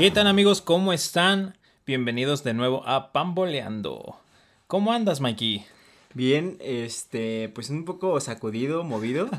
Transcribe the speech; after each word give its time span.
¿Qué 0.00 0.10
tal 0.10 0.28
amigos? 0.28 0.62
¿Cómo 0.62 0.94
están? 0.94 1.58
Bienvenidos 1.84 2.42
de 2.42 2.54
nuevo 2.54 2.82
a 2.88 3.12
Pamboleando. 3.12 4.16
¿Cómo 4.66 4.94
andas, 4.94 5.20
Mikey? 5.20 5.66
Bien, 6.14 6.56
este, 6.60 7.50
pues 7.50 7.68
un 7.68 7.84
poco 7.84 8.18
sacudido, 8.20 8.82
movido. 8.82 9.28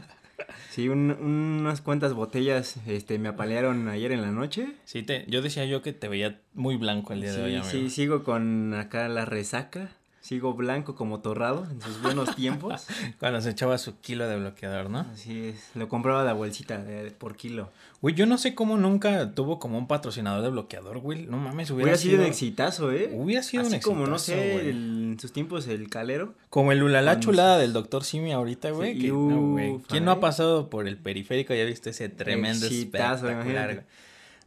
Sí, 0.70 0.88
un- 0.88 1.12
unas 1.12 1.82
cuantas 1.82 2.14
botellas, 2.14 2.78
este, 2.88 3.18
me 3.20 3.30
apalearon 3.30 3.88
ayer 3.90 4.12
en 4.12 4.22
la 4.22 4.32
noche. 4.32 4.74
Sí, 4.86 5.02
te, 5.04 5.26
yo 5.28 5.42
decía 5.42 5.66
yo 5.66 5.82
que 5.82 5.94
te 5.94 6.08
veía 6.08 6.40
muy 6.54 6.78
blanco 6.78 7.14
el 7.14 7.22
día 7.22 7.34
de 7.34 7.44
hoy, 7.44 7.56
amigo. 7.56 7.70
sí, 7.72 7.90
sigo 7.90 8.24
con 8.24 8.74
acá 8.76 9.08
la 9.10 9.26
resaca. 9.26 9.92
Sigo 10.22 10.54
blanco 10.54 10.94
como 10.96 11.20
torrado 11.20 11.68
en 11.72 11.82
sus 11.82 12.00
buenos 12.02 12.36
tiempos. 12.36 12.86
Cuando 13.20 13.42
se 13.42 13.50
echaba 13.50 13.78
su 13.80 14.00
kilo 14.02 14.28
de 14.28 14.38
bloqueador, 14.38 14.88
¿no? 14.90 15.00
Así 15.12 15.46
es, 15.50 15.72
lo 15.74 15.90
compraba 15.90 16.24
la 16.24 16.34
bolsita 16.34 16.78
de- 16.78 17.04
de- 17.06 17.12
por 17.12 17.36
kilo. 17.36 17.72
Güey, 18.02 18.14
yo 18.14 18.28
no 18.28 18.38
sé 18.38 18.54
cómo 18.54 18.78
nunca 18.78 19.32
tuvo 19.34 19.58
como 19.60 19.80
un 19.80 19.88
patrocinador 19.88 20.44
de 20.44 20.50
bloqueador, 20.50 21.00
güey. 21.00 21.26
No 21.26 21.38
mames, 21.38 21.72
hubiera, 21.72 21.86
Hubiera 21.86 21.98
sido 21.98 22.12
sido 22.12 22.22
un 22.24 22.28
exitazo, 22.30 22.92
¿eh? 22.92 23.10
Hubiera 23.14 23.42
sido 23.42 23.64
Así 23.64 23.76
un 23.76 23.82
como, 23.82 24.06
no 24.06 24.20
sé, 24.20 24.70
el- 24.70 25.12
en 25.14 25.20
sus 25.20 25.34
tiempos 25.34 25.68
el 25.68 25.90
calero. 25.90 26.36
Como 26.52 26.72
el 26.72 26.84
ulala 26.84 27.14
Con- 27.14 27.22
chulada 27.22 27.58
del 27.58 27.74
doctor 27.74 28.04
Simi 28.04 28.32
ahorita, 28.32 28.70
güey. 28.72 28.94
Sí, 28.94 29.02
que 29.02 29.08
no, 29.08 29.42
güey. 29.54 29.72
ufa, 29.72 29.88
¿Quién 29.90 30.06
no 30.06 30.12
ha 30.12 30.20
pasado 30.20 30.70
por 30.70 30.88
el 30.88 30.98
periférico 30.98 31.54
y 31.56 31.60
ha 31.62 31.66
visto 31.66 31.90
ese 31.90 32.10
tremendo 32.10 32.68
Exitazo, 32.68 33.28
espectacular? 33.28 33.86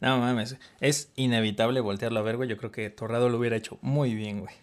No 0.01 0.19
mames, 0.19 0.57
es 0.81 1.11
inevitable 1.17 1.81
voltearlo 1.81 2.21
a 2.21 2.23
ver, 2.23 2.37
güey. 2.37 2.49
Yo 2.49 2.57
creo 2.59 2.71
que 2.71 2.91
Torrado 2.91 3.29
lo 3.29 3.39
hubiera 3.39 3.57
hecho 3.57 3.79
muy 3.83 4.15
bien, 4.15 4.41
güey. 4.41 4.55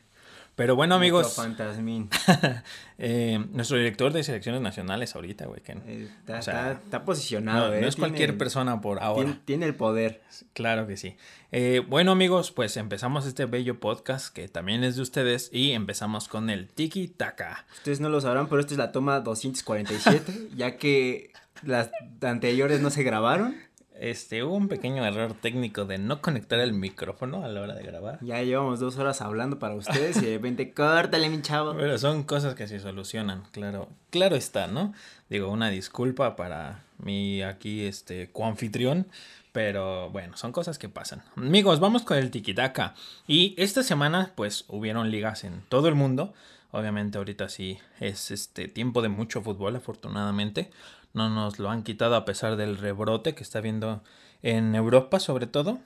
Pero 0.62 0.76
bueno, 0.76 0.94
amigos, 0.94 1.24
Nuestro 1.24 1.44
fantasmín. 1.44 2.08
eh, 3.00 3.44
nuestro 3.52 3.78
director 3.78 4.14
de 4.14 4.24
selecciones 4.24 4.62
nacionales 4.62 5.16
ahorita, 5.16 5.48
güey, 5.48 5.60
que 5.62 5.72
Eh, 5.72 6.08
Está, 6.20 6.38
O 6.38 6.42
sea, 6.44 6.54
está- 6.54 6.72
está 6.84 7.00
no, 7.00 7.06
posicionado, 7.06 7.68
no 7.70 7.74
¿eh? 7.74 7.88
es 7.88 7.96
cualquier 7.96 8.38
persona 8.38 8.80
por 8.80 9.02
ahora. 9.02 9.24
Tiene, 9.24 9.40
tiene 9.44 9.66
el 9.66 9.74
poder. 9.74 10.22
Claro 10.54 10.86
que 10.86 10.98
sí. 10.98 11.18
Eh, 11.52 11.82
bueno 11.90 12.12
amigos, 12.12 12.52
pues 12.52 12.78
empezamos 12.78 13.26
este 13.26 13.46
bello 13.46 13.80
podcast 13.80 14.32
que 14.32 14.48
también 14.50 14.84
es 14.84 14.98
de 14.98 15.02
ustedes 15.02 15.50
y 15.52 15.72
empezamos 15.72 16.28
con 16.28 16.52
el 16.52 16.68
Tiki 16.68 17.08
Taka. 17.08 17.66
Ustedes 17.78 18.00
no 18.00 18.10
lo 18.10 18.22
sabrán, 18.22 18.48
pero 18.48 18.62
esta 18.62 18.76
es 18.76 18.78
la 18.78 18.92
toma 18.92 19.20
247, 19.20 20.50
ya 20.56 20.78
que 20.78 21.32
las 21.64 21.90
anteriores 22.22 22.82
no 22.82 22.92
se 22.92 23.02
grabaron. 23.02 23.56
Este, 24.02 24.44
hubo 24.44 24.56
un 24.56 24.68
pequeño 24.68 25.06
error 25.06 25.36
técnico 25.36 25.86
de 25.86 26.00
no 26.00 26.24
conectar 26.24 26.60
el 26.60 26.74
micrófono 26.74 27.46
a 27.46 27.48
la 27.48 27.62
hora 27.62 27.76
de 27.76 27.84
grabar. 27.84 28.18
Ya 28.22 28.42
llevamos 28.42 28.80
dos 28.80 28.98
horas 28.98 29.22
hablando 29.22 29.60
para 29.60 29.76
ustedes 29.76 30.18
y 30.18 30.26
de 30.26 30.34
repente, 30.38 30.74
córtale, 30.74 31.30
mi 31.30 31.44
chavo. 31.44 31.76
Pero 31.78 32.00
son 32.00 32.24
cosas 32.24 32.56
que 32.56 32.68
se 32.68 32.80
solucionan, 32.80 33.44
claro. 33.52 33.90
Claro 34.10 34.36
está, 34.36 34.66
¿no? 34.66 34.96
Digo, 35.30 35.52
una 35.52 35.70
disculpa 35.70 36.36
para 36.36 36.84
mi 36.98 37.44
aquí, 37.44 37.86
este, 37.86 38.32
coanfitrión. 38.32 39.06
Pero 39.52 40.10
bueno, 40.10 40.36
son 40.36 40.52
cosas 40.52 40.80
que 40.80 40.90
pasan. 40.90 41.22
Amigos, 41.36 41.80
vamos 41.80 42.02
con 42.02 42.18
el 42.18 42.32
Tikitaka. 42.32 42.96
Y 43.28 43.54
esta 43.60 43.84
semana, 43.84 44.32
pues, 44.34 44.66
hubieron 44.68 45.12
ligas 45.12 45.44
en 45.44 45.62
todo 45.70 45.88
el 45.88 45.94
mundo. 45.94 46.34
Obviamente 46.72 47.18
ahorita 47.18 47.50
sí 47.50 47.78
es 48.00 48.32
este 48.32 48.68
tiempo 48.68 49.02
de 49.02 49.10
mucho 49.10 49.42
fútbol, 49.42 49.76
afortunadamente. 49.76 50.72
No 51.14 51.30
nos 51.30 51.60
lo 51.60 51.70
han 51.70 51.84
quitado 51.84 52.16
a 52.16 52.24
pesar 52.26 52.56
del 52.56 52.78
rebrote 52.78 53.36
que 53.36 53.44
está 53.44 53.60
habiendo 53.60 54.02
en 54.42 54.76
Europa, 54.76 55.20
sobre 55.20 55.48
todo. 55.48 55.80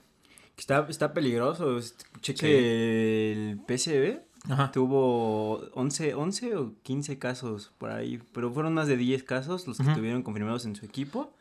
Está, 0.56 0.86
está 0.88 1.12
peligroso. 1.12 1.78
Cheque 2.20 3.32
el 3.32 3.60
PSV. 3.66 4.20
Ajá. 4.48 4.70
Tuvo 4.70 5.58
11, 5.74 6.14
11 6.14 6.56
o 6.56 6.72
15 6.84 7.18
casos 7.18 7.72
por 7.78 7.90
ahí, 7.90 8.22
pero 8.32 8.52
fueron 8.52 8.74
más 8.74 8.86
de 8.86 8.96
10 8.96 9.24
casos 9.24 9.66
los 9.66 9.76
que 9.78 9.82
Ujú. 9.82 9.90
estuvieron 9.92 10.22
confirmados 10.22 10.64
en 10.66 10.76
su 10.76 10.86
equipo. 10.86 11.32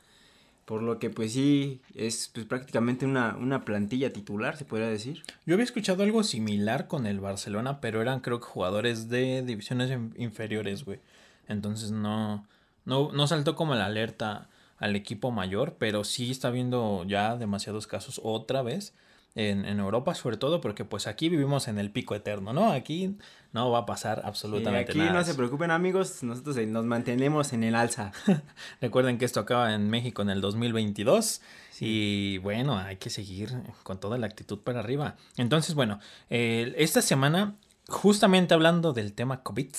Por 0.66 0.82
lo 0.82 0.98
que 0.98 1.12
pues 1.12 1.34
sí, 1.34 1.80
es 1.94 2.32
pues, 2.34 2.46
prácticamente 2.48 3.06
una, 3.06 3.36
una 3.38 3.64
plantilla 3.66 4.12
titular, 4.12 4.58
se 4.58 4.66
podría 4.66 4.88
decir. 4.88 5.22
Yo 5.46 5.54
había 5.54 5.64
escuchado 5.64 6.02
algo 6.02 6.24
similar 6.24 6.88
con 6.88 7.06
el 7.06 7.20
Barcelona, 7.20 7.80
pero 7.82 8.02
eran 8.02 8.20
creo 8.20 8.40
que 8.40 8.48
jugadores 8.48 9.08
de 9.10 9.44
divisiones 9.44 9.92
in- 9.92 10.14
inferiores, 10.18 10.84
güey. 10.84 11.00
Entonces 11.48 11.92
no, 11.92 12.48
no, 12.86 13.12
no 13.12 13.28
saltó 13.28 13.56
como 13.56 13.76
la 13.76 13.86
alerta 13.86 14.50
al 14.80 14.96
equipo 14.96 15.30
mayor, 15.32 15.76
pero 15.78 16.04
sí 16.04 16.32
está 16.32 16.50
viendo 16.50 17.04
ya 17.08 17.36
demasiados 17.38 17.86
casos 17.86 18.20
otra 18.24 18.64
vez 18.64 18.94
en, 19.36 19.66
en 19.66 19.80
Europa, 19.80 20.16
sobre 20.16 20.38
todo 20.38 20.62
porque 20.62 20.86
pues 20.86 21.08
aquí 21.08 21.28
vivimos 21.30 21.68
en 21.68 21.78
el 21.78 21.92
pico 21.92 22.16
eterno, 22.16 22.54
¿no? 22.54 22.72
Aquí 22.72 23.18
no 23.52 23.70
va 23.70 23.80
a 23.80 23.86
pasar 23.86 24.20
Sí, 24.20 24.24
absolutamente 24.28 24.92
aquí 24.92 25.00
nada. 25.00 25.14
no 25.14 25.24
se 25.24 25.34
preocupen 25.36 25.72
amigos, 25.72 26.24
nosotros 26.24 26.56
nos 26.68 26.86
mantenemos 26.86 27.52
en 27.54 27.64
el 27.64 27.76
alza. 27.76 28.14
Recuerden 28.82 29.18
que 29.18 29.26
esto 29.26 29.42
acaba 29.42 29.74
en 29.74 29.90
México 29.90 30.22
en 30.22 30.30
el 30.30 30.40
2022 30.42 31.42
y 31.82 32.38
bueno, 32.40 32.78
hay 32.78 32.96
que 32.96 33.10
seguir 33.10 33.52
con 33.84 34.00
toda 34.00 34.18
la 34.18 34.26
actitud 34.26 34.60
para 34.60 34.80
arriba. 34.80 35.16
Entonces, 35.36 35.76
bueno, 35.76 36.00
eh, 36.30 36.74
esta 36.78 37.02
semana, 37.02 37.56
justamente 37.90 38.54
hablando 38.54 38.94
del 38.94 39.12
tema 39.14 39.44
COVID, 39.44 39.70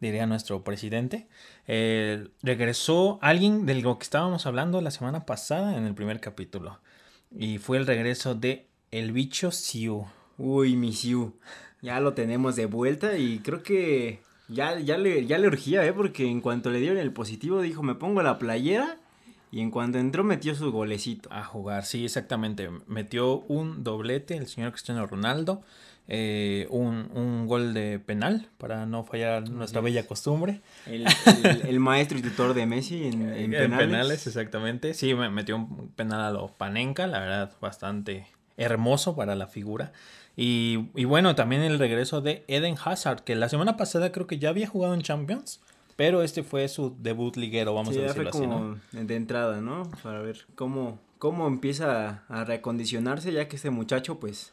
diría 0.00 0.26
nuestro 0.26 0.62
presidente, 0.62 1.26
eh, 1.66 2.28
regresó 2.42 3.18
alguien 3.22 3.66
de 3.66 3.74
lo 3.80 3.98
que 3.98 4.04
estábamos 4.04 4.46
hablando 4.46 4.80
la 4.80 4.90
semana 4.92 5.26
pasada 5.26 5.76
en 5.76 5.84
el 5.86 5.94
primer 5.94 6.20
capítulo 6.20 6.80
y 7.36 7.58
fue 7.58 7.78
el 7.78 7.86
regreso 7.86 8.34
de 8.34 8.68
el 8.90 9.12
bicho 9.12 9.50
Siu. 9.50 10.06
Uy, 10.38 10.76
mi 10.76 10.92
Siu, 10.92 11.34
ya 11.82 12.00
lo 12.00 12.12
tenemos 12.14 12.56
de 12.56 12.66
vuelta 12.66 13.16
y 13.18 13.38
creo 13.40 13.62
que 13.62 14.20
ya, 14.48 14.78
ya, 14.80 14.98
le, 14.98 15.26
ya 15.26 15.38
le 15.38 15.46
urgía, 15.48 15.84
¿eh? 15.86 15.92
Porque 15.92 16.26
en 16.28 16.40
cuanto 16.40 16.70
le 16.70 16.80
dieron 16.80 16.98
el 16.98 17.12
positivo 17.12 17.60
dijo, 17.62 17.82
me 17.82 17.94
pongo 17.94 18.22
la 18.22 18.38
playera 18.38 18.98
y 19.50 19.60
en 19.60 19.70
cuanto 19.70 19.98
entró 19.98 20.24
metió 20.24 20.54
su 20.54 20.70
golecito. 20.72 21.28
A 21.32 21.42
jugar, 21.44 21.84
sí, 21.84 22.04
exactamente. 22.04 22.68
Metió 22.86 23.38
un 23.48 23.82
doblete 23.84 24.36
el 24.36 24.46
señor 24.46 24.72
Cristiano 24.72 25.06
Ronaldo. 25.06 25.62
eh, 26.08 26.68
un, 26.70 27.10
un 27.14 27.46
gol 27.48 27.74
de 27.74 27.98
penal 27.98 28.48
para 28.58 28.86
no 28.86 29.02
fallar 29.02 29.48
nuestra 29.50 29.80
bella 29.80 30.06
costumbre. 30.06 30.60
El, 30.86 31.04
el- 31.44 31.62
el 31.66 31.80
maestro 31.80 32.16
y 32.18 32.22
tutor 32.22 32.54
de 32.54 32.64
Messi 32.66 33.06
en, 33.06 33.32
en 33.32 33.50
penales. 33.76 34.26
exactamente. 34.26 34.94
Sí, 34.94 35.14
me 35.14 35.30
metió 35.30 35.56
un 35.56 35.88
penal 35.96 36.20
a 36.20 36.30
lo 36.30 36.48
Panenka, 36.48 37.06
la 37.08 37.18
verdad, 37.20 37.52
bastante 37.60 38.26
hermoso 38.56 39.14
para 39.16 39.34
la 39.34 39.46
figura. 39.46 39.92
Y, 40.36 40.88
y 40.94 41.04
bueno, 41.06 41.34
también 41.34 41.62
el 41.62 41.78
regreso 41.78 42.20
de 42.20 42.44
Eden 42.48 42.76
Hazard, 42.84 43.22
que 43.24 43.34
la 43.34 43.48
semana 43.48 43.76
pasada 43.76 44.12
creo 44.12 44.26
que 44.26 44.38
ya 44.38 44.50
había 44.50 44.66
jugado 44.68 44.94
en 44.94 45.00
Champions, 45.02 45.60
pero 45.96 46.22
este 46.22 46.42
fue 46.42 46.68
su 46.68 46.94
debut 47.00 47.36
liguero, 47.36 47.74
vamos 47.74 47.94
Sí, 47.94 48.00
a 48.00 48.12
fue 48.12 48.24
decirlo 48.24 48.30
así, 48.30 48.46
¿no? 48.46 48.78
de 48.92 49.16
entrada, 49.16 49.60
¿no? 49.62 49.90
Para 50.02 50.20
ver 50.20 50.44
cómo, 50.54 50.98
cómo 51.18 51.46
empieza 51.46 52.24
a 52.28 52.44
reacondicionarse, 52.44 53.32
ya 53.32 53.48
que 53.48 53.56
este 53.56 53.70
muchacho, 53.70 54.20
pues, 54.20 54.52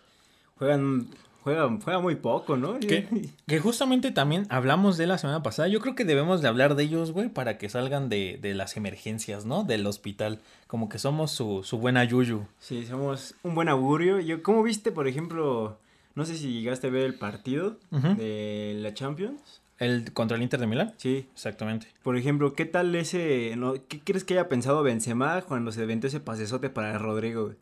juegan, 0.58 1.08
juega, 1.44 1.70
juega 1.84 2.00
muy 2.00 2.16
poco, 2.16 2.58
¿no? 2.58 2.80
Que, 2.80 3.08
que 3.48 3.59
justamente 3.59 4.12
también 4.12 4.46
hablamos 4.50 4.98
de 4.98 5.08
la 5.08 5.18
semana 5.18 5.44
pasada. 5.44 5.68
Yo 5.68 5.80
creo 5.80 5.96
que 5.96 6.06
debemos 6.06 6.42
de 6.42 6.48
hablar 6.48 6.76
de 6.76 6.84
ellos, 6.84 7.12
güey, 7.12 7.30
para 7.30 7.58
que 7.58 7.70
salgan 7.70 8.09
de, 8.09 8.40
de 8.42 8.54
las 8.54 8.78
emergencias, 8.78 9.46
¿no? 9.46 9.64
Del 9.64 9.86
hospital. 9.86 10.40
Como 10.68 10.90
que 10.90 11.00
somos 11.00 11.31
su, 11.31 11.64
su 11.64 11.78
buena 11.78 12.04
yuyu. 12.04 12.46
Sí, 12.59 12.86
somos 12.86 13.36
un 13.44 13.56
buen 13.56 13.70
augurio. 13.70 14.20
Yo, 14.20 14.42
¿Cómo 14.42 14.64
viste, 14.64 14.92
por 14.92 15.08
ejemplo, 15.08 15.78
no 16.16 16.26
sé 16.26 16.36
si 16.36 16.54
llegaste 16.54 16.88
a 16.88 16.92
ver 16.92 17.04
el 17.04 17.16
partido 17.16 17.78
de 17.92 18.78
la 18.80 18.94
Champions? 18.94 19.62
El 19.80 20.14
contra 20.14 20.38
el 20.38 20.44
Inter 20.44 20.60
de 20.60 20.68
Milán. 20.68 20.94
Sí. 20.98 21.28
Exactamente. 21.34 21.88
Por 22.04 22.16
ejemplo, 22.16 22.54
¿qué 22.54 22.66
tal 22.66 22.96
ese, 22.96 23.56
no, 23.58 23.74
qué 23.88 24.00
crees 24.00 24.24
que 24.24 24.36
haya 24.36 24.48
pensado 24.48 24.84
Benzema 24.84 25.42
cuando 25.42 25.72
se 25.72 25.81
aventó 25.81 26.08
ese 26.08 26.20
pasesote 26.20 26.70
para 26.70 26.98
Rodrigo, 26.98 27.46
güey? 27.46 27.56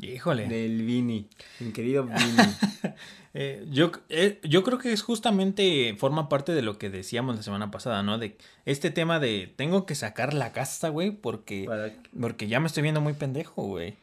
Híjole. 0.00 0.48
Del 0.48 0.82
Vini, 0.82 1.28
mi 1.60 1.72
querido 1.72 2.04
Vini. 2.06 2.94
Eh, 3.32 3.64
yo, 3.70 3.92
eh, 4.08 4.40
yo 4.42 4.64
creo 4.64 4.78
que 4.78 4.92
es 4.92 5.02
justamente, 5.02 5.94
forma 5.96 6.28
parte 6.28 6.52
de 6.52 6.62
lo 6.62 6.78
que 6.78 6.90
decíamos 6.90 7.36
la 7.36 7.42
semana 7.44 7.70
pasada, 7.70 8.02
¿no? 8.02 8.18
De 8.18 8.36
este 8.64 8.90
tema 8.90 9.20
de 9.20 9.52
tengo 9.54 9.86
que 9.86 9.94
sacar 9.94 10.34
la 10.34 10.50
casta, 10.50 10.88
güey, 10.88 11.12
porque, 11.12 11.64
para, 11.66 11.92
porque 12.18 12.48
ya 12.48 12.58
me 12.58 12.66
estoy 12.66 12.82
viendo 12.82 13.00
muy 13.00 13.12
pendejo, 13.12 13.62
güey. 13.62 13.94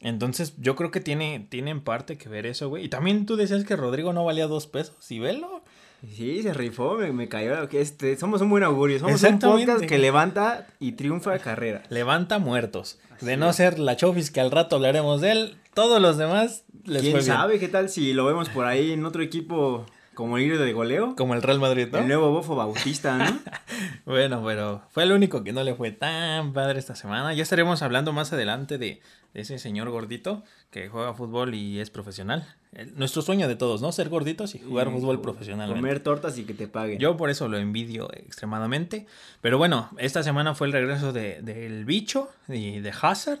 Entonces, 0.00 0.54
yo 0.58 0.74
creo 0.74 0.90
que 0.90 1.00
tiene, 1.00 1.46
tiene 1.48 1.70
en 1.70 1.80
parte 1.80 2.18
que 2.18 2.28
ver 2.28 2.46
eso, 2.46 2.68
güey. 2.68 2.84
Y 2.84 2.88
también 2.88 3.24
tú 3.24 3.36
decías 3.36 3.64
que 3.64 3.76
Rodrigo 3.76 4.12
no 4.12 4.24
valía 4.24 4.48
dos 4.48 4.66
pesos, 4.66 5.08
y 5.12 5.20
velo. 5.20 5.61
Sí, 6.08 6.42
se 6.42 6.52
rifó, 6.52 6.96
me, 6.96 7.12
me 7.12 7.28
cayó. 7.28 7.68
Este, 7.70 8.16
somos 8.16 8.40
un 8.40 8.50
buen 8.50 8.64
augurio, 8.64 8.98
somos 8.98 9.22
un 9.22 9.38
podcast 9.38 9.84
que 9.84 9.98
levanta 9.98 10.66
y 10.80 10.92
triunfa 10.92 11.38
carrera. 11.38 11.82
Levanta 11.90 12.38
muertos. 12.38 12.98
Así 13.14 13.26
de 13.26 13.36
no 13.36 13.50
es. 13.50 13.56
ser 13.56 13.78
la 13.78 13.96
Chofis, 13.96 14.30
que 14.30 14.40
al 14.40 14.50
rato 14.50 14.76
hablaremos 14.76 15.20
de 15.20 15.32
él, 15.32 15.56
todos 15.74 16.00
los 16.02 16.16
demás 16.18 16.64
les 16.84 17.02
¿Quién 17.02 17.12
fue 17.12 17.20
bien. 17.20 17.32
sabe 17.32 17.58
qué 17.58 17.68
tal 17.68 17.88
si 17.88 18.12
lo 18.12 18.24
vemos 18.26 18.48
por 18.48 18.64
ahí 18.66 18.92
en 18.92 19.04
otro 19.04 19.22
equipo 19.22 19.86
como 20.14 20.38
líder 20.38 20.58
de 20.58 20.72
goleo? 20.72 21.14
Como 21.16 21.34
el 21.34 21.42
Real 21.42 21.58
Madrid, 21.60 21.88
¿no? 21.90 21.98
El 21.98 22.06
nuevo 22.08 22.30
bofo 22.30 22.54
bautista, 22.56 23.16
¿no? 23.18 23.38
Bueno, 24.04 24.42
pero 24.44 24.82
fue 24.90 25.04
el 25.04 25.12
único 25.12 25.44
que 25.44 25.52
no 25.52 25.62
le 25.62 25.74
fue 25.74 25.90
tan 25.92 26.52
padre 26.52 26.78
esta 26.78 26.94
semana. 26.96 27.32
Ya 27.34 27.42
estaremos 27.42 27.82
hablando 27.82 28.12
más 28.12 28.32
adelante 28.32 28.76
de, 28.78 29.00
de 29.32 29.40
ese 29.40 29.58
señor 29.58 29.90
gordito 29.90 30.42
que 30.70 30.88
juega 30.88 31.14
fútbol 31.14 31.54
y 31.54 31.78
es 31.80 31.90
profesional. 31.90 32.46
El- 32.72 32.96
nuestro 32.98 33.22
sueño 33.22 33.46
de 33.48 33.56
todos, 33.56 33.80
¿no? 33.80 33.92
Ser 33.92 34.08
gorditos 34.08 34.54
y 34.54 34.58
jugar 34.58 34.88
Y 34.88 34.90
fútbol 34.90 35.20
profesionalmente. 35.20 35.80
Comer 35.80 36.00
tortas 36.00 36.36
y 36.38 36.44
que 36.44 36.54
te 36.54 36.66
paguen. 36.68 36.98
Yo 36.98 37.16
por 37.16 37.30
eso 37.30 37.48
lo 37.48 37.58
envidio 37.58 38.10
extremadamente. 38.14 39.06
Pero 39.40 39.56
bueno, 39.58 39.88
esta 39.98 40.22
semana 40.22 40.54
fue 40.54 40.66
el 40.66 40.72
regreso 40.72 41.12
de- 41.12 41.40
del 41.42 41.84
bicho 41.84 42.28
y 42.48 42.80
de 42.80 42.92
Hazard. 43.00 43.40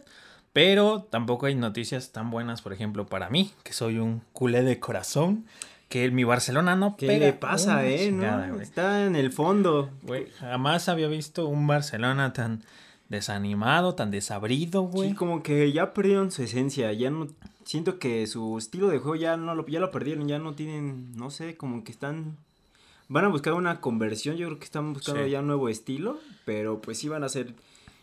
Pero 0.52 1.08
tampoco 1.10 1.46
hay 1.46 1.54
noticias 1.54 2.12
tan 2.12 2.30
buenas, 2.30 2.60
por 2.60 2.74
ejemplo, 2.74 3.06
para 3.06 3.30
mí, 3.30 3.52
que 3.62 3.72
soy 3.72 3.98
un 3.98 4.22
culé 4.34 4.62
de 4.62 4.78
corazón, 4.78 5.46
que 5.92 6.10
mi 6.10 6.24
Barcelona 6.24 6.74
no 6.74 6.96
¿Qué 6.96 7.06
pega 7.06 7.26
le 7.26 7.32
pasa, 7.34 7.72
una 7.74 7.86
eh? 7.86 8.06
chingada, 8.06 8.46
No, 8.46 8.60
está 8.62 9.04
en 9.04 9.14
el 9.14 9.30
fondo. 9.30 9.90
Güey, 10.02 10.26
jamás 10.40 10.88
había 10.88 11.06
visto 11.08 11.46
un 11.46 11.66
Barcelona 11.66 12.32
tan 12.32 12.62
desanimado, 13.10 13.94
tan 13.94 14.10
desabrido, 14.10 14.82
güey. 14.82 15.10
Sí, 15.10 15.14
como 15.14 15.42
que 15.42 15.70
ya 15.70 15.92
perdieron 15.92 16.30
su 16.30 16.42
esencia, 16.42 16.90
ya 16.94 17.10
no 17.10 17.28
siento 17.64 17.98
que 17.98 18.26
su 18.26 18.56
estilo 18.56 18.88
de 18.88 18.98
juego 19.00 19.16
ya 19.16 19.36
no 19.36 19.54
lo 19.54 19.66
ya 19.66 19.80
lo 19.80 19.90
perdieron, 19.90 20.26
ya 20.28 20.38
no 20.38 20.54
tienen, 20.54 21.14
no 21.14 21.30
sé, 21.30 21.56
como 21.58 21.84
que 21.84 21.92
están 21.92 22.38
van 23.08 23.26
a 23.26 23.28
buscar 23.28 23.52
una 23.52 23.80
conversión, 23.82 24.36
yo 24.36 24.46
creo 24.46 24.58
que 24.58 24.64
están 24.64 24.94
buscando 24.94 25.22
Sí. 25.24 25.30
ya 25.30 25.40
un 25.40 25.46
nuevo 25.48 25.68
estilo, 25.68 26.18
pero 26.46 26.80
pues 26.80 26.96
sí 26.98 27.08
van 27.10 27.22
a 27.22 27.28
ser 27.28 27.52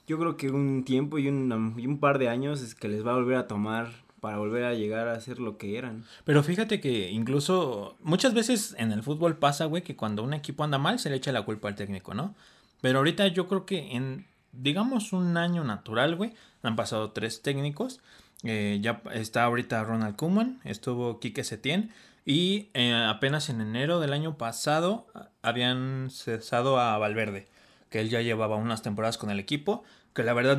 yo 0.07 0.19
creo 0.19 0.37
que 0.37 0.49
un 0.51 0.83
tiempo 0.85 1.17
y 1.17 1.27
un, 1.27 1.73
y 1.77 1.87
un 1.87 1.99
par 1.99 2.19
de 2.19 2.29
años 2.29 2.61
es 2.61 2.75
que 2.75 2.87
les 2.87 3.03
va 3.05 3.13
a 3.13 3.15
volver 3.15 3.37
a 3.37 3.47
tomar 3.47 3.89
para 4.19 4.37
volver 4.37 4.63
a 4.65 4.73
llegar 4.73 5.07
a 5.07 5.19
ser 5.19 5.39
lo 5.39 5.57
que 5.57 5.77
eran. 5.77 6.05
Pero 6.25 6.43
fíjate 6.43 6.79
que 6.79 7.09
incluso 7.09 7.97
muchas 8.01 8.33
veces 8.33 8.75
en 8.77 8.91
el 8.91 9.03
fútbol 9.03 9.37
pasa, 9.37 9.65
güey, 9.65 9.83
que 9.83 9.95
cuando 9.95 10.23
un 10.23 10.33
equipo 10.33 10.63
anda 10.63 10.77
mal 10.77 10.99
se 10.99 11.09
le 11.09 11.15
echa 11.15 11.31
la 11.31 11.43
culpa 11.43 11.67
al 11.67 11.75
técnico, 11.75 12.13
¿no? 12.13 12.35
Pero 12.81 12.99
ahorita 12.99 13.27
yo 13.27 13.47
creo 13.47 13.65
que 13.65 13.95
en, 13.95 14.25
digamos, 14.51 15.13
un 15.13 15.37
año 15.37 15.63
natural, 15.63 16.15
güey, 16.15 16.33
han 16.63 16.75
pasado 16.75 17.11
tres 17.11 17.41
técnicos. 17.41 18.01
Eh, 18.43 18.79
ya 18.81 19.01
está 19.13 19.43
ahorita 19.43 19.83
Ronald 19.83 20.15
Koeman, 20.15 20.61
estuvo 20.63 21.19
Quique 21.19 21.43
Setién 21.43 21.91
y 22.25 22.69
eh, 22.73 22.93
apenas 22.93 23.49
en 23.49 23.59
enero 23.59 23.99
del 23.99 24.13
año 24.13 24.37
pasado 24.37 25.07
habían 25.41 26.09
cesado 26.09 26.79
a 26.79 26.97
Valverde, 26.97 27.47
que 27.89 27.99
él 27.99 28.09
ya 28.09 28.21
llevaba 28.21 28.55
unas 28.55 28.81
temporadas 28.81 29.17
con 29.17 29.29
el 29.29 29.39
equipo, 29.39 29.83
que 30.13 30.23
la 30.23 30.33
verdad 30.33 30.57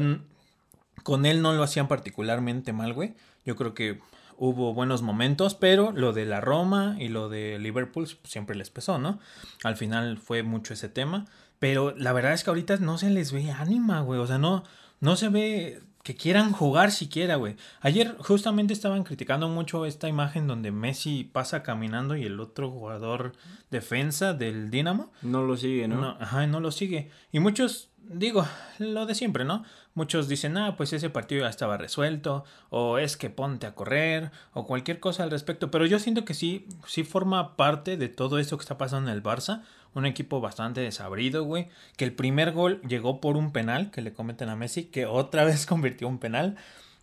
con 1.03 1.27
él 1.27 1.43
no 1.43 1.53
lo 1.53 1.63
hacían 1.63 1.89
particularmente 1.89 2.73
mal, 2.73 2.93
güey. 2.93 3.15
Yo 3.51 3.57
creo 3.57 3.75
que 3.75 3.99
hubo 4.37 4.75
buenos 4.75 5.03
momentos, 5.03 5.57
pero 5.57 5.91
lo 5.91 6.13
de 6.13 6.25
la 6.25 6.41
Roma 6.41 6.95
y 7.01 7.09
lo 7.09 7.29
de 7.29 7.59
Liverpool 7.59 8.07
siempre 8.23 8.55
les 8.55 8.71
pesó, 8.71 8.97
¿no? 9.01 9.19
Al 9.65 9.77
final 9.77 10.19
fue 10.19 10.45
mucho 10.45 10.73
ese 10.73 10.89
tema, 10.89 11.27
pero 11.59 11.93
la 11.97 12.13
verdad 12.13 12.33
es 12.33 12.45
que 12.45 12.51
ahorita 12.51 12.77
no 12.77 12.97
se 12.97 13.11
les 13.11 13.33
ve 13.33 13.51
ánima, 13.51 14.03
güey, 14.03 14.21
o 14.21 14.27
sea, 14.29 14.39
no, 14.39 14.63
no 15.01 15.17
se 15.17 15.31
ve 15.31 15.83
que 16.03 16.17
quieran 16.17 16.53
jugar 16.53 16.93
siquiera, 16.93 17.37
güey. 17.37 17.57
Ayer 17.81 18.17
justamente 18.19 18.73
estaban 18.73 19.05
criticando 19.05 19.49
mucho 19.49 19.85
esta 19.85 20.09
imagen 20.09 20.47
donde 20.47 20.71
Messi 20.71 21.25
pasa 21.25 21.63
caminando 21.63 22.17
y 22.17 22.25
el 22.25 22.41
otro 22.41 22.71
jugador 22.71 23.33
defensa 23.71 24.33
del 24.33 24.71
Dinamo 24.71 25.13
No 25.23 25.43
lo 25.43 25.57
sigue, 25.57 25.89
¿no? 25.89 26.01
no, 26.01 26.17
ajá, 26.19 26.47
no 26.47 26.61
lo 26.61 26.71
sigue. 26.71 27.11
Y 27.33 27.41
muchos, 27.41 27.91
digo, 27.99 28.47
lo 28.79 29.05
de 29.05 29.15
siempre, 29.15 29.45
¿no? 29.45 29.65
Muchos 29.93 30.29
dicen, 30.29 30.57
ah, 30.57 30.77
pues 30.77 30.93
ese 30.95 31.11
partido 31.11 31.43
ya 31.43 31.51
estaba 31.51 31.77
resuelto, 31.77 32.45
o 32.71 32.97
es 32.97 33.19
que 33.19 33.29
ponte 33.29 33.67
a 33.67 33.75
correr, 33.75 34.31
o 34.55 34.67
cualquier 34.67 35.01
cosa 35.01 35.25
al 35.25 35.31
respecto. 35.31 35.71
Pero 35.71 35.85
yo 35.85 35.99
siento 35.99 36.25
que 36.25 36.33
sí, 36.33 36.67
sí 36.87 37.05
forma 37.05 37.57
parte 37.57 37.99
de 37.99 38.09
todo 38.09 38.39
esto 38.39 38.57
que 38.57 38.63
está 38.63 38.79
pasando 38.79 39.11
en 39.11 39.17
el 39.17 39.23
Barça. 39.23 39.65
Un 39.95 40.07
equipo 40.07 40.41
bastante 40.41 40.81
desabrido, 40.81 41.45
güey. 41.45 41.69
Que 41.97 42.05
el 42.05 42.13
primer 42.13 42.53
gol 42.53 42.81
llegó 42.83 43.21
por 43.21 43.37
un 43.37 43.53
penal 43.53 43.91
que 43.91 44.03
le 44.03 44.13
cometen 44.13 44.49
a 44.49 44.57
Messi, 44.57 44.85
que 44.85 45.07
otra 45.07 45.45
vez 45.51 45.67
convirtió 45.67 46.07
un 46.09 46.19
penal. 46.19 46.57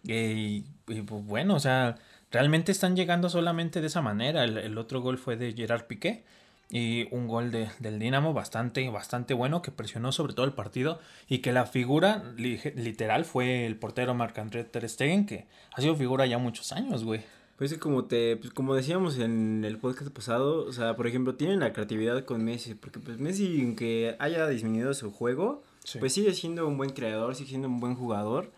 Y, 0.03 0.63
y, 0.87 1.01
pues, 1.05 1.25
bueno, 1.25 1.55
o 1.55 1.59
sea, 1.59 1.95
realmente 2.31 2.71
están 2.71 2.95
llegando 2.95 3.29
solamente 3.29 3.81
de 3.81 3.87
esa 3.87 4.01
manera. 4.01 4.43
El, 4.43 4.57
el 4.57 4.77
otro 4.77 5.01
gol 5.01 5.17
fue 5.17 5.35
de 5.35 5.53
Gerard 5.53 5.85
Piqué 5.85 6.23
y 6.69 7.07
un 7.11 7.27
gol 7.27 7.51
de, 7.51 7.69
del 7.79 7.97
Dinamo 7.99 8.33
bastante, 8.33 8.89
bastante 8.89 9.33
bueno 9.33 9.61
que 9.61 9.71
presionó 9.71 10.11
sobre 10.11 10.33
todo 10.33 10.45
el 10.45 10.51
partido 10.53 10.99
y 11.29 11.37
que 11.39 11.53
la 11.53 11.65
figura 11.65 12.23
li- 12.37 12.59
literal 12.75 13.23
fue 13.23 13.65
el 13.65 13.77
portero 13.77 14.13
Marc-André 14.13 14.65
Ter 14.65 14.87
Stegen 14.89 15.25
que 15.25 15.45
ha 15.73 15.79
sido 15.81 15.95
figura 15.95 16.25
ya 16.25 16.37
muchos 16.37 16.73
años, 16.73 17.05
güey. 17.05 17.21
Pues 17.57 17.71
es 17.71 17.79
como 17.79 18.05
te, 18.05 18.37
pues 18.37 18.53
como 18.53 18.75
decíamos 18.75 19.17
en 19.17 19.63
el 19.65 19.77
podcast 19.79 20.11
pasado, 20.11 20.65
o 20.65 20.71
sea, 20.71 20.95
por 20.95 21.07
ejemplo, 21.07 21.35
tienen 21.35 21.59
la 21.59 21.73
creatividad 21.73 22.23
con 22.23 22.43
Messi, 22.43 22.75
porque 22.75 22.99
pues 22.99 23.17
Messi, 23.19 23.61
aunque 23.63 24.15
haya 24.19 24.47
disminuido 24.47 24.93
su 24.93 25.11
juego, 25.11 25.63
Sí. 25.83 25.97
pues 25.99 26.13
sigue 26.13 26.33
siendo 26.33 26.67
un 26.67 26.77
buen 26.77 26.91
creador, 26.91 27.33
sigue 27.33 27.49
siendo 27.49 27.67
un 27.67 27.79
buen 27.79 27.95
jugador, 27.95 28.51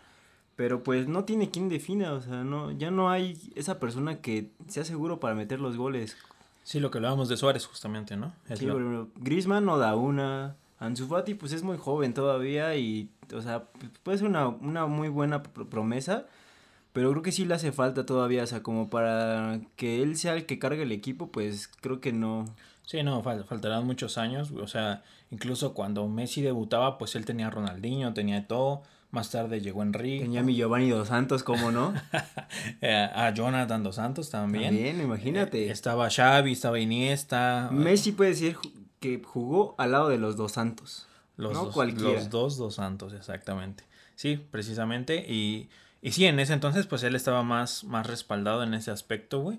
pero 0.56 0.82
pues 0.82 1.08
no 1.08 1.24
tiene 1.24 1.50
quien 1.50 1.68
defina, 1.70 2.12
o 2.12 2.20
sea, 2.20 2.44
no, 2.44 2.72
ya 2.72 2.90
no 2.90 3.08
hay 3.08 3.38
esa 3.54 3.78
persona 3.80 4.20
que 4.20 4.50
sea 4.68 4.84
seguro 4.84 5.18
para 5.18 5.34
meter 5.34 5.60
los 5.60 5.76
goles. 5.78 6.16
Sí, 6.62 6.78
lo 6.78 6.90
que 6.90 6.98
hablábamos 6.98 7.28
de 7.30 7.38
Suárez 7.38 7.64
justamente, 7.66 8.16
¿no? 8.18 8.34
Es 8.50 8.58
Sí, 8.58 8.66
lo- 8.66 9.08
Griezmann 9.16 9.64
no 9.64 9.78
da 9.78 9.96
una, 9.96 10.56
Ansu 10.78 11.06
Fati 11.06 11.32
pues 11.34 11.52
es 11.52 11.62
muy 11.62 11.78
joven 11.78 12.12
todavía 12.12 12.76
y, 12.76 13.08
o 13.34 13.40
sea, 13.40 13.64
pues, 13.78 13.90
puede 14.02 14.18
ser 14.18 14.26
una, 14.26 14.48
una 14.48 14.84
muy 14.86 15.08
buena 15.08 15.42
pr- 15.42 15.66
promesa, 15.68 16.26
pero 16.92 17.10
creo 17.10 17.22
que 17.22 17.32
sí 17.32 17.44
le 17.44 17.54
hace 17.54 17.72
falta 17.72 18.04
todavía, 18.06 18.42
o 18.42 18.46
sea, 18.46 18.62
como 18.62 18.88
para 18.90 19.60
que 19.76 20.02
él 20.02 20.16
sea 20.16 20.34
el 20.34 20.46
que 20.46 20.58
cargue 20.58 20.82
el 20.82 20.92
equipo, 20.92 21.30
pues 21.30 21.68
creo 21.80 22.00
que 22.00 22.12
no. 22.12 22.44
Sí, 22.86 23.02
no, 23.02 23.22
fal- 23.22 23.44
faltarán 23.44 23.86
muchos 23.86 24.18
años, 24.18 24.50
o 24.50 24.66
sea, 24.66 25.02
incluso 25.30 25.74
cuando 25.74 26.08
Messi 26.08 26.42
debutaba, 26.42 26.98
pues 26.98 27.14
él 27.14 27.24
tenía 27.24 27.46
a 27.46 27.50
Ronaldinho, 27.50 28.12
tenía 28.14 28.48
todo, 28.48 28.82
más 29.12 29.30
tarde 29.30 29.60
llegó 29.60 29.82
Enrique, 29.82 30.22
Tenía 30.24 30.40
a 30.40 30.42
mi 30.42 30.54
Giovanni 30.56 30.88
Dos 30.90 31.08
Santos, 31.08 31.42
¿cómo 31.44 31.70
no? 31.70 31.94
eh, 32.80 33.08
a 33.14 33.32
Jonathan 33.32 33.82
Dos 33.82 33.96
Santos 33.96 34.30
también. 34.30 34.74
También, 34.74 35.00
imagínate. 35.00 35.66
Eh, 35.66 35.70
estaba 35.70 36.08
Xavi, 36.10 36.52
estaba 36.52 36.78
Iniesta. 36.80 37.68
Messi 37.72 38.12
puede 38.12 38.30
decir 38.30 38.56
que 38.98 39.22
jugó 39.24 39.74
al 39.78 39.92
lado 39.92 40.08
de 40.08 40.18
los 40.18 40.36
Dos 40.36 40.52
Santos. 40.52 41.06
Los, 41.36 41.52
no 41.54 41.66
dos, 41.66 41.74
cualquiera. 41.74 42.12
los 42.12 42.28
dos 42.28 42.58
dos 42.58 42.74
santos, 42.74 43.14
exactamente. 43.14 43.84
Sí, 44.14 44.36
precisamente. 44.50 45.24
Y, 45.26 45.70
y 46.02 46.12
sí, 46.12 46.26
en 46.26 46.40
ese 46.40 46.52
entonces, 46.54 46.86
pues 46.86 47.02
él 47.02 47.14
estaba 47.14 47.42
más, 47.42 47.84
más 47.84 48.06
respaldado 48.06 48.62
en 48.62 48.74
ese 48.74 48.90
aspecto, 48.90 49.40
güey. 49.40 49.58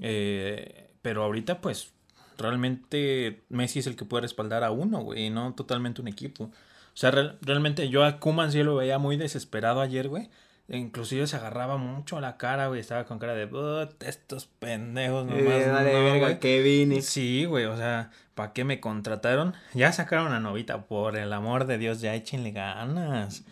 Eh, 0.00 0.88
pero 1.02 1.22
ahorita, 1.24 1.60
pues, 1.60 1.92
realmente 2.38 3.42
Messi 3.48 3.78
es 3.80 3.86
el 3.86 3.96
que 3.96 4.04
puede 4.04 4.22
respaldar 4.22 4.64
a 4.64 4.70
uno, 4.70 5.00
güey, 5.00 5.26
y 5.26 5.30
no 5.30 5.54
totalmente 5.54 6.00
un 6.00 6.08
equipo. 6.08 6.44
O 6.44 6.50
sea, 6.98 7.10
real- 7.10 7.38
realmente 7.42 7.88
yo 7.88 8.04
a 8.04 8.18
Kuman 8.20 8.52
sí 8.52 8.62
lo 8.62 8.76
veía 8.76 8.98
muy 8.98 9.16
desesperado 9.16 9.80
ayer, 9.80 10.08
güey. 10.08 10.28
E 10.68 10.78
Inclusive 10.78 11.26
se 11.28 11.36
agarraba 11.36 11.76
mucho 11.76 12.16
a 12.16 12.20
la 12.20 12.36
cara, 12.38 12.66
güey. 12.66 12.80
Estaba 12.80 13.04
con 13.04 13.18
cara 13.20 13.34
de, 13.34 13.46
"Put, 13.46 14.02
estos 14.02 14.46
pendejos 14.46 15.24
nomás. 15.26 15.40
Eh, 15.42 15.66
dale, 15.68 15.92
no, 15.92 16.04
verga, 16.04 16.18
güey". 16.26 16.40
Kevin. 16.40 17.02
Sí, 17.02 17.44
güey, 17.44 17.66
o 17.66 17.76
sea, 17.76 18.10
¿para 18.34 18.52
qué 18.52 18.64
me 18.64 18.80
contrataron? 18.80 19.54
Ya 19.74 19.92
sacaron 19.92 20.32
a 20.32 20.40
Novita, 20.40 20.82
por 20.86 21.16
el 21.16 21.32
amor 21.32 21.66
de 21.66 21.78
Dios, 21.78 22.00
ya 22.00 22.14
échenle 22.16 22.50
ganas. 22.50 23.44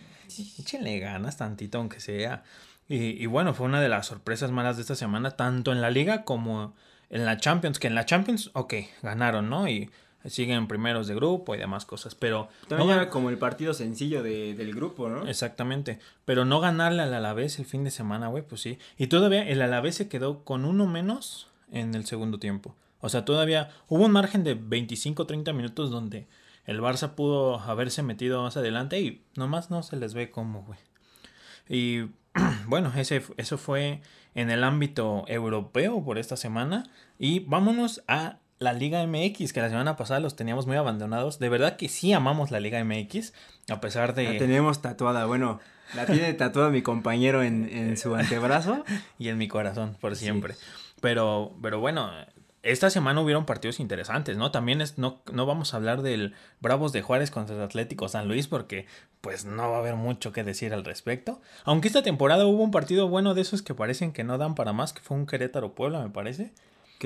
Échenle 0.58 0.98
ganas 0.98 1.36
tantito, 1.36 1.78
aunque 1.78 2.00
sea. 2.00 2.42
Y, 2.88 2.96
y 3.22 3.26
bueno, 3.26 3.54
fue 3.54 3.66
una 3.66 3.80
de 3.80 3.88
las 3.88 4.06
sorpresas 4.06 4.50
malas 4.50 4.76
de 4.76 4.82
esta 4.82 4.94
semana, 4.94 5.32
tanto 5.32 5.72
en 5.72 5.80
la 5.80 5.90
liga 5.90 6.24
como 6.24 6.74
en 7.10 7.24
la 7.24 7.36
Champions, 7.38 7.78
que 7.78 7.86
en 7.86 7.94
la 7.94 8.04
Champions, 8.06 8.50
ok, 8.54 8.74
ganaron, 9.02 9.48
¿no? 9.48 9.68
Y 9.68 9.90
siguen 10.26 10.66
primeros 10.68 11.06
de 11.06 11.14
grupo 11.14 11.54
y 11.54 11.58
demás 11.58 11.84
cosas, 11.84 12.14
pero... 12.14 12.48
También 12.68 12.88
no 12.88 12.94
era 12.94 13.10
como 13.10 13.28
el 13.28 13.36
partido 13.38 13.74
sencillo 13.74 14.22
de- 14.22 14.54
del 14.54 14.74
grupo, 14.74 15.08
¿no? 15.10 15.26
Exactamente, 15.26 15.98
pero 16.24 16.44
no 16.46 16.60
ganarle 16.60 17.02
al 17.02 17.12
Alavés 17.12 17.58
el 17.58 17.66
fin 17.66 17.84
de 17.84 17.90
semana, 17.90 18.28
güey, 18.28 18.42
pues 18.42 18.62
sí. 18.62 18.78
Y 18.96 19.08
todavía 19.08 19.46
el 19.46 19.60
Alavés 19.60 19.96
se 19.96 20.08
quedó 20.08 20.42
con 20.44 20.64
uno 20.64 20.86
menos 20.86 21.48
en 21.70 21.94
el 21.94 22.06
segundo 22.06 22.38
tiempo. 22.38 22.74
O 23.00 23.10
sea, 23.10 23.26
todavía 23.26 23.70
hubo 23.88 24.04
un 24.06 24.12
margen 24.12 24.44
de 24.44 24.58
25-30 24.58 25.52
minutos 25.52 25.90
donde 25.90 26.26
el 26.66 26.80
Barça 26.80 27.14
pudo 27.14 27.60
haberse 27.60 28.02
metido 28.02 28.42
más 28.42 28.56
adelante 28.56 29.00
y 29.00 29.22
nomás 29.36 29.70
no 29.70 29.82
se 29.82 29.96
les 29.96 30.14
ve 30.14 30.30
cómo, 30.30 30.62
güey. 30.62 30.78
Y 31.68 32.10
bueno, 32.66 32.92
ese, 32.96 33.22
eso 33.36 33.58
fue 33.58 34.00
en 34.34 34.50
el 34.50 34.64
ámbito 34.64 35.24
europeo 35.28 36.04
por 36.04 36.18
esta 36.18 36.36
semana. 36.36 36.84
Y 37.18 37.40
vámonos 37.40 38.02
a 38.08 38.38
la 38.58 38.72
Liga 38.72 39.04
MX, 39.06 39.52
que 39.52 39.60
la 39.60 39.68
semana 39.68 39.96
pasada 39.96 40.20
los 40.20 40.36
teníamos 40.36 40.66
muy 40.66 40.76
abandonados. 40.76 41.38
De 41.38 41.48
verdad 41.48 41.76
que 41.76 41.88
sí 41.88 42.12
amamos 42.12 42.50
la 42.50 42.60
Liga 42.60 42.82
MX, 42.82 43.32
a 43.68 43.80
pesar 43.80 44.14
de... 44.14 44.32
La 44.32 44.38
tenemos 44.38 44.80
tatuada, 44.80 45.26
bueno, 45.26 45.60
la 45.94 46.06
tiene 46.06 46.32
tatuada 46.34 46.70
mi 46.70 46.82
compañero 46.82 47.42
en, 47.42 47.68
en 47.68 47.96
su 47.96 48.14
antebrazo. 48.14 48.84
y 49.18 49.28
en 49.28 49.38
mi 49.38 49.48
corazón 49.48 49.96
por 50.00 50.16
Sí. 50.16 50.24
siempre. 50.24 50.54
Pero, 51.00 51.54
pero 51.60 51.80
bueno, 51.80 52.10
esta 52.64 52.88
semana 52.88 53.20
hubieron 53.20 53.44
partidos 53.44 53.78
interesantes, 53.78 54.36
¿no? 54.38 54.50
También 54.50 54.80
es, 54.80 54.96
no, 54.96 55.22
no 55.30 55.44
vamos 55.44 55.74
a 55.74 55.76
hablar 55.76 56.00
del 56.00 56.34
Bravos 56.60 56.92
de 56.92 57.02
Juárez 57.02 57.30
contra 57.30 57.54
el 57.54 57.62
Atlético 57.62 58.08
San 58.08 58.26
Luis 58.26 58.48
porque 58.48 58.86
pues 59.20 59.44
no 59.44 59.70
va 59.70 59.76
a 59.76 59.80
haber 59.80 59.96
mucho 59.96 60.32
que 60.32 60.44
decir 60.44 60.72
al 60.72 60.84
respecto. 60.84 61.40
Aunque 61.64 61.88
esta 61.88 62.02
temporada 62.02 62.46
hubo 62.46 62.62
un 62.62 62.70
partido 62.70 63.08
bueno 63.08 63.34
de 63.34 63.42
esos 63.42 63.62
que 63.62 63.74
parecen 63.74 64.12
que 64.12 64.24
no 64.24 64.38
dan 64.38 64.54
para 64.54 64.72
más, 64.72 64.94
que 64.94 65.02
fue 65.02 65.16
un 65.16 65.26
Querétaro 65.26 65.74
Puebla, 65.74 66.00
me 66.00 66.10
parece. 66.10 66.52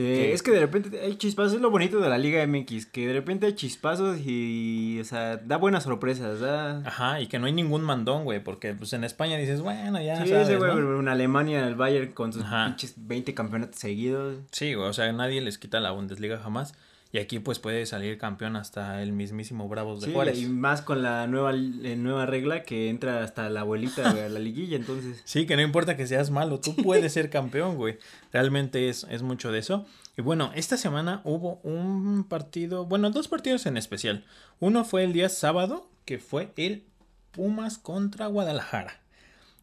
Que 0.02 0.32
es 0.32 0.42
que 0.42 0.50
de 0.50 0.60
repente 0.60 1.00
hay 1.00 1.16
chispazos, 1.16 1.54
es 1.54 1.60
lo 1.60 1.70
bonito 1.70 2.00
de 2.00 2.08
la 2.08 2.18
Liga 2.18 2.46
MX, 2.46 2.86
que 2.86 3.06
de 3.06 3.12
repente 3.12 3.46
hay 3.46 3.54
chispazos 3.54 4.18
y, 4.24 4.98
o 5.00 5.04
sea, 5.04 5.36
da 5.38 5.56
buenas 5.56 5.84
sorpresas, 5.84 6.40
da... 6.40 6.78
Ajá, 6.86 7.20
y 7.20 7.26
que 7.26 7.38
no 7.38 7.46
hay 7.46 7.52
ningún 7.52 7.82
mandón, 7.82 8.24
güey, 8.24 8.42
porque 8.42 8.74
pues 8.74 8.92
en 8.92 9.04
España 9.04 9.36
dices, 9.36 9.60
bueno, 9.60 10.00
ya 10.00 10.22
sí, 10.22 10.28
sabes, 10.28 10.48
ese 10.48 10.56
güey, 10.56 10.74
¿no? 10.74 11.00
en 11.00 11.08
Alemania, 11.08 11.66
el 11.66 11.74
Bayern 11.74 12.12
con 12.12 12.32
sus 12.32 12.44
Ajá. 12.44 12.66
pinches 12.66 12.94
20 12.96 13.34
campeonatos 13.34 13.80
seguidos. 13.80 14.38
Sí, 14.52 14.74
güey, 14.74 14.88
o 14.88 14.92
sea, 14.92 15.12
nadie 15.12 15.40
les 15.40 15.58
quita 15.58 15.80
la 15.80 15.90
Bundesliga 15.90 16.38
jamás. 16.38 16.74
Y 17.10 17.18
aquí 17.18 17.38
pues 17.38 17.58
puede 17.58 17.86
salir 17.86 18.18
campeón 18.18 18.54
hasta 18.56 19.02
el 19.02 19.12
mismísimo 19.12 19.66
Bravos 19.66 20.00
de 20.02 20.08
Sí, 20.08 20.12
Juárez. 20.12 20.38
y 20.38 20.46
más 20.46 20.82
con 20.82 21.02
la 21.02 21.26
nueva, 21.26 21.52
eh, 21.54 21.96
nueva 21.96 22.26
regla 22.26 22.64
que 22.64 22.90
entra 22.90 23.24
hasta 23.24 23.48
la 23.48 23.60
abuelita 23.60 24.10
güey, 24.12 24.24
a 24.24 24.28
la 24.28 24.38
liguilla, 24.38 24.76
entonces. 24.76 25.22
Sí, 25.24 25.46
que 25.46 25.56
no 25.56 25.62
importa 25.62 25.96
que 25.96 26.06
seas 26.06 26.30
malo, 26.30 26.60
tú 26.60 26.76
puedes 26.76 27.12
ser 27.14 27.30
campeón, 27.30 27.76
güey. 27.76 27.98
Realmente 28.32 28.90
es, 28.90 29.06
es 29.08 29.22
mucho 29.22 29.50
de 29.52 29.58
eso. 29.60 29.86
Y 30.18 30.22
bueno, 30.22 30.50
esta 30.54 30.76
semana 30.76 31.22
hubo 31.24 31.60
un 31.62 32.24
partido, 32.24 32.84
bueno, 32.84 33.08
dos 33.10 33.28
partidos 33.28 33.64
en 33.64 33.78
especial. 33.78 34.24
Uno 34.60 34.84
fue 34.84 35.04
el 35.04 35.14
día 35.14 35.30
sábado, 35.30 35.88
que 36.04 36.18
fue 36.18 36.52
el 36.56 36.84
Pumas 37.30 37.78
contra 37.78 38.26
Guadalajara. 38.26 39.00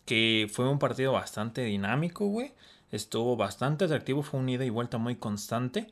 Que 0.05 0.47
fue 0.51 0.67
un 0.69 0.79
partido 0.79 1.11
bastante 1.11 1.63
dinámico, 1.63 2.25
güey. 2.27 2.53
Estuvo 2.91 3.35
bastante 3.35 3.85
atractivo, 3.85 4.23
fue 4.23 4.39
un 4.39 4.49
ida 4.49 4.63
y 4.65 4.69
vuelta 4.69 4.97
muy 4.97 5.15
constante. 5.15 5.87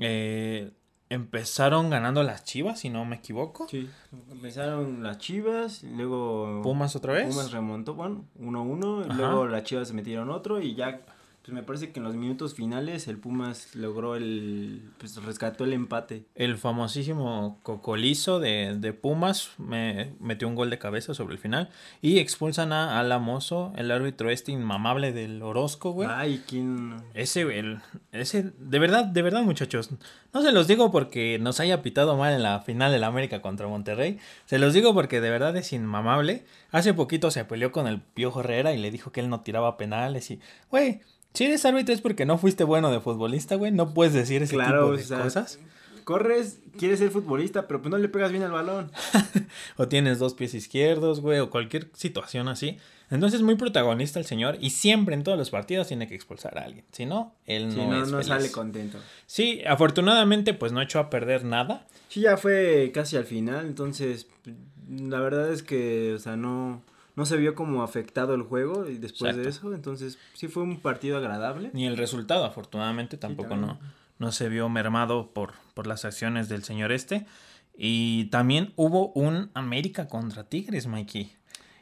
Eh, 0.00 0.70
empezaron 1.10 1.90
ganando 1.90 2.22
las 2.22 2.44
Chivas, 2.44 2.80
si 2.80 2.90
no 2.90 3.04
me 3.04 3.16
equivoco. 3.16 3.66
Sí, 3.68 3.88
empezaron 4.30 5.02
las 5.02 5.18
Chivas, 5.18 5.82
luego 5.82 6.60
Pumas 6.62 6.96
otra 6.96 7.12
vez. 7.14 7.28
Pumas 7.28 7.50
remontó, 7.52 7.94
bueno, 7.94 8.24
1-1, 8.40 9.06
y 9.06 9.10
Ajá. 9.10 9.14
luego 9.14 9.46
las 9.46 9.64
Chivas 9.64 9.88
se 9.88 9.94
metieron 9.94 10.30
otro 10.30 10.60
y 10.60 10.74
ya 10.74 11.00
pues 11.48 11.54
me 11.54 11.62
parece 11.62 11.92
que 11.92 11.98
en 11.98 12.04
los 12.04 12.14
minutos 12.14 12.52
finales 12.52 13.08
el 13.08 13.16
Pumas 13.16 13.74
logró 13.74 14.16
el 14.16 14.82
pues 14.98 15.16
rescató 15.24 15.64
el 15.64 15.72
empate. 15.72 16.26
El 16.34 16.58
famosísimo 16.58 17.58
Cocolizo 17.62 18.38
de, 18.38 18.76
de 18.78 18.92
Pumas 18.92 19.52
me 19.56 20.12
metió 20.20 20.46
un 20.46 20.54
gol 20.54 20.68
de 20.68 20.78
cabeza 20.78 21.14
sobre 21.14 21.32
el 21.32 21.40
final. 21.40 21.70
Y 22.02 22.18
expulsan 22.18 22.74
a 22.74 23.00
Alamoso, 23.00 23.72
el 23.76 23.90
árbitro 23.90 24.28
este 24.28 24.52
inmamable 24.52 25.14
del 25.14 25.40
Orozco, 25.42 25.92
güey. 25.92 26.06
Ay, 26.12 26.42
quién 26.46 26.96
Ese, 27.14 27.40
el, 27.40 27.80
ese, 28.12 28.52
de 28.58 28.78
verdad, 28.78 29.06
de 29.06 29.22
verdad, 29.22 29.42
muchachos. 29.42 29.88
No 30.34 30.42
se 30.42 30.52
los 30.52 30.66
digo 30.68 30.92
porque 30.92 31.38
nos 31.40 31.60
haya 31.60 31.80
pitado 31.80 32.18
mal 32.18 32.34
en 32.34 32.42
la 32.42 32.60
final 32.60 32.92
del 32.92 33.04
América 33.04 33.40
contra 33.40 33.68
Monterrey. 33.68 34.18
Se 34.44 34.58
los 34.58 34.74
digo 34.74 34.92
porque 34.92 35.22
de 35.22 35.30
verdad 35.30 35.56
es 35.56 35.72
inmamable. 35.72 36.44
Hace 36.72 36.92
poquito 36.92 37.30
se 37.30 37.46
peleó 37.46 37.72
con 37.72 37.86
el 37.86 38.02
Piojo 38.02 38.40
Herrera 38.40 38.74
y 38.74 38.76
le 38.76 38.90
dijo 38.90 39.12
que 39.12 39.20
él 39.20 39.30
no 39.30 39.40
tiraba 39.40 39.78
penales. 39.78 40.30
Y, 40.30 40.40
güey, 40.70 41.00
si 41.34 41.44
eres 41.44 41.64
árbitro 41.64 41.94
es 41.94 42.00
porque 42.00 42.26
no 42.26 42.38
fuiste 42.38 42.64
bueno 42.64 42.90
de 42.90 43.00
futbolista, 43.00 43.54
güey. 43.56 43.70
No 43.72 43.94
puedes 43.94 44.12
decir 44.14 44.42
ese 44.42 44.54
Claro, 44.54 44.82
tipo 44.86 44.96
de 44.96 45.02
o 45.02 45.06
sea, 45.06 45.22
cosas. 45.22 45.58
corres, 46.04 46.60
quieres 46.78 46.98
ser 46.98 47.10
futbolista, 47.10 47.66
pero 47.68 47.80
pues 47.82 47.90
no 47.90 47.98
le 47.98 48.08
pegas 48.08 48.30
bien 48.32 48.42
al 48.44 48.52
balón. 48.52 48.90
O 49.76 49.86
tienes 49.88 50.18
dos 50.18 50.34
pies 50.34 50.54
izquierdos, 50.54 51.20
güey, 51.20 51.38
o 51.38 51.50
cualquier 51.50 51.88
situación 51.94 52.48
así. 52.48 52.78
Entonces, 53.10 53.40
muy 53.40 53.54
protagonista 53.54 54.18
el 54.18 54.26
señor 54.26 54.58
y 54.60 54.70
siempre 54.70 55.14
en 55.14 55.22
todos 55.22 55.38
los 55.38 55.48
partidos 55.50 55.88
tiene 55.88 56.06
que 56.08 56.14
expulsar 56.14 56.58
a 56.58 56.64
alguien. 56.64 56.84
Si 56.92 57.06
no, 57.06 57.34
él 57.46 57.70
Si 57.70 57.78
no, 57.78 57.86
no, 57.90 58.02
es 58.02 58.08
no 58.10 58.18
feliz. 58.18 58.26
sale 58.26 58.50
contento. 58.50 58.98
Sí, 59.26 59.62
afortunadamente, 59.66 60.52
pues 60.52 60.72
no 60.72 60.82
echó 60.82 60.98
a 60.98 61.08
perder 61.08 61.44
nada. 61.44 61.86
Sí, 62.08 62.20
ya 62.20 62.36
fue 62.36 62.90
casi 62.92 63.16
al 63.16 63.24
final, 63.24 63.64
entonces 63.66 64.26
la 64.90 65.20
verdad 65.20 65.50
es 65.52 65.62
que, 65.62 66.12
o 66.14 66.18
sea, 66.18 66.36
no, 66.36 66.82
no 67.18 67.26
se 67.26 67.36
vio 67.36 67.54
como 67.54 67.82
afectado 67.82 68.32
el 68.34 68.42
juego 68.42 68.88
y 68.88 68.96
después 68.96 69.36
de 69.36 69.48
eso, 69.48 69.74
entonces 69.74 70.18
sí 70.34 70.48
fue 70.48 70.62
un 70.62 70.80
partido 70.80 71.18
agradable. 71.18 71.70
Ni 71.74 71.86
el 71.86 71.96
resultado, 71.98 72.44
afortunadamente, 72.46 73.16
tampoco 73.18 73.56
no, 73.56 73.78
no 74.18 74.32
se 74.32 74.48
vio 74.48 74.68
mermado 74.68 75.32
por, 75.34 75.52
por 75.74 75.86
las 75.86 76.04
acciones 76.06 76.48
del 76.48 76.62
señor 76.64 76.92
este. 76.92 77.26
Y 77.76 78.24
también 78.26 78.72
hubo 78.76 79.12
un 79.12 79.50
América 79.54 80.08
contra 80.08 80.44
Tigres, 80.44 80.86
Mikey. 80.86 81.32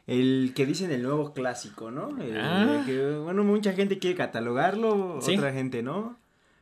El 0.06 0.52
que 0.54 0.66
dicen 0.66 0.90
el 0.92 1.02
nuevo 1.02 1.32
clásico, 1.32 1.90
¿no? 1.90 2.20
El- 2.22 2.38
Ah. 2.40 2.82
que, 2.86 3.16
bueno, 3.16 3.44
mucha 3.44 3.72
gente 3.72 3.98
quiere 3.98 4.16
catalogarlo, 4.16 5.20
Sí. 5.20 5.36
otra 5.36 5.52
gente 5.52 5.82
no, 5.82 6.16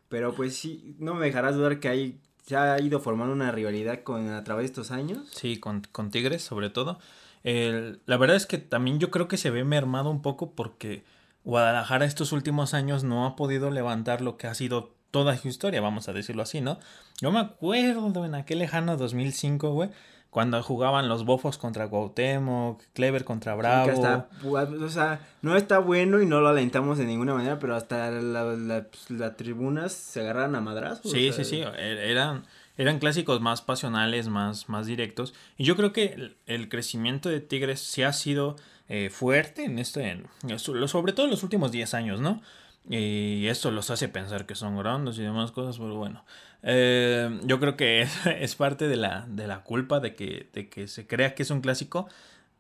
pero 0.08 0.34
pues 0.34 0.56
sí, 0.56 0.94
no 0.98 1.14
me 1.14 1.26
dejarás 1.26 1.54
dudar 1.56 1.78
que 1.80 1.88
hay, 1.88 2.20
se 2.46 2.56
ha 2.56 2.80
ido 2.80 3.00
formando 3.00 3.32
una 3.34 3.50
rivalidad 3.52 4.02
con 4.02 4.28
a 4.30 4.42
través 4.44 4.62
de 4.62 4.66
estos 4.66 4.90
años. 4.90 5.28
Sí, 5.32 5.58
con, 5.58 5.82
con 5.92 6.10
Tigres 6.10 6.42
sobre 6.42 6.70
todo. 6.70 6.98
El- 7.44 8.00
la 8.06 8.16
verdad 8.16 8.36
es 8.36 8.46
que 8.46 8.58
también 8.58 8.98
yo 8.98 9.10
creo 9.10 9.28
que 9.28 9.36
se 9.36 9.50
ve 9.50 9.62
mermado 9.64 10.10
un 10.10 10.22
poco 10.22 10.52
porque 10.52 11.04
Guadalajara 11.44 12.06
estos 12.06 12.32
últimos 12.32 12.72
años 12.74 13.04
no 13.04 13.26
ha 13.26 13.36
podido 13.36 13.70
levantar 13.70 14.22
lo 14.22 14.36
que 14.38 14.46
ha 14.46 14.54
sido 14.54 14.94
toda 15.10 15.36
su 15.36 15.46
historia, 15.48 15.80
vamos 15.82 16.08
a 16.08 16.12
decirlo 16.14 16.42
así, 16.42 16.60
¿no? 16.62 16.78
Yo 17.20 17.30
me 17.30 17.38
acuerdo 17.38 18.24
en 18.24 18.34
aquel 18.34 18.58
lejano 18.60 18.96
2005, 18.96 19.72
güey, 19.72 19.90
cuando 20.30 20.60
jugaban 20.62 21.08
los 21.08 21.24
bofos 21.24 21.58
contra 21.58 21.86
Cuauhtémoc, 21.88 22.82
Clever 22.94 23.24
contra 23.24 23.54
Bravo. 23.54 23.84
Que 23.84 23.92
hasta, 23.92 24.28
o 24.42 24.88
sea, 24.88 25.20
no 25.42 25.54
está 25.56 25.78
bueno 25.78 26.20
y 26.20 26.26
no 26.26 26.40
lo 26.40 26.48
alentamos 26.48 26.98
de 26.98 27.04
ninguna 27.04 27.34
manera, 27.34 27.58
pero 27.60 27.76
hasta 27.76 28.10
la- 28.10 28.42
la- 28.56 28.84
pues, 28.84 29.10
las 29.10 29.36
tribunas 29.36 29.92
se 29.92 30.22
agarran 30.22 30.56
a 30.56 30.60
madrazos. 30.60 31.12
Sí, 31.12 31.28
o 31.28 31.32
sí, 31.32 31.44
sea, 31.44 31.44
sí, 31.44 31.78
e- 31.78 32.10
eran, 32.10 32.42
eran 32.76 32.98
clásicos 32.98 33.40
más 33.40 33.62
pasionales, 33.62 34.28
más, 34.28 34.68
más 34.68 34.86
directos. 34.86 35.34
Y 35.56 35.64
yo 35.64 35.76
creo 35.76 35.92
que 35.92 36.34
el, 36.46 36.68
crecimiento 36.68 37.28
de 37.28 37.40
Tigres 37.40 37.80
sí 37.80 38.02
ha 38.02 38.12
sido 38.12 38.56
eh, 38.88 39.10
fuerte 39.10 39.64
en 39.64 39.78
este, 39.78 40.10
en- 40.10 40.58
so- 40.58 40.88
sobre 40.88 41.12
todo 41.12 41.26
en 41.26 41.30
los 41.30 41.42
últimos 41.42 41.72
10 41.72 41.94
años, 41.94 42.20
¿no? 42.20 42.42
Y 42.88 43.46
esto 43.46 43.70
los 43.70 43.88
hace 43.90 44.08
pensar 44.08 44.44
que 44.44 44.54
son 44.54 44.76
grandes 44.76 45.16
y 45.18 45.22
demás 45.22 45.52
cosas, 45.52 45.78
pero 45.78 45.94
bueno. 45.96 46.24
Eh, 46.62 47.40
yo 47.44 47.60
creo 47.60 47.76
que 47.76 48.02
es, 48.02 48.10
es 48.26 48.54
parte 48.56 48.88
de 48.88 48.96
la, 48.96 49.24
de 49.28 49.46
la 49.46 49.62
culpa 49.62 50.00
de 50.00 50.14
que, 50.14 50.48
de 50.52 50.68
que 50.68 50.88
se 50.88 51.06
crea 51.06 51.34
que 51.34 51.42
es 51.44 51.50
un 51.50 51.60
clásico. 51.60 52.08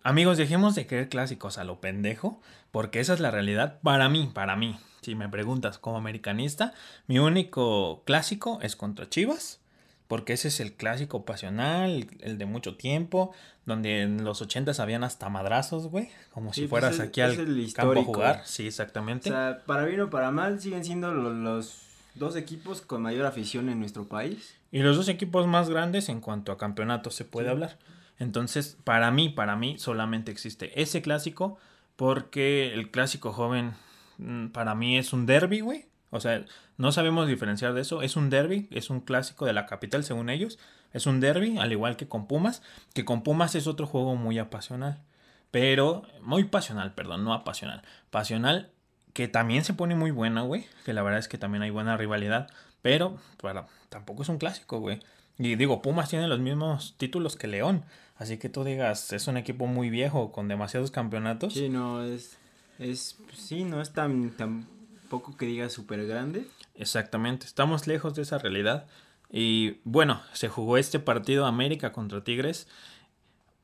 Amigos, 0.02 0.36
dejemos 0.36 0.74
de 0.74 0.86
creer 0.86 1.08
clásicos 1.08 1.56
a 1.58 1.64
lo 1.64 1.80
pendejo, 1.80 2.40
porque 2.70 3.00
esa 3.00 3.14
es 3.14 3.20
la 3.20 3.30
realidad 3.30 3.80
para 3.82 4.08
mí, 4.08 4.30
para 4.32 4.56
mí. 4.56 4.78
Si 5.02 5.14
me 5.14 5.28
preguntas 5.28 5.78
como 5.78 5.96
americanista, 5.98 6.72
mi 7.06 7.18
único 7.18 8.02
clásico 8.04 8.58
es 8.62 8.76
contra 8.76 9.08
Chivas, 9.08 9.60
porque 10.08 10.34
ese 10.34 10.48
es 10.48 10.60
el 10.60 10.74
clásico 10.74 11.24
pasional, 11.24 12.06
el 12.20 12.38
de 12.38 12.46
mucho 12.46 12.76
tiempo, 12.76 13.32
donde 13.66 14.02
en 14.02 14.24
los 14.24 14.42
ochentas 14.42 14.78
habían 14.80 15.04
hasta 15.04 15.28
madrazos, 15.28 15.88
güey, 15.88 16.10
como 16.30 16.52
Sí, 16.52 16.62
si 16.62 16.66
pues 16.66 16.80
fueras 16.82 17.00
aquí 17.00 17.20
al 17.22 17.36
campo 17.74 18.00
a 18.00 18.04
jugar. 18.04 18.42
Sí, 18.44 18.64
O 18.64 18.66
exactamente. 18.68 19.30
sea, 19.30 19.62
para 19.66 19.84
bien 19.84 20.00
o 20.02 20.10
para 20.10 20.30
mal, 20.30 20.60
siguen 20.60 20.84
siendo 20.84 21.12
lo- 21.14 21.32
los 21.32 21.80
dos 22.14 22.36
equipos 22.36 22.80
con 22.82 23.02
mayor 23.02 23.26
afición 23.26 23.68
en 23.68 23.80
nuestro 23.80 24.04
país. 24.06 24.54
Y 24.70 24.80
los 24.80 24.96
dos 24.96 25.08
equipos 25.08 25.46
más 25.46 25.70
grandes 25.70 26.08
en 26.08 26.20
cuanto 26.20 26.52
a 26.52 26.58
campeonatos 26.58 27.14
se 27.14 27.24
puede 27.24 27.46
Sí. 27.46 27.52
hablar. 27.52 27.78
Entonces, 28.18 28.76
para 28.84 29.10
mí, 29.10 29.28
para 29.30 29.56
mí 29.56 29.78
solamente 29.78 30.30
existe 30.30 30.80
ese 30.80 31.00
clásico 31.02 31.58
porque 31.96 32.72
el 32.74 32.90
clásico 32.90 33.32
joven 33.32 33.72
mm, 34.18 34.48
para 34.48 34.74
mí 34.76 34.96
es 34.98 35.12
un 35.12 35.26
derby, 35.26 35.60
güey. 35.60 35.86
O 36.14 36.20
sea, 36.20 36.44
no 36.76 36.92
sabemos 36.92 37.26
diferenciar 37.26 37.74
de 37.74 37.80
eso. 37.80 38.00
Es 38.00 38.14
un 38.14 38.30
derby, 38.30 38.68
es 38.70 38.88
un 38.88 39.00
clásico 39.00 39.46
de 39.46 39.52
la 39.52 39.66
capital 39.66 40.04
según 40.04 40.30
ellos. 40.30 40.60
Es 40.92 41.06
un 41.06 41.18
derby, 41.18 41.58
al 41.58 41.72
igual 41.72 41.96
que 41.96 42.06
con 42.06 42.28
Pumas, 42.28 42.62
que 42.94 43.04
con 43.04 43.24
Pumas 43.24 43.56
es 43.56 43.66
otro 43.66 43.88
juego 43.88 44.14
muy 44.14 44.38
apasional. 44.38 45.02
Pero, 45.50 46.02
muy 46.22 46.44
pasional, 46.44 46.94
perdón, 46.94 47.24
no 47.24 47.34
apasional. 47.34 47.82
Pasional, 48.10 48.70
que 49.12 49.26
también 49.26 49.64
se 49.64 49.74
pone 49.74 49.96
muy 49.96 50.12
buena, 50.12 50.42
güey. 50.42 50.66
Que 50.84 50.92
la 50.92 51.02
verdad 51.02 51.18
es 51.18 51.26
que 51.26 51.36
también 51.36 51.62
hay 51.62 51.70
buena 51.70 51.96
rivalidad. 51.96 52.48
Pero, 52.80 53.18
para, 53.42 53.66
tampoco 53.88 54.22
es 54.22 54.28
un 54.28 54.38
clásico, 54.38 54.78
güey. 54.78 55.00
Y 55.36 55.56
digo, 55.56 55.82
Pumas 55.82 56.10
tiene 56.10 56.28
los 56.28 56.38
mismos 56.38 56.94
títulos 56.96 57.34
que 57.34 57.48
León. 57.48 57.84
Así 58.16 58.38
que 58.38 58.48
tú 58.48 58.62
digas, 58.62 59.12
es 59.12 59.26
un 59.26 59.36
equipo 59.36 59.66
muy 59.66 59.90
viejo 59.90 60.30
con 60.30 60.46
demasiados 60.46 60.92
campeonatos. 60.92 61.54
Sí, 61.54 61.68
no, 61.68 62.04
es, 62.04 62.36
es, 62.78 63.18
sí, 63.36 63.64
no 63.64 63.80
es 63.80 63.92
tan, 63.92 64.30
tan 64.30 64.68
poco 65.08 65.36
que 65.36 65.46
diga 65.46 65.68
súper 65.70 66.06
grande. 66.06 66.46
Exactamente, 66.74 67.46
estamos 67.46 67.86
lejos 67.86 68.14
de 68.14 68.22
esa 68.22 68.38
realidad. 68.38 68.86
Y 69.30 69.78
bueno, 69.84 70.22
se 70.32 70.48
jugó 70.48 70.76
este 70.78 71.00
partido 71.00 71.46
América 71.46 71.92
contra 71.92 72.22
Tigres. 72.22 72.68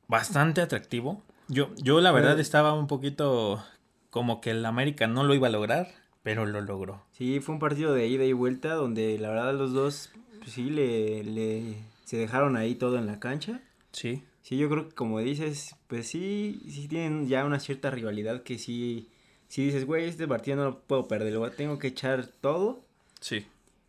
Bastante 0.07 0.61
atractivo. 0.61 1.21
Yo, 1.47 1.69
yo 1.77 2.01
la 2.01 2.11
verdad 2.11 2.39
estaba 2.39 2.73
un 2.73 2.87
poquito 2.87 3.63
como 4.09 4.41
que 4.41 4.51
el 4.51 4.65
América 4.65 5.07
no 5.07 5.23
lo 5.23 5.33
iba 5.33 5.47
a 5.47 5.51
lograr, 5.51 5.89
pero 6.23 6.45
lo 6.45 6.61
logró. 6.61 7.03
Sí, 7.11 7.39
fue 7.39 7.55
un 7.55 7.59
partido 7.59 7.93
de 7.93 8.07
ida 8.07 8.25
y 8.25 8.33
vuelta 8.33 8.73
donde 8.73 9.17
la 9.17 9.29
verdad 9.29 9.53
los 9.53 9.73
dos, 9.73 10.11
pues, 10.39 10.51
sí, 10.51 10.69
le, 10.69 11.23
le, 11.23 11.77
se 12.03 12.17
dejaron 12.17 12.57
ahí 12.57 12.75
todo 12.75 12.97
en 12.97 13.05
la 13.05 13.19
cancha. 13.19 13.61
Sí, 13.91 14.23
Sí, 14.41 14.57
yo 14.57 14.69
creo 14.69 14.89
que 14.89 14.95
como 14.95 15.19
dices, 15.19 15.75
pues 15.87 16.07
sí, 16.07 16.61
sí 16.67 16.87
tienen 16.87 17.27
ya 17.27 17.45
una 17.45 17.59
cierta 17.59 17.91
rivalidad 17.91 18.43
que 18.43 18.57
sí, 18.57 19.07
sí 19.51 19.65
dices, 19.65 19.85
güey, 19.85 20.05
este 20.05 20.29
partido 20.29 20.55
no 20.55 20.63
lo 20.63 20.79
puedo 20.79 21.09
perder, 21.09 21.33
lo 21.33 21.51
tengo 21.51 21.77
que 21.77 21.87
echar 21.87 22.25
todo. 22.25 22.79
sí. 23.19 23.45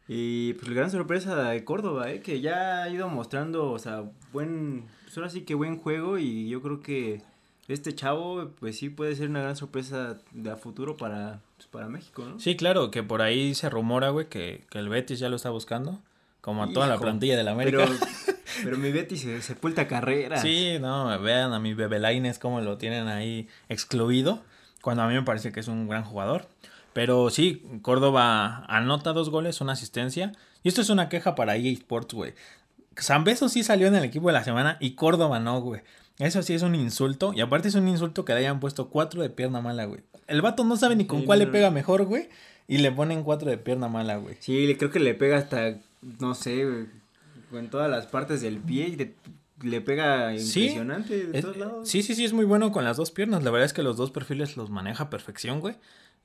Y 0.08 0.54
pues 0.54 0.66
la 0.68 0.74
gran 0.74 0.90
sorpresa 0.90 1.50
de 1.50 1.64
Córdoba, 1.64 2.10
¿eh? 2.10 2.20
que 2.20 2.40
ya 2.40 2.82
ha 2.82 2.88
ido 2.90 3.08
mostrando, 3.08 3.70
o 3.70 3.78
sea, 3.78 4.02
buen, 4.32 4.84
pues 5.04 5.16
ahora 5.16 5.30
sí 5.30 5.42
que 5.42 5.54
buen 5.54 5.78
juego 5.78 6.18
y 6.18 6.48
yo 6.48 6.60
creo 6.60 6.80
que 6.80 7.22
este 7.68 7.94
chavo, 7.94 8.50
pues 8.58 8.76
sí 8.76 8.90
puede 8.90 9.14
ser 9.14 9.30
una 9.30 9.40
gran 9.40 9.56
sorpresa 9.56 10.18
de 10.32 10.50
a 10.50 10.56
futuro 10.56 10.96
para, 10.96 11.40
pues, 11.56 11.68
para 11.68 11.88
México, 11.88 12.24
¿no? 12.24 12.40
Sí, 12.40 12.56
claro, 12.56 12.90
que 12.90 13.04
por 13.04 13.22
ahí 13.22 13.54
se 13.54 13.70
rumora, 13.70 14.10
güey, 14.10 14.28
que, 14.28 14.64
que 14.68 14.80
el 14.80 14.88
Betis 14.88 15.20
ya 15.20 15.28
lo 15.28 15.36
está 15.36 15.50
buscando. 15.50 16.02
Como 16.42 16.64
a 16.64 16.72
toda 16.72 16.88
la 16.88 16.98
plantilla 16.98 17.36
del 17.36 17.46
América. 17.46 17.86
Pero, 17.86 18.36
pero 18.64 18.76
mi 18.76 18.90
Betty 18.90 19.16
se 19.16 19.40
sepulta 19.40 19.86
carreras. 19.86 20.42
Sí, 20.42 20.76
no, 20.80 21.18
vean 21.20 21.52
a 21.52 21.60
mi 21.60 21.72
Bebelaines 21.72 22.40
cómo 22.40 22.60
lo 22.60 22.78
tienen 22.78 23.06
ahí 23.06 23.46
excluido, 23.68 24.42
cuando 24.82 25.02
a 25.02 25.08
mí 25.08 25.14
me 25.14 25.22
parece 25.22 25.52
que 25.52 25.60
es 25.60 25.68
un 25.68 25.88
gran 25.88 26.04
jugador. 26.04 26.46
Pero 26.92 27.30
sí, 27.30 27.64
Córdoba 27.80 28.66
anota 28.66 29.14
dos 29.14 29.30
goles, 29.30 29.62
una 29.62 29.72
asistencia. 29.72 30.32
Y 30.62 30.68
esto 30.68 30.82
es 30.82 30.90
una 30.90 31.08
queja 31.08 31.34
para 31.34 31.56
EA 31.56 31.72
Sports, 31.72 32.12
güey. 32.12 32.34
San 32.96 33.24
Beso 33.24 33.48
sí 33.48 33.62
salió 33.62 33.86
en 33.86 33.94
el 33.94 34.04
equipo 34.04 34.26
de 34.26 34.34
la 34.34 34.44
semana 34.44 34.76
y 34.80 34.90
Córdoba 34.90 35.40
no, 35.40 35.60
güey. 35.62 35.80
Eso 36.18 36.42
sí 36.42 36.52
es 36.52 36.62
un 36.62 36.74
insulto. 36.74 37.32
Y 37.34 37.40
aparte 37.40 37.68
es 37.68 37.74
un 37.74 37.88
insulto 37.88 38.24
que 38.24 38.34
le 38.34 38.40
hayan 38.40 38.60
puesto 38.60 38.90
cuatro 38.90 39.22
de 39.22 39.30
pierna 39.30 39.60
mala, 39.62 39.86
güey. 39.86 40.02
El 40.26 40.42
vato 40.42 40.64
no 40.64 40.76
sabe 40.76 40.96
ni 40.96 41.06
con 41.06 41.22
cuál 41.22 41.38
le 41.38 41.46
pega 41.46 41.70
mejor, 41.70 42.04
güey. 42.04 42.28
Y 42.68 42.78
le 42.78 42.92
ponen 42.92 43.22
cuatro 43.22 43.50
de 43.50 43.58
pierna 43.58 43.88
mala, 43.88 44.16
güey. 44.16 44.36
Sí, 44.40 44.74
creo 44.78 44.90
que 44.90 45.00
le 45.00 45.14
pega 45.14 45.38
hasta, 45.38 45.78
no 46.20 46.34
sé, 46.34 46.64
güey, 46.64 46.86
en 47.60 47.70
todas 47.70 47.90
las 47.90 48.06
partes 48.06 48.40
del 48.40 48.58
pie 48.58 48.88
y 48.88 48.96
le 49.62 49.80
pega 49.80 50.32
impresionante 50.32 51.26
de 51.26 51.40
todos 51.40 51.56
lados. 51.56 51.88
Sí, 51.88 52.02
sí, 52.02 52.14
sí, 52.14 52.24
es 52.24 52.32
muy 52.32 52.44
bueno 52.44 52.72
con 52.72 52.84
las 52.84 52.96
dos 52.96 53.10
piernas. 53.10 53.42
La 53.42 53.50
verdad 53.50 53.66
es 53.66 53.72
que 53.72 53.82
los 53.82 53.96
dos 53.96 54.10
perfiles 54.10 54.56
los 54.56 54.70
maneja 54.70 55.04
a 55.04 55.10
perfección, 55.10 55.60
güey. 55.60 55.76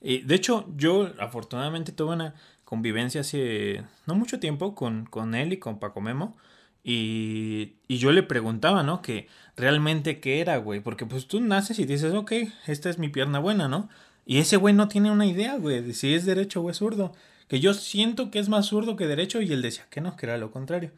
Y 0.01 0.19
de 0.19 0.35
hecho, 0.35 0.67
yo 0.75 1.11
afortunadamente 1.19 1.91
tuve 1.91 2.13
una 2.13 2.35
convivencia 2.65 3.21
hace 3.21 3.83
no 4.05 4.15
mucho 4.15 4.39
tiempo 4.39 4.75
con, 4.75 5.05
con 5.05 5.35
él 5.35 5.53
y 5.53 5.57
con 5.57 5.79
Paco 5.79 6.01
Memo. 6.01 6.37
Y, 6.83 7.73
y 7.87 7.97
yo 7.97 8.11
le 8.11 8.23
preguntaba, 8.23 8.83
¿no? 8.83 9.01
Que 9.01 9.27
realmente 9.55 10.19
qué 10.19 10.39
era, 10.39 10.57
güey. 10.57 10.79
Porque 10.79 11.05
pues 11.05 11.27
tú 11.27 11.41
naces 11.41 11.79
y 11.79 11.85
dices, 11.85 12.13
ok, 12.13 12.31
esta 12.67 12.89
es 12.89 12.97
mi 12.97 13.09
pierna 13.09 13.39
buena, 13.39 13.67
¿no? 13.67 13.89
Y 14.25 14.39
ese 14.39 14.57
güey 14.57 14.73
no 14.73 14.87
tiene 14.87 15.09
una 15.09 15.25
idea, 15.25 15.57
güey, 15.57 15.81
de 15.81 15.93
si 15.93 16.13
es 16.13 16.25
derecho 16.25 16.61
o 16.61 16.69
es 16.69 16.77
zurdo. 16.77 17.13
Que 17.47 17.59
yo 17.61 17.73
siento 17.73 18.29
que 18.29 18.39
es 18.39 18.49
más 18.49 18.67
zurdo 18.67 18.97
que 18.97 19.07
derecho 19.07 19.41
y 19.41 19.51
él 19.53 19.61
decía 19.61 19.85
que 19.89 20.01
no, 20.01 20.15
que 20.17 20.25
era 20.25 20.37
lo 20.37 20.51
contrario. 20.51 20.91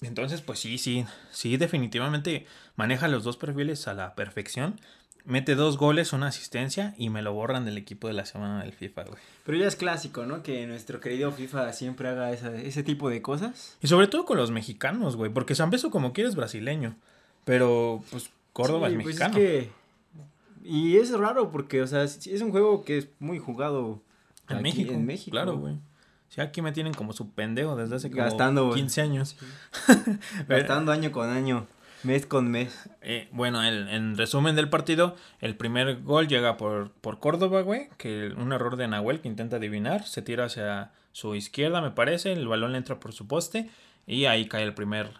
Entonces, 0.00 0.42
pues 0.42 0.58
sí, 0.60 0.78
sí, 0.78 1.04
sí, 1.30 1.56
definitivamente 1.56 2.46
maneja 2.76 3.08
los 3.08 3.24
dos 3.24 3.36
perfiles 3.36 3.88
a 3.88 3.94
la 3.94 4.14
perfección 4.14 4.80
mete 5.28 5.54
dos 5.54 5.76
goles, 5.76 6.14
una 6.14 6.28
asistencia 6.28 6.94
y 6.96 7.10
me 7.10 7.20
lo 7.20 7.34
borran 7.34 7.66
del 7.66 7.76
equipo 7.76 8.08
de 8.08 8.14
la 8.14 8.24
semana 8.24 8.62
del 8.62 8.72
FIFA, 8.72 9.04
güey. 9.04 9.18
Pero 9.44 9.58
ya 9.58 9.66
es 9.66 9.76
clásico, 9.76 10.24
¿no? 10.24 10.42
Que 10.42 10.66
nuestro 10.66 11.00
querido 11.00 11.30
FIFA 11.30 11.72
siempre 11.74 12.08
haga 12.08 12.32
ese 12.32 12.82
tipo 12.82 13.10
de 13.10 13.20
cosas. 13.20 13.76
Y 13.82 13.88
sobre 13.88 14.08
todo 14.08 14.24
con 14.24 14.38
los 14.38 14.50
mexicanos, 14.50 15.16
güey, 15.16 15.30
porque 15.30 15.54
San 15.54 15.70
Beso 15.70 15.90
como 15.90 16.14
quieres 16.14 16.34
brasileño, 16.34 16.96
pero 17.44 18.02
pues 18.10 18.30
Córdoba 18.54 18.88
es 18.88 18.94
pues 18.94 19.06
mexicano. 19.06 19.34
que... 19.34 19.70
Y 20.64 20.96
es 20.96 21.10
raro 21.12 21.50
porque, 21.50 21.82
o 21.82 21.86
sea, 21.86 22.04
es 22.04 22.42
un 22.42 22.50
juego 22.50 22.84
que 22.84 22.98
es 22.98 23.08
muy 23.20 23.38
jugado 23.38 24.02
en 24.48 24.62
México. 24.62 24.92
En 24.92 25.06
México. 25.06 25.30
Claro, 25.30 25.56
güey. 25.58 25.76
Sí, 26.28 26.40
aquí 26.40 26.62
me 26.62 26.72
tienen 26.72 26.94
como 26.94 27.12
su 27.12 27.30
pendejo 27.30 27.76
desde 27.76 27.96
hace 27.96 28.10
como 28.10 28.22
Gastando, 28.22 28.72
15 28.72 29.00
años. 29.00 29.36
Gastando 30.48 30.92
año 30.92 31.10
con 31.10 31.30
año. 31.30 31.66
Mes 32.04 32.26
con 32.26 32.50
mes. 32.50 32.88
Eh, 33.02 33.28
bueno, 33.32 33.62
el, 33.62 33.88
en 33.88 34.16
resumen 34.16 34.54
del 34.54 34.68
partido, 34.68 35.16
el 35.40 35.56
primer 35.56 36.02
gol 36.02 36.28
llega 36.28 36.56
por, 36.56 36.92
por 36.92 37.18
Córdoba, 37.18 37.62
güey, 37.62 37.88
que 37.96 38.32
un 38.36 38.52
error 38.52 38.76
de 38.76 38.86
Nahuel 38.86 39.20
que 39.20 39.28
intenta 39.28 39.56
adivinar, 39.56 40.06
se 40.06 40.22
tira 40.22 40.44
hacia 40.44 40.92
su 41.12 41.34
izquierda, 41.34 41.80
me 41.80 41.90
parece, 41.90 42.32
el 42.32 42.46
balón 42.46 42.72
le 42.72 42.78
entra 42.78 43.00
por 43.00 43.12
su 43.12 43.26
poste 43.26 43.68
y 44.06 44.26
ahí 44.26 44.46
cae 44.46 44.62
el 44.62 44.74
primer 44.74 45.10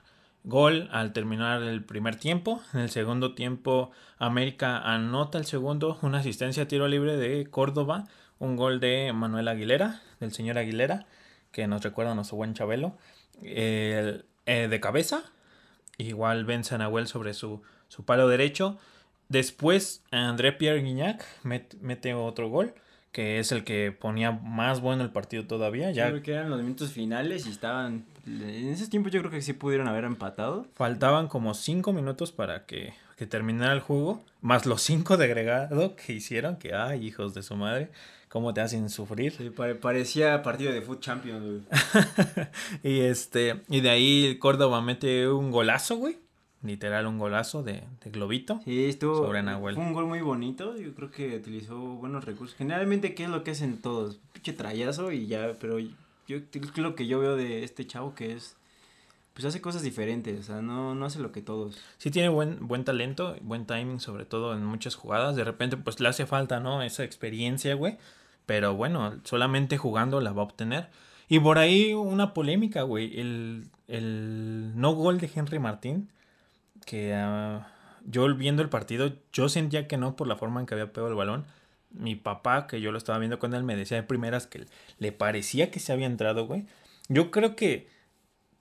gol 0.48 0.88
al 0.92 1.12
terminar 1.12 1.62
el 1.62 1.84
primer 1.84 2.16
tiempo. 2.16 2.60
En 2.74 2.80
el 2.80 2.90
segundo 2.90 3.34
tiempo, 3.34 3.90
América 4.18 4.78
anota 4.78 5.38
el 5.38 5.44
segundo, 5.44 5.98
una 6.02 6.18
asistencia 6.18 6.64
a 6.64 6.68
tiro 6.68 6.88
libre 6.88 7.16
de 7.16 7.46
Córdoba, 7.46 8.08
un 8.38 8.56
gol 8.56 8.80
de 8.80 9.12
Manuel 9.12 9.48
Aguilera, 9.48 10.02
del 10.20 10.32
señor 10.32 10.58
Aguilera, 10.58 11.06
que 11.52 11.66
nos 11.66 11.82
recuerda 11.82 12.12
a 12.12 12.14
nuestro 12.14 12.36
buen 12.36 12.54
Chabelo, 12.54 12.96
eh, 13.42 14.22
de 14.46 14.80
cabeza 14.80 15.22
Igual 15.98 16.44
vence 16.44 16.76
a 16.76 16.78
Nahuel 16.78 17.08
sobre 17.08 17.34
su, 17.34 17.60
su 17.88 18.04
palo 18.04 18.28
derecho. 18.28 18.78
Después 19.28 20.04
André 20.12 20.52
Pierre 20.52 20.80
Guignac 20.80 21.24
mete 21.42 22.14
otro 22.14 22.48
gol, 22.48 22.72
que 23.12 23.38
es 23.38 23.52
el 23.52 23.64
que 23.64 23.92
ponía 23.92 24.32
más 24.32 24.80
bueno 24.80 25.02
el 25.02 25.10
partido 25.10 25.46
todavía. 25.46 25.90
Ya 25.90 26.08
creo 26.08 26.22
que 26.22 26.32
eran 26.32 26.50
los 26.50 26.60
minutos 26.60 26.92
finales 26.92 27.46
y 27.46 27.50
estaban... 27.50 28.04
En 28.26 28.68
ese 28.68 28.88
tiempo 28.88 29.08
yo 29.08 29.20
creo 29.20 29.30
que 29.30 29.40
sí 29.40 29.54
pudieron 29.54 29.88
haber 29.88 30.04
empatado. 30.04 30.66
Faltaban 30.74 31.28
como 31.28 31.54
cinco 31.54 31.92
minutos 31.92 32.30
para 32.30 32.66
que, 32.66 32.92
que 33.16 33.26
terminara 33.26 33.72
el 33.72 33.80
juego, 33.80 34.22
más 34.42 34.66
los 34.66 34.82
cinco 34.82 35.16
de 35.16 35.24
agregado 35.24 35.96
que 35.96 36.12
hicieron, 36.12 36.56
que 36.56 36.74
ay, 36.74 37.06
hijos 37.06 37.34
de 37.34 37.42
su 37.42 37.56
madre 37.56 37.90
cómo 38.28 38.54
te 38.54 38.60
hacen 38.60 38.88
sufrir. 38.90 39.32
Sí, 39.32 39.50
parecía 39.80 40.42
partido 40.42 40.72
de 40.72 40.82
Foot 40.82 41.00
Champions, 41.00 41.44
güey. 41.44 41.62
y 42.82 43.00
este, 43.00 43.62
y 43.68 43.80
de 43.80 43.90
ahí 43.90 44.38
Córdoba 44.38 44.80
mete 44.80 45.28
un 45.28 45.50
golazo, 45.50 45.96
güey. 45.96 46.18
Literal, 46.62 47.06
un 47.06 47.18
golazo 47.18 47.62
de, 47.62 47.84
de 48.04 48.10
globito. 48.10 48.60
Sí, 48.64 48.86
estuvo. 48.86 49.16
Sobre 49.16 49.42
Nahuel. 49.42 49.76
Fue 49.76 49.84
un 49.84 49.92
gol 49.92 50.06
muy 50.06 50.20
bonito. 50.20 50.76
Yo 50.76 50.92
creo 50.94 51.10
que 51.10 51.36
utilizó 51.36 51.78
buenos 51.78 52.24
recursos. 52.24 52.56
Generalmente, 52.56 53.14
¿qué 53.14 53.24
es 53.24 53.30
lo 53.30 53.44
que 53.44 53.52
hacen 53.52 53.80
todos? 53.80 54.18
Pinche 54.32 54.52
trayazo 54.52 55.12
y 55.12 55.26
ya, 55.26 55.52
pero 55.60 55.78
yo 55.78 56.38
lo 56.76 56.94
que 56.94 57.06
yo 57.06 57.20
veo 57.20 57.36
de 57.36 57.64
este 57.64 57.86
chavo 57.86 58.14
que 58.14 58.32
es 58.32 58.56
pues 59.38 59.44
hace 59.46 59.60
cosas 59.60 59.82
diferentes, 59.82 60.40
o 60.40 60.42
sea, 60.42 60.62
no, 60.62 60.96
no 60.96 61.06
hace 61.06 61.20
lo 61.20 61.30
que 61.30 61.42
todos. 61.42 61.80
Sí 61.96 62.10
tiene 62.10 62.28
buen, 62.28 62.66
buen 62.66 62.82
talento, 62.82 63.36
buen 63.42 63.66
timing, 63.66 64.00
sobre 64.00 64.24
todo 64.24 64.52
en 64.52 64.64
muchas 64.64 64.96
jugadas. 64.96 65.36
De 65.36 65.44
repente, 65.44 65.76
pues 65.76 66.00
le 66.00 66.08
hace 66.08 66.26
falta, 66.26 66.58
¿no? 66.58 66.82
Esa 66.82 67.04
experiencia, 67.04 67.76
güey. 67.76 67.98
Pero 68.46 68.74
bueno, 68.74 69.14
solamente 69.22 69.78
jugando 69.78 70.20
la 70.20 70.32
va 70.32 70.42
a 70.42 70.46
obtener. 70.46 70.88
Y 71.28 71.38
por 71.38 71.58
ahí 71.58 71.94
una 71.94 72.34
polémica, 72.34 72.82
güey. 72.82 73.20
El, 73.20 73.68
el 73.86 74.72
no 74.74 74.94
gol 74.94 75.20
de 75.20 75.30
Henry 75.32 75.60
Martín. 75.60 76.08
Que 76.88 77.12
ah, 77.14 77.68
yo 78.06 78.34
viendo 78.34 78.62
el 78.62 78.70
partido, 78.70 79.12
yo 79.30 79.50
sentía 79.50 79.86
que 79.86 79.98
no 79.98 80.16
por 80.16 80.26
la 80.26 80.36
forma 80.36 80.58
en 80.58 80.66
que 80.66 80.72
había 80.72 80.90
pegado 80.90 81.10
el 81.10 81.16
balón. 81.16 81.44
Mi 81.90 82.14
papá, 82.14 82.66
que 82.66 82.80
yo 82.80 82.92
lo 82.92 82.96
estaba 82.96 83.18
viendo 83.18 83.38
con 83.38 83.52
él, 83.52 83.62
me 83.62 83.76
decía 83.76 83.98
de 83.98 84.02
primeras 84.04 84.46
que 84.46 84.64
le 84.98 85.12
parecía 85.12 85.70
que 85.70 85.80
se 85.80 85.92
había 85.92 86.06
entrado, 86.06 86.46
güey. 86.46 86.64
Yo 87.10 87.30
creo 87.30 87.56
que, 87.56 87.88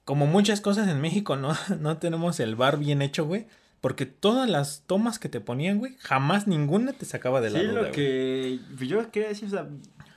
como 0.04 0.28
muchas 0.28 0.60
cosas 0.60 0.90
en 0.90 1.00
México, 1.00 1.38
no, 1.38 1.56
no 1.80 2.00
tenemos 2.00 2.42
el 2.42 2.58
bar 2.58 2.78
bien 2.78 3.02
hecho, 3.02 3.26
güey. 3.26 3.48
Porque 3.80 4.06
todas 4.06 4.50
las 4.50 4.84
tomas 4.88 5.20
que 5.20 5.30
te 5.30 5.40
ponían, 5.40 5.78
güey, 5.78 5.96
jamás 6.00 6.48
ninguna 6.48 6.92
te 6.92 7.06
sacaba 7.06 7.40
de 7.40 7.52
la 7.52 7.60
sí, 7.60 7.66
lo 7.68 7.92
que 7.92 8.60
yo 8.80 9.10
quería 9.12 9.30
decir, 9.30 9.48
o 9.48 9.52
sea, 9.52 9.70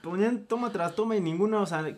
ponían 0.03 0.47
toma 0.47 0.73
tras 0.73 0.97
toma 0.97 1.15
y 1.15 1.21
ninguna, 1.21 1.61
o 1.61 1.67
sea, 1.67 1.97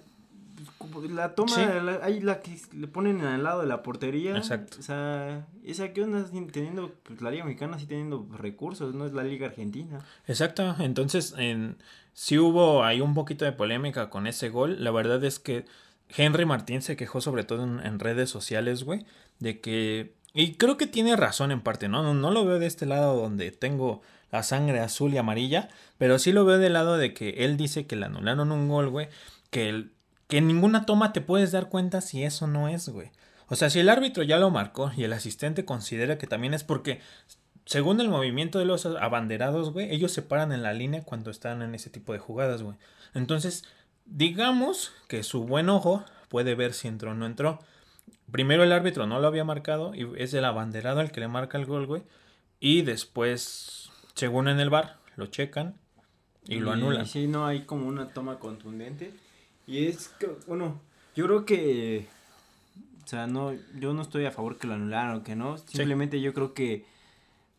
la 1.11 1.35
toma, 1.35 1.55
hay 2.03 2.21
la 2.21 2.41
que 2.41 2.59
le 2.73 2.87
ponen 2.87 3.21
al 3.23 3.43
lado 3.43 3.61
de 3.61 3.67
la 3.67 3.83
portería. 3.83 4.37
Exacto. 4.37 4.77
O 4.79 4.83
sea, 4.83 5.47
esa 5.65 5.93
que 5.93 6.03
onda 6.03 6.25
teniendo, 6.53 6.93
pues 7.03 7.21
la 7.21 7.31
Liga 7.31 7.45
Mexicana 7.45 7.79
sí 7.79 7.87
teniendo 7.87 8.27
recursos, 8.37 8.95
no 8.95 9.07
es 9.07 9.13
la 9.13 9.25
Liga 9.25 9.47
Argentina. 9.47 10.01
Exacto, 10.27 10.75
entonces 10.79 11.35
en, 11.39 11.77
sí 12.13 12.39
hubo 12.39 12.85
ahí 12.85 13.01
un 13.01 13.15
poquito 13.15 13.45
de 13.45 13.53
polémica 13.53 14.11
con 14.11 14.27
ese 14.27 14.49
gol. 14.49 14.83
La 14.83 14.91
verdad 14.91 15.23
es 15.25 15.39
que 15.39 15.65
Henry 16.09 16.45
Martín 16.45 16.83
se 16.83 16.97
quejó 16.97 17.21
sobre 17.21 17.45
todo 17.45 17.65
en, 17.65 17.81
en 17.81 17.99
redes 17.99 18.31
sociales, 18.31 18.85
güey, 18.85 19.07
de 19.39 19.61
que 19.61 20.15
y 20.35 20.55
creo 20.55 20.77
que 20.77 20.87
tiene 20.87 21.17
razón 21.17 21.51
en 21.51 21.61
parte, 21.61 21.89
¿no? 21.89 22.15
¿no? 22.15 22.31
lo 22.31 22.45
veo 22.45 22.59
de 22.59 22.67
este 22.67 22.87
lado 22.87 23.21
donde 23.21 23.51
tengo 23.51 24.03
la 24.31 24.43
sangre 24.43 24.81
azul 24.81 25.13
y 25.13 25.19
amarilla, 25.19 25.69
pero 25.99 26.19
sí 26.19 26.33
lo 26.33 26.45
veo 26.45 26.59
del 26.59 26.73
lado 26.73 26.97
de 26.97 27.13
que 27.13 27.45
él 27.45 27.57
dice 27.59 27.87
que 27.87 27.97
le 27.97 28.07
anularon 28.07 28.51
un 28.51 28.69
gol, 28.69 28.89
güey, 28.89 29.09
que, 29.51 29.69
el, 29.69 29.93
que 30.33 30.39
en 30.39 30.47
ninguna 30.47 30.87
toma 30.87 31.13
te 31.13 31.21
puedes 31.21 31.53
dar 31.53 31.69
cuenta 31.69 32.01
si 32.01 32.25
eso 32.25 32.47
no 32.47 32.67
es, 32.67 32.89
güey. 32.89 33.11
O 33.49 33.55
sea, 33.55 33.69
si 33.69 33.81
el 33.81 33.91
árbitro 33.91 34.23
ya 34.23 34.39
lo 34.39 34.49
marcó 34.49 34.91
y 34.97 35.05
el 35.05 35.13
asistente 35.13 35.67
considera 35.67 36.17
que 36.17 36.27
también 36.27 36.55
es 36.55 36.65
porque, 36.65 37.03
según 37.67 38.01
el 38.01 38.09
movimiento 38.09 38.59
de 38.59 38.65
los 38.65 38.87
abanderados, 38.87 39.75
güey, 39.75 39.95
ellos 39.95 40.11
se 40.11 40.23
paran 40.23 40.53
en 40.53 40.63
la 40.63 40.73
línea 40.73 41.03
cuando 41.03 41.31
están 41.31 41.61
en 41.61 41.75
ese 41.75 41.91
tipo 41.91 42.15
de 42.15 42.19
jugadas, 42.19 42.63
güey. 42.63 42.79
Entonces, 43.13 43.67
digamos 44.07 44.95
que 45.07 45.23
su 45.23 45.45
buen 45.45 45.69
ojo 45.69 46.03
puede 46.31 46.55
ver 46.55 46.73
si 46.73 46.89
entró 46.89 47.11
o 47.11 47.15
no 47.15 47.27
entró. 47.27 47.59
Primero 48.31 48.65
el 48.65 48.73
árbitro 48.73 49.07
no 49.07 49.21
lo 49.21 49.29
había 49.29 49.45
marcado 49.45 49.95
y 49.95 50.09
es 50.17 50.33
el 50.33 50.47
abanderado 50.47 51.03
el 51.03 51.13
que 51.13 51.21
le 51.21 51.29
marca 51.29 51.59
el 51.59 51.67
gol, 51.67 51.85
güey. 51.85 52.05
Y 52.59 52.81
después, 52.81 53.91
según 54.15 54.49
en 54.49 54.61
el 54.61 54.71
bar, 54.71 54.97
lo 55.17 55.27
checan 55.27 55.75
y, 56.47 56.61
lo 56.61 56.73
anulan. 56.73 57.05
Y 57.05 57.07
sí, 57.07 57.27
no 57.27 57.45
hay 57.45 57.67
como 57.67 57.87
una 57.87 58.09
toma 58.15 58.39
contundente. 58.39 59.13
Y 59.73 59.87
es 59.87 60.09
que, 60.19 60.29
bueno, 60.47 60.79
yo 61.17 61.25
creo 61.25 61.47
que, 61.47 62.07
o 63.05 63.09
sea, 63.09 63.27
no, 63.27 63.55
yo 63.81 63.95
no 63.95 64.03
estoy 64.03 64.27
a 64.27 64.31
favor 64.31 64.59
que 64.59 64.67
lo 64.67 64.75
anularan 64.75 65.17
o 65.17 65.23
que 65.23 65.35
no. 65.35 65.57
Simplemente 65.57 66.21
yo 66.21 66.35
creo 66.35 66.53
que, 66.53 66.85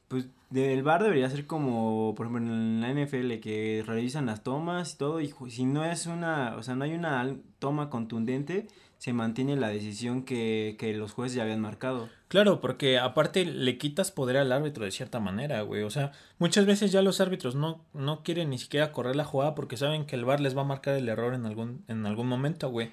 pues, 0.10 0.28
del 0.52 0.84
bar 0.84 1.02
debería 1.02 1.28
ser 1.32 1.47
como, 1.47 2.13
por 2.13 2.28
ejemplo, 2.28 2.54
en 2.54 2.82
la 2.82 2.91
NFL, 2.91 3.39
que 3.39 3.84
realizan 3.84 4.28
las 4.28 4.43
tomas 4.43 4.93
y 4.93 4.97
todo. 4.99 5.21
Y 5.21 5.34
si 5.49 5.65
no 5.65 5.84
es 5.84 6.06
una, 6.06 6.56
o 6.56 6.62
sea, 6.62 6.76
no 6.76 6.84
hay 6.84 6.93
una 6.93 7.36
toma 7.58 7.89
contundente 7.89 8.67
se 9.04 9.12
mantiene 9.12 9.58
la 9.58 9.68
decisión 9.68 10.24
que, 10.24 10.78
que 10.80 10.94
los 10.94 11.12
jueces 11.12 11.36
ya 11.36 11.44
habían 11.44 11.60
marcado. 11.60 12.08
Claro, 12.30 12.62
porque 12.62 13.00
aparte 13.00 13.44
le 13.44 13.78
quitas 13.78 14.13
poder 14.13 14.38
al 14.38 14.54
árbitro 14.54 14.86
de 14.86 14.92
cierta 14.92 15.20
manera, 15.20 15.62
güey. 15.63 15.84
O 15.84 15.89
sea, 15.89 16.13
muchas 16.39 16.66
veces 16.66 16.94
ya 16.94 17.02
los 17.02 17.20
árbitros 17.20 17.54
no, 17.54 17.84
no 17.94 18.24
quieren 18.24 18.50
ni 18.52 18.58
siquiera 18.58 18.94
correr 18.94 19.18
la 19.18 19.26
jugada 19.26 19.56
porque 19.56 19.76
saben 19.76 20.06
que 20.06 20.16
el 20.16 20.24
VAR 20.24 20.39
les 20.39 20.56
va 20.56 20.62
a 20.62 20.63
marcar 20.63 20.96
el 20.96 21.10
error 21.10 21.34
en 21.34 21.46
algún, 21.46 21.84
en 21.89 22.06
algún 22.06 22.28
momento, 22.28 22.70
güey. 22.70 22.92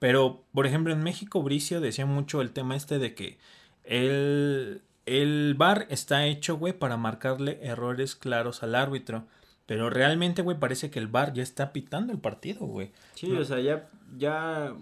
Pero, 0.00 0.42
por 0.52 0.66
ejemplo, 0.66 0.92
en 0.92 1.04
México, 1.04 1.40
Bricio 1.44 1.80
decía 1.80 2.06
mucho 2.06 2.40
el 2.40 2.50
tema 2.50 2.74
este 2.74 2.98
de 2.98 3.14
que 3.14 3.38
el, 3.84 4.82
el 5.06 5.54
VAR 5.56 5.86
está 5.90 6.26
hecho, 6.26 6.56
güey, 6.56 6.72
para 6.72 6.96
marcarle 6.96 7.60
errores 7.62 8.16
claros 8.16 8.64
al 8.64 8.74
árbitro. 8.74 9.28
Pero 9.66 9.90
realmente, 9.90 10.42
güey, 10.42 10.58
parece 10.58 10.90
que 10.90 10.98
el 10.98 11.06
VAR 11.06 11.34
ya 11.34 11.44
está 11.44 11.72
pitando 11.72 12.12
el 12.12 12.18
partido, 12.18 12.66
güey. 12.66 12.90
Sí, 13.14 13.30
o 13.30 13.44
sea, 13.44 13.60
ya, 13.60 13.88
ya 14.16 14.74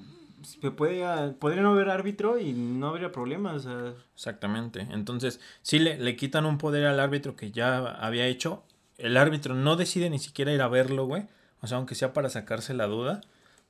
se 0.45 0.71
puede, 0.71 1.33
podría 1.33 1.63
no 1.63 1.73
haber 1.73 1.91
árbitro 1.91 2.39
y 2.39 2.53
no 2.53 2.89
habría 2.89 3.11
problemas. 3.13 3.67
Exactamente. 4.15 4.87
Entonces, 4.91 5.41
si 5.63 5.79
le, 5.79 5.99
le 5.99 6.17
quitan 6.17 6.47
un 6.47 6.59
poder 6.59 6.87
al 6.87 7.01
árbitro 7.01 7.37
que 7.37 7.51
ya 7.51 7.79
había 7.79 8.27
hecho. 8.27 8.65
El 8.97 9.17
árbitro 9.17 9.55
no 9.55 9.75
decide 9.75 10.09
ni 10.09 10.21
siquiera 10.21 10.53
ir 10.53 10.63
a 10.63 10.69
verlo, 10.69 11.07
güey. 11.07 11.27
O 11.61 11.67
sea, 11.67 11.79
aunque 11.79 11.95
sea 11.95 12.13
para 12.13 12.31
sacarse 12.31 12.75
la 12.75 12.87
duda. 12.87 13.21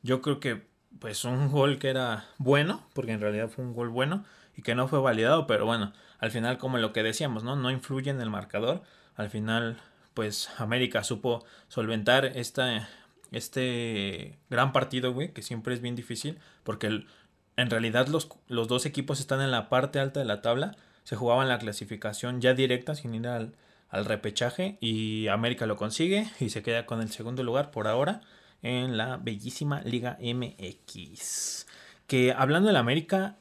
Yo 0.02 0.20
creo 0.20 0.40
que, 0.40 0.66
pues, 0.98 1.24
un 1.24 1.50
gol 1.50 1.78
que 1.78 1.88
era 1.88 2.26
bueno, 2.38 2.86
porque 2.92 3.12
en 3.12 3.20
realidad 3.20 3.48
fue 3.48 3.64
un 3.64 3.72
gol 3.72 3.88
bueno 3.88 4.24
y 4.56 4.62
que 4.62 4.74
no 4.74 4.88
fue 4.88 5.00
validado, 5.00 5.46
pero 5.46 5.64
bueno, 5.64 5.92
al 6.18 6.30
final, 6.30 6.58
como 6.58 6.78
lo 6.78 6.92
que 6.92 7.02
decíamos, 7.02 7.42
¿no? 7.44 7.56
No 7.56 7.70
influye 7.70 8.10
en 8.10 8.20
el 8.20 8.30
marcador. 8.30 8.82
Al 9.16 9.30
final, 9.30 9.80
pues, 10.12 10.50
América 10.58 11.04
supo 11.04 11.44
solventar 11.68 12.24
esta 12.24 12.88
este 13.36 14.38
gran 14.50 14.72
partido, 14.72 15.12
güey, 15.12 15.32
que 15.32 15.42
siempre 15.42 15.74
es 15.74 15.80
bien 15.80 15.96
difícil, 15.96 16.38
porque 16.62 17.04
en 17.56 17.70
realidad 17.70 18.08
los, 18.08 18.28
los, 18.48 18.68
dos 18.68 18.86
equipos 18.86 19.20
están 19.20 19.40
en 19.40 19.50
la 19.50 19.68
parte 19.68 19.98
alta 19.98 20.20
de 20.20 20.26
la 20.26 20.42
tabla, 20.42 20.76
se 21.04 21.16
jugaban 21.16 21.48
la 21.48 21.58
clasificación 21.58 22.40
ya 22.40 22.54
directa 22.54 22.94
sin 22.94 23.14
ir 23.14 23.26
al, 23.26 23.54
al 23.90 24.04
repechaje 24.04 24.76
y 24.80 25.28
América 25.28 25.66
lo 25.66 25.76
consigue 25.76 26.28
y 26.40 26.50
se 26.50 26.62
queda 26.62 26.86
con 26.86 27.00
el 27.00 27.10
segundo 27.10 27.42
lugar 27.42 27.70
por 27.70 27.86
ahora 27.86 28.22
en 28.62 28.96
la 28.96 29.18
bellísima 29.18 29.82
Liga 29.82 30.18
MX. 30.20 31.66
Que 32.06 32.32
hablando 32.32 32.68
del 32.68 32.76
América, 32.76 33.36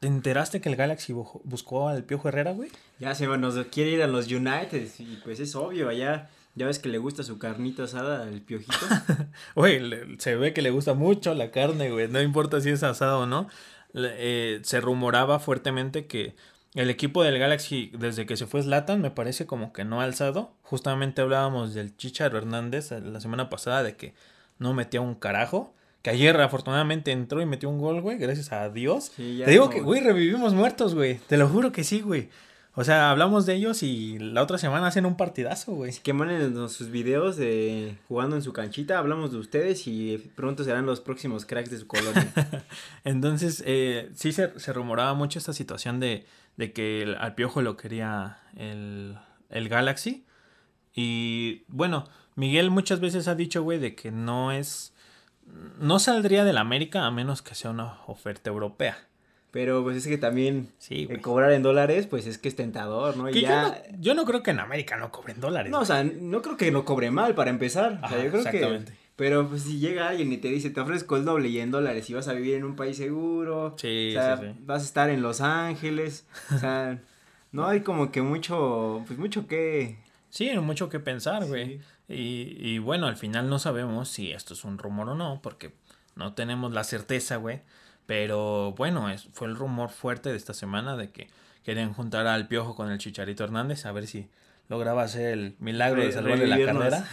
¿te 0.00 0.06
enteraste 0.06 0.60
que 0.60 0.68
el 0.68 0.76
Galaxy 0.76 1.12
buscó 1.12 1.88
al 1.88 2.04
Piojo 2.04 2.28
Herrera, 2.28 2.52
güey? 2.52 2.70
Ya 2.98 3.14
se 3.14 3.26
nos 3.26 3.66
quiere 3.66 3.90
ir 3.90 4.02
a 4.02 4.06
los 4.06 4.30
United 4.30 4.88
y 4.98 5.16
pues 5.16 5.40
es 5.40 5.54
obvio, 5.54 5.88
allá 5.88 6.30
ya 6.58 6.66
ves 6.66 6.78
que 6.78 6.88
le 6.88 6.98
gusta 6.98 7.22
su 7.22 7.38
carnita 7.38 7.84
asada 7.84 8.24
al 8.24 8.40
piojito. 8.40 8.74
Güey, 9.54 9.80
se 10.18 10.36
ve 10.36 10.52
que 10.52 10.62
le 10.62 10.70
gusta 10.70 10.94
mucho 10.94 11.34
la 11.34 11.50
carne, 11.50 11.90
güey. 11.90 12.08
No 12.08 12.20
importa 12.20 12.60
si 12.60 12.70
es 12.70 12.82
asada 12.82 13.16
o 13.18 13.26
no. 13.26 13.48
Eh, 13.94 14.60
se 14.62 14.80
rumoraba 14.80 15.38
fuertemente 15.38 16.06
que 16.06 16.34
el 16.74 16.90
equipo 16.90 17.22
del 17.22 17.38
Galaxy, 17.38 17.90
desde 17.98 18.26
que 18.26 18.36
se 18.36 18.46
fue 18.46 18.62
Slatan, 18.62 19.00
me 19.00 19.10
parece 19.10 19.46
como 19.46 19.72
que 19.72 19.84
no 19.84 20.00
ha 20.00 20.04
alzado. 20.04 20.52
Justamente 20.62 21.22
hablábamos 21.22 21.74
del 21.74 21.96
Chicharo 21.96 22.36
Hernández 22.36 22.90
la 22.90 23.20
semana 23.20 23.48
pasada 23.48 23.82
de 23.82 23.96
que 23.96 24.14
no 24.58 24.74
metía 24.74 25.00
un 25.00 25.14
carajo. 25.14 25.74
Que 26.02 26.10
ayer 26.10 26.40
afortunadamente 26.40 27.10
entró 27.10 27.40
y 27.40 27.46
metió 27.46 27.68
un 27.68 27.78
gol, 27.78 28.00
güey, 28.00 28.18
gracias 28.18 28.52
a 28.52 28.68
Dios. 28.68 29.10
Te 29.16 29.50
digo 29.50 29.70
que, 29.70 29.80
güey, 29.80 30.00
revivimos 30.00 30.54
muertos, 30.54 30.94
güey. 30.94 31.18
Te 31.26 31.36
lo 31.36 31.48
juro 31.48 31.72
que 31.72 31.82
sí, 31.82 32.00
güey. 32.00 32.28
O 32.80 32.84
sea, 32.84 33.10
hablamos 33.10 33.44
de 33.44 33.56
ellos 33.56 33.82
y 33.82 34.20
la 34.20 34.40
otra 34.40 34.56
semana 34.56 34.86
hacen 34.86 35.04
un 35.04 35.16
partidazo, 35.16 35.72
güey. 35.72 35.98
Que 36.00 36.12
manden 36.12 36.68
sus 36.68 36.90
videos 36.90 37.36
de 37.36 37.98
jugando 38.06 38.36
en 38.36 38.42
su 38.42 38.52
canchita, 38.52 38.98
hablamos 38.98 39.32
de 39.32 39.38
ustedes 39.38 39.88
y 39.88 40.16
pronto 40.36 40.62
serán 40.62 40.86
los 40.86 41.00
próximos 41.00 41.44
cracks 41.44 41.72
de 41.72 41.78
su 41.78 41.88
colonia. 41.88 42.32
Entonces, 43.04 43.64
eh, 43.66 44.12
sí 44.14 44.30
se, 44.30 44.60
se, 44.60 44.72
rumoraba 44.72 45.14
mucho 45.14 45.40
esta 45.40 45.52
situación 45.52 45.98
de, 45.98 46.24
de 46.56 46.72
que 46.72 47.02
el, 47.02 47.16
al 47.16 47.34
Piojo 47.34 47.62
lo 47.62 47.76
quería 47.76 48.38
el, 48.56 49.18
el 49.50 49.68
Galaxy. 49.68 50.24
Y 50.94 51.64
bueno, 51.66 52.04
Miguel 52.36 52.70
muchas 52.70 53.00
veces 53.00 53.26
ha 53.26 53.34
dicho, 53.34 53.60
güey, 53.64 53.80
de 53.80 53.96
que 53.96 54.12
no 54.12 54.52
es... 54.52 54.94
No 55.80 55.98
saldría 55.98 56.44
del 56.44 56.58
América 56.58 57.06
a 57.06 57.10
menos 57.10 57.42
que 57.42 57.56
sea 57.56 57.72
una 57.72 57.98
oferta 58.06 58.50
europea. 58.50 59.07
Pero 59.50 59.82
pues 59.82 59.96
es 59.96 60.06
que 60.06 60.18
también 60.18 60.68
sí, 60.78 61.08
cobrar 61.22 61.52
en 61.52 61.62
dólares, 61.62 62.06
pues 62.06 62.26
es 62.26 62.36
que 62.36 62.48
es 62.48 62.56
tentador, 62.56 63.16
¿no? 63.16 63.30
ya... 63.30 63.82
yo, 63.98 64.14
no, 64.14 64.24
creo 64.26 64.42
que 64.42 64.50
en 64.50 64.60
América 64.60 64.96
no 64.98 65.10
cobren 65.10 65.40
dólares. 65.40 65.72
No, 65.72 65.80
o 65.80 65.84
sea, 65.86 66.04
no 66.04 66.42
creo 66.42 66.56
que 66.58 66.70
no 66.70 66.84
cobre 66.84 67.10
mal 67.10 67.34
para 67.34 67.48
empezar. 67.50 68.00
o 68.02 68.08
sea, 68.08 68.22
yo 68.22 68.30
creo 68.30 68.42
exactamente. 68.42 68.92
Pero 69.16 69.48
pues 69.48 69.62
si 69.62 69.80
llega 69.80 70.10
alguien 70.10 70.32
y 70.32 70.36
te 70.36 70.46
dice, 70.46 70.70
te 70.70 70.80
ofrezco 70.80 71.16
el 71.16 71.24
doble 71.24 71.48
y 71.48 71.58
en 71.58 71.72
dólares 71.72 72.08
y 72.08 72.14
vas 72.14 72.28
a 72.28 72.34
vivir 72.34 72.54
en 72.54 72.64
un 72.64 72.76
país 72.76 72.96
seguro. 72.96 73.74
Sí, 73.76 74.10
o 74.10 74.12
sea, 74.12 74.36
sí, 74.36 74.46
Vas 74.60 74.82
a 74.82 74.84
estar 74.84 75.10
en 75.10 75.22
Los 75.22 75.40
Ángeles. 75.40 76.24
O 76.54 76.58
sea, 76.58 77.00
no 77.50 77.66
hay 77.66 77.80
como 77.80 78.12
que 78.12 78.22
mucho, 78.22 79.02
pues 79.08 79.18
mucho 79.18 79.48
que... 79.48 79.98
Sí, 80.30 80.50
mucho 80.60 80.88
que 80.88 81.00
pensar, 81.00 81.46
güey. 81.46 81.80
Y, 82.06 82.56
y 82.60 82.78
bueno, 82.78 83.06
al 83.06 83.16
final 83.16 83.48
no 83.48 83.58
sabemos 83.58 84.08
si 84.08 84.30
esto 84.30 84.54
es 84.54 84.62
un 84.62 84.78
rumor 84.78 85.08
o 85.08 85.14
no, 85.16 85.40
porque 85.42 85.72
no 86.14 86.34
tenemos 86.34 86.72
la 86.72 86.84
certeza, 86.84 87.36
güey. 87.36 87.62
Pero 88.08 88.72
bueno, 88.72 89.10
es, 89.10 89.28
fue 89.34 89.48
el 89.48 89.54
rumor 89.54 89.90
fuerte 89.90 90.30
de 90.30 90.36
esta 90.38 90.54
semana 90.54 90.96
de 90.96 91.10
que 91.10 91.28
querían 91.62 91.92
juntar 91.92 92.26
al 92.26 92.48
Piojo 92.48 92.74
con 92.74 92.90
el 92.90 92.96
Chicharito 92.96 93.44
Hernández 93.44 93.84
a 93.84 93.92
ver 93.92 94.06
si 94.06 94.28
lograba 94.70 95.02
hacer 95.02 95.34
el 95.34 95.56
milagro 95.58 96.02
de 96.02 96.10
salvarle 96.10 96.46
la 96.46 96.56
carrera. 96.64 97.06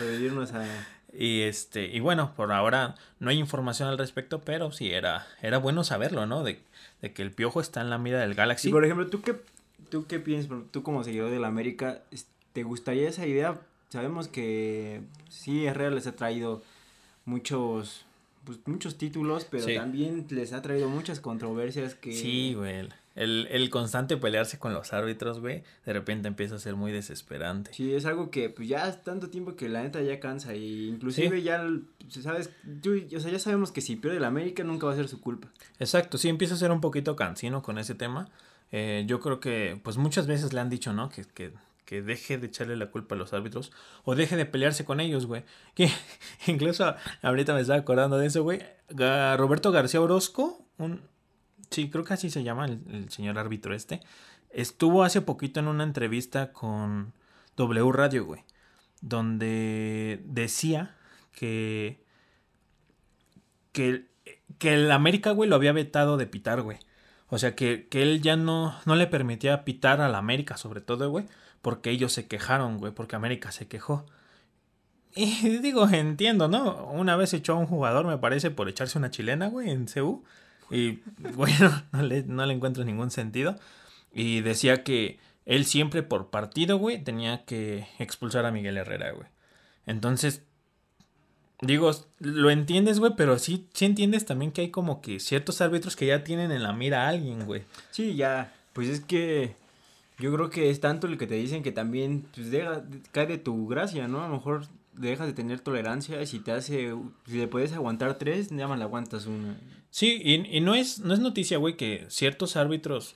Y 1.12 1.41
este, 1.41 1.88
y 1.88 1.99
bueno, 1.99 2.34
por 2.38 2.53
ahora 2.53 2.95
no 3.19 3.29
hay 3.29 3.39
información 3.39 3.89
al 3.89 3.97
respecto, 3.97 4.39
pero 4.39 4.71
sí 4.71 4.93
era, 4.93 5.27
era 5.41 5.58
bueno 5.58 5.84
saberlo, 5.84 6.27
¿no? 6.27 6.45
De, 6.45 6.62
de 7.01 7.12
que 7.12 7.23
el 7.23 7.31
Piojo 7.31 7.60
está 7.60 7.81
en 7.81 7.89
la 7.89 7.97
mira 7.97 8.21
del 8.21 8.34
Galaxy. 8.34 8.69
Y 8.69 8.71
por 8.71 8.86
ejemplo, 8.86 9.08
¿tú 9.08 9.21
qué, 9.21 9.36
tú 9.89 10.08
qué 10.08 10.21
piensas, 10.21 10.58
tú 10.71 10.81
como 10.81 11.03
seguidor 11.03 11.29
de 11.29 11.39
la 11.39 11.47
América, 11.47 12.03
¿te 12.53 12.63
gustaría 12.63 13.10
esa 13.10 13.27
idea? 13.27 13.60
Sabemos 13.89 14.29
que 14.29 15.01
sí, 15.27 15.65
Herrera 15.65 15.91
les 15.91 16.08
ha 16.08 16.15
traído 16.15 16.63
muchos 17.25 18.04
pues, 18.45 18.60
muchos 18.65 18.97
títulos, 18.97 19.45
pero 19.49 19.65
también 19.65 20.25
les 20.29 20.53
ha 20.53 20.62
traído 20.62 20.88
muchas 20.89 21.19
controversias 21.19 21.95
que... 21.95 22.13
Sí, 22.13 22.53
güey. 22.53 22.88
El, 23.15 23.47
el, 23.49 23.69
constante 23.69 24.17
pelearse 24.17 24.60
con 24.60 24.73
los 24.73 24.91
árbitros, 24.91 25.39
güey, 25.39 25.63
de 25.86 25.93
repente 25.93 26.27
empieza 26.27 26.55
a 26.55 26.60
ser 26.60 26.75
muy 26.75 26.91
desesperante. 26.91 27.71
Sí, 27.73 27.93
es 27.93 28.05
algo 28.05 28.29
que 28.29 28.49
pues 28.49 28.67
ya 28.67 28.89
es 28.89 29.03
tanto 29.03 29.29
tiempo 29.29 29.55
que 29.55 29.69
la 29.69 29.84
neta 29.84 30.01
ya 30.01 30.19
cansa 30.19 30.53
y 30.53 30.89
inclusive 30.89 31.41
ya, 31.41 31.65
sabes, 32.10 32.49
o 32.86 33.19
sea, 33.19 33.31
ya 33.31 33.39
sabemos 33.39 33.71
que 33.71 33.79
si 33.79 33.95
pierde 33.95 34.17
el 34.17 34.25
América 34.25 34.65
nunca 34.65 34.88
va 34.88 34.93
a 34.93 34.95
ser 34.97 35.08
su 35.08 35.21
culpa. 35.21 35.47
Exacto, 35.79 36.17
sí, 36.17 36.27
empieza 36.27 36.55
a 36.55 36.58
ser 36.58 36.71
un 36.71 36.81
poquito 36.81 37.15
cansino 37.15 37.63
con 37.63 37.77
ese 37.77 37.95
tema. 37.95 38.27
Eh, 38.73 39.05
yo 39.08 39.21
creo 39.21 39.39
que 39.39 39.79
pues 39.81 39.95
muchas 39.95 40.27
veces 40.27 40.51
le 40.51 40.60
han 40.60 40.69
dicho, 40.69 40.91
¿no? 40.91 41.08
Que, 41.08 41.23
que 41.23 41.53
que 41.85 42.01
deje 42.01 42.37
de 42.37 42.47
echarle 42.47 42.75
la 42.75 42.91
culpa 42.91 43.15
a 43.15 43.17
los 43.17 43.33
árbitros 43.33 43.71
o 44.03 44.15
deje 44.15 44.35
de 44.35 44.45
pelearse 44.45 44.85
con 44.85 44.99
ellos, 44.99 45.25
güey. 45.27 45.43
Que 45.75 45.89
incluso 46.47 46.95
ahorita 47.21 47.53
me 47.53 47.61
estaba 47.61 47.79
acordando 47.79 48.17
de 48.17 48.27
eso, 48.27 48.43
güey. 48.43 48.61
Roberto 48.89 49.71
García 49.71 50.01
Orozco, 50.01 50.65
un 50.77 51.01
sí, 51.69 51.89
creo 51.89 52.03
que 52.03 52.13
así 52.13 52.29
se 52.29 52.43
llama 52.43 52.65
el, 52.65 53.09
señor 53.09 53.37
árbitro 53.37 53.73
este, 53.73 54.01
estuvo 54.49 55.03
hace 55.03 55.21
poquito 55.21 55.59
en 55.59 55.67
una 55.67 55.83
entrevista 55.83 56.51
con 56.51 57.13
W 57.57 57.91
Radio, 57.91 58.25
güey, 58.25 58.43
donde 59.01 60.21
decía 60.25 60.95
que 61.31 62.03
que 63.71 64.07
que 64.57 64.73
el 64.73 64.91
América, 64.91 65.31
güey, 65.31 65.49
lo 65.49 65.55
había 65.55 65.73
vetado 65.73 66.17
de 66.17 66.27
pitar, 66.27 66.61
güey. 66.61 66.79
O 67.27 67.37
sea, 67.37 67.55
que, 67.55 67.87
que 67.89 68.03
él 68.03 68.21
ya 68.21 68.35
no, 68.37 68.75
no 68.85 68.95
le 68.95 69.07
permitía 69.07 69.65
pitar 69.65 70.01
a 70.01 70.09
la 70.09 70.19
América, 70.19 70.57
sobre 70.57 70.81
todo, 70.81 71.09
güey, 71.09 71.25
porque 71.65 71.89
ellos 71.89 72.13
se 72.13 72.28
quejaron, 72.28 72.78
güey, 72.78 72.93
porque 72.93 73.15
América 73.15 73.51
se 73.51 73.67
quejó. 73.67 74.06
Y 75.15 75.58
digo, 75.58 75.89
entiendo, 75.89 76.47
¿no? 76.47 76.91
Una 76.91 77.15
vez 77.15 77.34
echó 77.34 77.54
a 77.54 77.58
un 77.58 77.65
jugador, 77.65 78.06
me 78.06 78.19
parece, 78.19 78.51
por 78.51 78.69
echarse 78.69 78.99
una 78.99 79.10
chilena, 79.10 79.47
güey, 79.47 79.71
en 79.71 79.88
CU. 79.88 80.23
Y 80.69 80.99
bueno, 81.36 81.84
no 81.91 82.04
le, 82.04 82.21
no 82.21 82.45
le 82.45 82.54
encuentro 82.54 82.84
ningún 82.84 83.10
sentido. 83.10 83.56
Y 84.13 84.41
decía 84.41 84.84
que 84.84 85.17
él 85.47 85.65
siempre 85.65 86.04
por 86.04 86.30
partido, 86.30 86.78
güey, 86.78 87.04
tenía 87.04 87.45
que 87.45 87.88
expulsar 87.97 88.45
a 88.45 88.51
Miguel 88.51 88.78
Herrera, 88.78 89.13
güey. 89.13 89.28
Entonces, 89.88 90.43
digo, 91.62 91.89
lo 92.19 92.51
entiendes, 92.51 92.99
güey, 92.99 93.13
pero 93.17 93.39
sí, 93.39 93.67
sí 93.73 93.86
entiendes 93.86 94.25
también 94.25 94.51
que 94.51 94.62
hay 94.62 94.69
como 94.69 95.01
que 95.01 95.19
ciertos 95.19 95.62
árbitros 95.62 95.95
que 95.95 96.06
ya 96.06 96.23
tienen 96.23 96.51
en 96.51 96.62
la 96.62 96.73
mira 96.73 97.06
a 97.06 97.10
alguien, 97.10 97.47
güey. 97.47 97.63
Sí, 97.89 98.15
ya, 98.15 98.54
pues 98.73 98.88
es 98.88 98.99
que 98.99 99.56
yo 100.17 100.34
creo 100.34 100.49
que 100.49 100.69
es 100.69 100.80
tanto 100.80 101.08
el 101.08 101.17
que 101.17 101.28
te 101.28 101.36
dicen 101.36 101.63
que 101.63 101.71
también 101.71 102.28
pues, 102.34 102.51
deja, 102.51 102.84
cae 103.12 103.28
de 103.28 103.38
tu 103.38 103.67
gracia, 103.67 104.08
¿no? 104.08 104.23
A 104.23 104.28
lo 104.28 104.36
mejor 104.36 104.67
dejas 104.93 105.28
de 105.28 105.34
tener 105.34 105.60
tolerancia 105.60 106.21
y 106.21 106.25
si 106.25 106.39
te 106.39 106.51
hace, 106.51 106.95
si 107.25 107.38
le 107.38 107.47
puedes 107.47 107.73
aguantar 107.73 108.17
tres, 108.17 108.51
nada 108.51 108.69
más 108.69 108.78
le 108.78 108.86
aguantas 108.86 109.25
una. 109.25 109.58
Sí, 109.89 110.21
y, 110.23 110.58
y 110.58 110.62
no, 110.62 110.75
es, 110.75 110.99
no 110.99 111.13
es 111.13 111.19
noticia, 111.19 111.58
güey, 111.58 111.75
que 111.78 112.06
ciertos 112.10 112.56
árbitros 112.56 113.15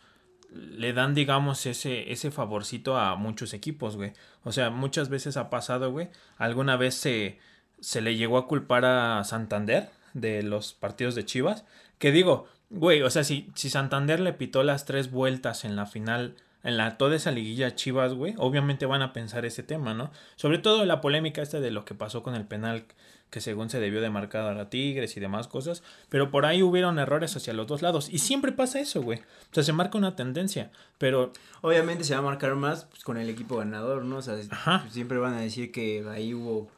le 0.52 0.94
dan, 0.94 1.14
digamos, 1.14 1.66
ese, 1.66 2.12
ese 2.12 2.32
favorcito 2.32 2.98
a 2.98 3.16
muchos 3.16 3.54
equipos, 3.54 3.96
güey. 3.96 4.14
O 4.44 4.52
sea, 4.52 4.70
muchas 4.70 5.10
veces 5.10 5.38
ha 5.38 5.50
pasado, 5.50 5.92
güey. 5.92 6.10
Alguna 6.38 6.76
vez 6.76 6.96
se, 6.96 7.40
se 7.80 8.02
le 8.02 8.16
llegó 8.16 8.38
a 8.38 8.48
culpar 8.48 8.86
a 8.86 9.24
Santander 9.24 9.90
de 10.14 10.44
los 10.44 10.74
partidos 10.74 11.16
de 11.16 11.26
Chivas. 11.26 11.66
Que 11.98 12.12
digo, 12.12 12.48
güey, 12.70 13.02
o 13.04 13.10
sea, 13.10 13.24
si, 13.24 13.50
si 13.56 13.70
Santander 13.70 14.20
le 14.20 14.34
pitó 14.34 14.64
las 14.64 14.86
tres 14.86 15.12
vueltas 15.12 15.66
en 15.66 15.76
la 15.76 15.86
final 15.86 16.36
en 16.63 16.78
la 16.78 16.98
toda 16.98 17.15
esa 17.15 17.32
liguilla 17.32 17.76
Chivas, 17.76 18.13
güey, 18.13 18.36
obviamente 18.38 18.86
van 18.86 19.02
a 19.02 19.13
pensar 19.13 19.45
ese 19.45 19.63
tema, 19.63 19.93
¿no? 19.93 20.12
Sobre 20.36 20.58
todo 20.58 20.86
la 20.86 21.02
polémica 21.02 21.41
esta 21.41 21.60
de 21.60 21.72
lo 21.72 21.86
que 21.86 21.95
pasó 21.95 22.24
con 22.24 22.36
el 22.36 22.45
penal 22.45 22.86
que 23.30 23.41
según 23.41 23.69
se 23.69 23.80
debió 23.80 24.02
de 24.02 24.10
marcar 24.10 24.45
a 24.45 24.54
la 24.54 24.69
Tigres 24.69 25.15
y 25.15 25.19
demás 25.19 25.48
cosas, 25.48 25.84
pero 26.10 26.32
por 26.32 26.45
ahí 26.45 26.63
hubieron 26.63 26.98
errores 26.98 27.36
hacia 27.36 27.54
los 27.54 27.67
dos 27.67 27.82
lados 27.82 28.10
y 28.10 28.19
siempre 28.19 28.52
pasa 28.52 28.80
eso, 28.80 29.02
güey. 29.02 29.19
O 29.19 29.54
sea, 29.54 29.63
se 29.63 29.74
marca 29.74 29.98
una 29.98 30.15
tendencia, 30.15 30.72
pero 30.98 31.32
obviamente 31.62 32.04
se 32.04 32.13
va 32.13 32.19
a 32.19 32.24
marcar 32.24 32.56
más 32.56 32.86
pues, 32.86 33.04
con 33.04 33.17
el 33.17 33.30
equipo 33.30 33.58
ganador, 33.58 34.04
¿no? 34.04 34.17
O 34.17 34.22
sea, 34.22 34.36
siempre 34.89 35.19
van 35.19 35.36
a 35.36 35.41
decir 35.41 35.72
que 35.72 36.04
ahí 36.10 36.34
hubo 36.34 36.69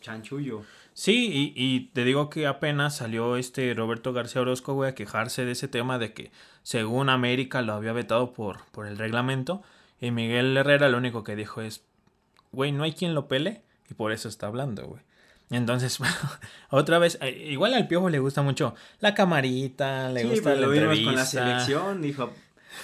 chanchullo. 0.00 0.62
Sí, 0.94 1.28
y, 1.32 1.52
y, 1.56 1.88
te 1.88 2.04
digo 2.04 2.30
que 2.30 2.46
apenas 2.46 2.96
salió 2.96 3.36
este 3.36 3.74
Roberto 3.74 4.12
García 4.12 4.40
Orozco, 4.40 4.74
güey, 4.74 4.90
a 4.90 4.94
quejarse 4.94 5.44
de 5.44 5.52
ese 5.52 5.66
tema 5.66 5.98
de 5.98 6.12
que 6.14 6.30
según 6.62 7.08
América 7.10 7.62
lo 7.62 7.72
había 7.72 7.92
vetado 7.92 8.32
por, 8.32 8.64
por 8.70 8.86
el 8.86 8.96
reglamento. 8.96 9.62
Y 10.00 10.12
Miguel 10.12 10.56
Herrera 10.56 10.88
lo 10.88 10.98
único 10.98 11.24
que 11.24 11.34
dijo 11.34 11.62
es, 11.62 11.82
güey, 12.52 12.70
no 12.70 12.84
hay 12.84 12.92
quien 12.92 13.12
lo 13.12 13.26
pele 13.26 13.62
y 13.90 13.94
por 13.94 14.12
eso 14.12 14.28
está 14.28 14.46
hablando, 14.46 14.86
güey. 14.86 15.02
Entonces, 15.50 15.98
otra 16.70 16.98
vez, 16.98 17.18
eh, 17.20 17.48
igual 17.50 17.74
al 17.74 17.86
Piojo 17.86 18.08
le 18.08 18.18
gusta 18.18 18.42
mucho 18.42 18.74
la 19.00 19.14
camarita, 19.14 20.10
le 20.10 20.24
gusta 20.24 20.50
pues, 20.50 20.60
la 20.60 20.66
lo 20.66 20.72
entrevista. 20.72 21.04
con 21.06 21.16
la 21.16 21.24
selección, 21.26 22.02
dijo, 22.02 22.32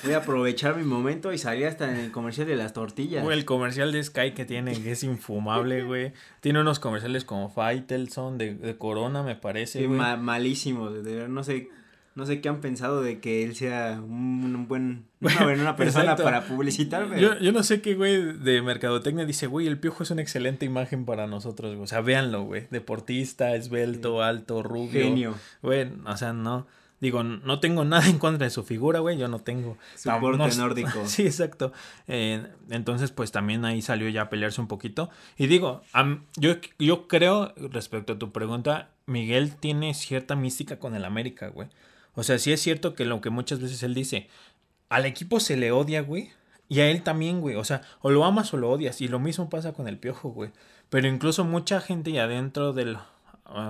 voy 0.02 0.12
a 0.12 0.18
aprovechar 0.18 0.76
mi 0.76 0.84
momento 0.84 1.32
y 1.32 1.38
salí 1.38 1.64
hasta 1.64 1.90
en 1.90 1.96
el 1.96 2.12
comercial 2.12 2.46
de 2.46 2.56
las 2.56 2.72
tortillas. 2.72 3.22
Güey, 3.22 3.38
el 3.38 3.44
comercial 3.44 3.92
de 3.92 4.02
Sky 4.02 4.32
que 4.32 4.44
tiene, 4.44 4.80
que 4.80 4.92
es 4.92 5.02
infumable, 5.02 5.82
güey. 5.84 6.12
Tiene 6.40 6.60
unos 6.60 6.78
comerciales 6.78 7.24
como 7.24 7.48
Faitelson, 7.48 8.38
de, 8.38 8.54
de 8.54 8.76
Corona, 8.76 9.22
me 9.22 9.36
parece, 9.36 9.86
güey. 9.86 9.98
malísimo, 10.18 10.90
de 10.90 11.14
verdad, 11.14 11.28
no 11.28 11.44
sé 11.44 11.68
no 12.16 12.26
sé 12.26 12.40
qué 12.40 12.48
han 12.48 12.60
pensado 12.60 13.02
de 13.02 13.20
que 13.20 13.44
él 13.44 13.54
sea 13.54 14.00
un, 14.02 14.66
buen, 14.68 15.06
una 15.20 15.76
persona 15.76 16.16
para 16.16 16.44
publicitarme. 16.44 17.20
Yo, 17.20 17.38
yo 17.38 17.52
no 17.52 17.62
sé 17.62 17.80
qué 17.80 17.94
güey 17.94 18.36
de 18.36 18.62
mercadotecnia 18.62 19.24
dice, 19.24 19.46
güey, 19.46 19.68
el 19.68 19.78
piojo 19.78 20.02
es 20.02 20.10
una 20.10 20.20
excelente 20.20 20.66
imagen 20.66 21.04
para 21.04 21.26
nosotros, 21.26 21.72
güey. 21.72 21.84
O 21.84 21.86
sea, 21.86 22.00
véanlo, 22.00 22.42
güey. 22.42 22.66
Deportista, 22.70 23.54
esbelto, 23.54 24.22
alto, 24.22 24.62
rubio. 24.62 25.02
Genio. 25.04 25.34
Güey, 25.62 25.88
o 26.04 26.16
sea, 26.16 26.32
no. 26.32 26.66
Digo, 27.00 27.22
no 27.22 27.60
tengo 27.60 27.84
nada 27.86 28.06
en 28.08 28.18
contra 28.18 28.44
de 28.44 28.50
su 28.50 28.62
figura, 28.62 29.00
güey, 29.00 29.16
yo 29.16 29.26
no 29.26 29.38
tengo. 29.38 29.78
Su 29.96 30.10
porte 30.20 30.56
nórdico. 30.56 30.90
Sí, 31.06 31.22
exacto. 31.22 31.72
Eh, 32.06 32.46
entonces, 32.68 33.10
pues 33.10 33.32
también 33.32 33.64
ahí 33.64 33.80
salió 33.80 34.08
ya 34.10 34.22
a 34.22 34.30
pelearse 34.30 34.60
un 34.60 34.68
poquito. 34.68 35.08
Y 35.38 35.46
digo, 35.46 35.82
yo, 36.36 36.56
yo 36.78 37.08
creo, 37.08 37.54
respecto 37.56 38.12
a 38.12 38.18
tu 38.18 38.32
pregunta, 38.32 38.90
Miguel 39.06 39.56
tiene 39.56 39.94
cierta 39.94 40.36
mística 40.36 40.78
con 40.78 40.94
el 40.94 41.06
América, 41.06 41.48
güey. 41.48 41.68
O 42.14 42.22
sea, 42.22 42.38
sí 42.38 42.52
es 42.52 42.60
cierto 42.60 42.94
que 42.94 43.06
lo 43.06 43.22
que 43.22 43.30
muchas 43.30 43.60
veces 43.60 43.82
él 43.82 43.94
dice, 43.94 44.28
al 44.90 45.06
equipo 45.06 45.40
se 45.40 45.56
le 45.56 45.72
odia, 45.72 46.02
güey. 46.02 46.30
Y 46.68 46.80
a 46.80 46.90
él 46.90 47.02
también, 47.02 47.40
güey. 47.40 47.56
O 47.56 47.64
sea, 47.64 47.80
o 48.00 48.10
lo 48.10 48.24
amas 48.24 48.52
o 48.52 48.58
lo 48.58 48.70
odias. 48.70 49.00
Y 49.00 49.08
lo 49.08 49.18
mismo 49.18 49.48
pasa 49.48 49.72
con 49.72 49.88
el 49.88 49.98
piojo, 49.98 50.28
güey. 50.30 50.50
Pero 50.90 51.08
incluso 51.08 51.44
mucha 51.44 51.80
gente 51.80 52.12
ya 52.12 52.26
dentro 52.26 52.72
del 52.72 52.98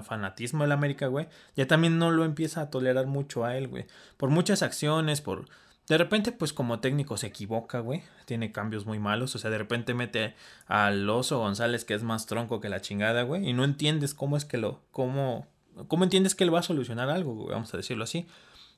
fanatismo 0.03 0.63
del 0.63 0.73
América, 0.73 1.07
güey, 1.07 1.29
ya 1.57 1.67
también 1.67 1.99
no 1.99 2.11
lo 2.11 2.25
empieza 2.25 2.63
a 2.63 2.71
tolerar 2.71 3.07
mucho 3.07 3.45
a 3.45 3.57
él, 3.57 3.69
güey. 3.69 3.87
Por 4.17 4.31
muchas 4.31 4.63
acciones, 4.63 5.21
por... 5.21 5.47
De 5.89 5.99
repente, 5.99 6.31
pues 6.31 6.53
como 6.53 6.79
técnico 6.79 7.17
se 7.17 7.27
equivoca, 7.27 7.81
güey. 7.81 8.05
Tiene 8.25 8.53
cambios 8.53 8.87
muy 8.87 9.01
malos. 9.01 9.35
O 9.35 9.39
sea, 9.41 9.51
de 9.51 9.59
repente 9.59 9.93
mete 9.93 10.37
al 10.67 11.11
oso 11.11 11.39
González, 11.39 11.85
que 11.85 11.95
es 11.95 12.05
más 12.05 12.27
tronco 12.27 12.61
que 12.61 12.69
la 12.69 12.81
chingada, 12.81 13.23
güey. 13.23 13.49
Y 13.49 13.53
no 13.55 13.65
entiendes 13.65 14.15
cómo 14.15 14.37
es 14.37 14.45
que 14.45 14.57
lo... 14.57 14.83
cómo 14.93 15.49
¿Cómo 15.89 16.05
entiendes 16.05 16.35
que 16.35 16.45
él 16.45 16.55
va 16.55 16.61
a 16.61 16.65
solucionar 16.65 17.11
algo, 17.11 17.35
güey? 17.35 17.51
Vamos 17.51 17.73
a 17.73 17.77
decirlo 17.77 18.05
así. 18.05 18.27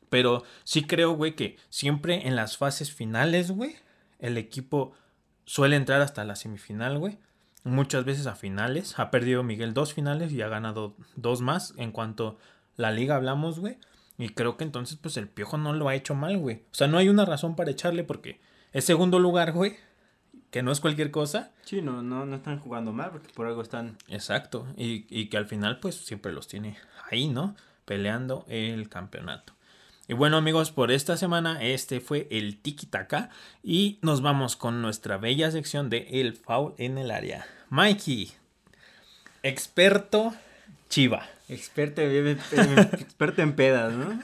Pero 0.09 0.45
sí 0.65 0.85
creo, 0.85 1.13
güey, 1.13 1.35
que 1.35 1.57
siempre 1.71 2.27
en 2.27 2.37
las 2.37 2.57
fases 2.57 2.93
finales, 2.93 3.51
güey, 3.51 3.77
el 4.19 4.37
equipo 4.37 4.93
suele 5.45 5.77
entrar 5.77 6.01
hasta 6.03 6.25
la 6.25 6.37
semifinal, 6.37 6.99
güey. 6.99 7.19
Muchas 7.65 8.05
veces 8.05 8.27
a 8.27 8.35
finales. 8.35 8.99
Ha 8.99 9.11
perdido 9.11 9.43
Miguel 9.43 9.75
dos 9.75 9.95
finales 9.95 10.33
y 10.33 10.43
ha 10.43 10.49
ganado 10.49 10.97
dos 11.17 11.41
más. 11.41 11.75
En 11.77 11.93
cuanto 11.93 12.39
la 12.77 12.91
liga 12.91 13.17
hablamos, 13.17 13.61
güey. 13.61 13.79
Y 14.19 14.31
creo 14.31 14.57
que 14.57 14.65
entonces, 14.65 14.99
pues 15.01 15.17
el 15.17 15.29
piojo 15.29 15.59
no 15.59 15.73
lo 15.73 15.89
ha 15.89 15.95
hecho 15.95 16.15
mal, 16.15 16.39
güey. 16.39 16.57
O 16.71 16.75
sea, 16.75 16.87
no 16.87 16.99
hay 16.99 17.09
una 17.09 17.25
razón 17.25 17.57
para 17.57 17.71
echarle 17.71 18.05
porque 18.05 18.41
es 18.73 18.85
segundo 18.85 19.19
lugar, 19.19 19.53
güey. 19.53 19.77
Que 20.51 20.63
no 20.63 20.71
es 20.71 20.81
cualquier 20.81 21.11
cosa. 21.11 21.53
Sí, 21.63 21.81
no, 21.81 22.03
no, 22.03 22.27
no 22.27 22.37
están 22.37 22.59
jugando 22.59 22.93
mal 22.93 23.11
porque 23.11 23.33
por 23.33 23.47
algo 23.47 23.63
están. 23.63 23.97
Exacto. 24.09 24.67
Y, 24.77 25.07
y 25.09 25.29
que 25.29 25.39
al 25.39 25.47
final, 25.47 25.81
pues 25.81 25.97
siempre 25.97 26.33
los 26.33 26.47
tiene 26.47 26.77
ahí, 27.11 27.29
¿no? 27.29 27.57
Peleando 27.85 28.45
el 28.49 28.89
campeonato. 28.89 29.55
Y 30.09 30.15
bueno 30.15 30.37
amigos, 30.37 30.73
por 30.73 30.91
esta 30.91 31.17
semana 31.17 31.63
este 31.63 32.01
fue 32.01 32.27
el 32.31 32.59
Tiki 32.61 32.87
Taka 32.87 33.31
y 33.63 33.99
nos 34.03 34.21
vamos 34.21 34.57
con 34.57 34.83
nuestra 34.83 35.17
bella 35.17 35.51
sección 35.51 35.91
de 35.91 36.09
El 36.11 36.35
Foul 36.35 36.75
en 36.77 36.99
el 36.99 37.11
área. 37.11 37.47
Mikey, 37.71 38.33
experto 39.43 40.35
Chiva. 40.89 41.27
Experto, 41.49 42.03
experto 42.03 43.43
en 43.43 43.55
pedas, 43.55 43.93
¿no? 43.95 44.21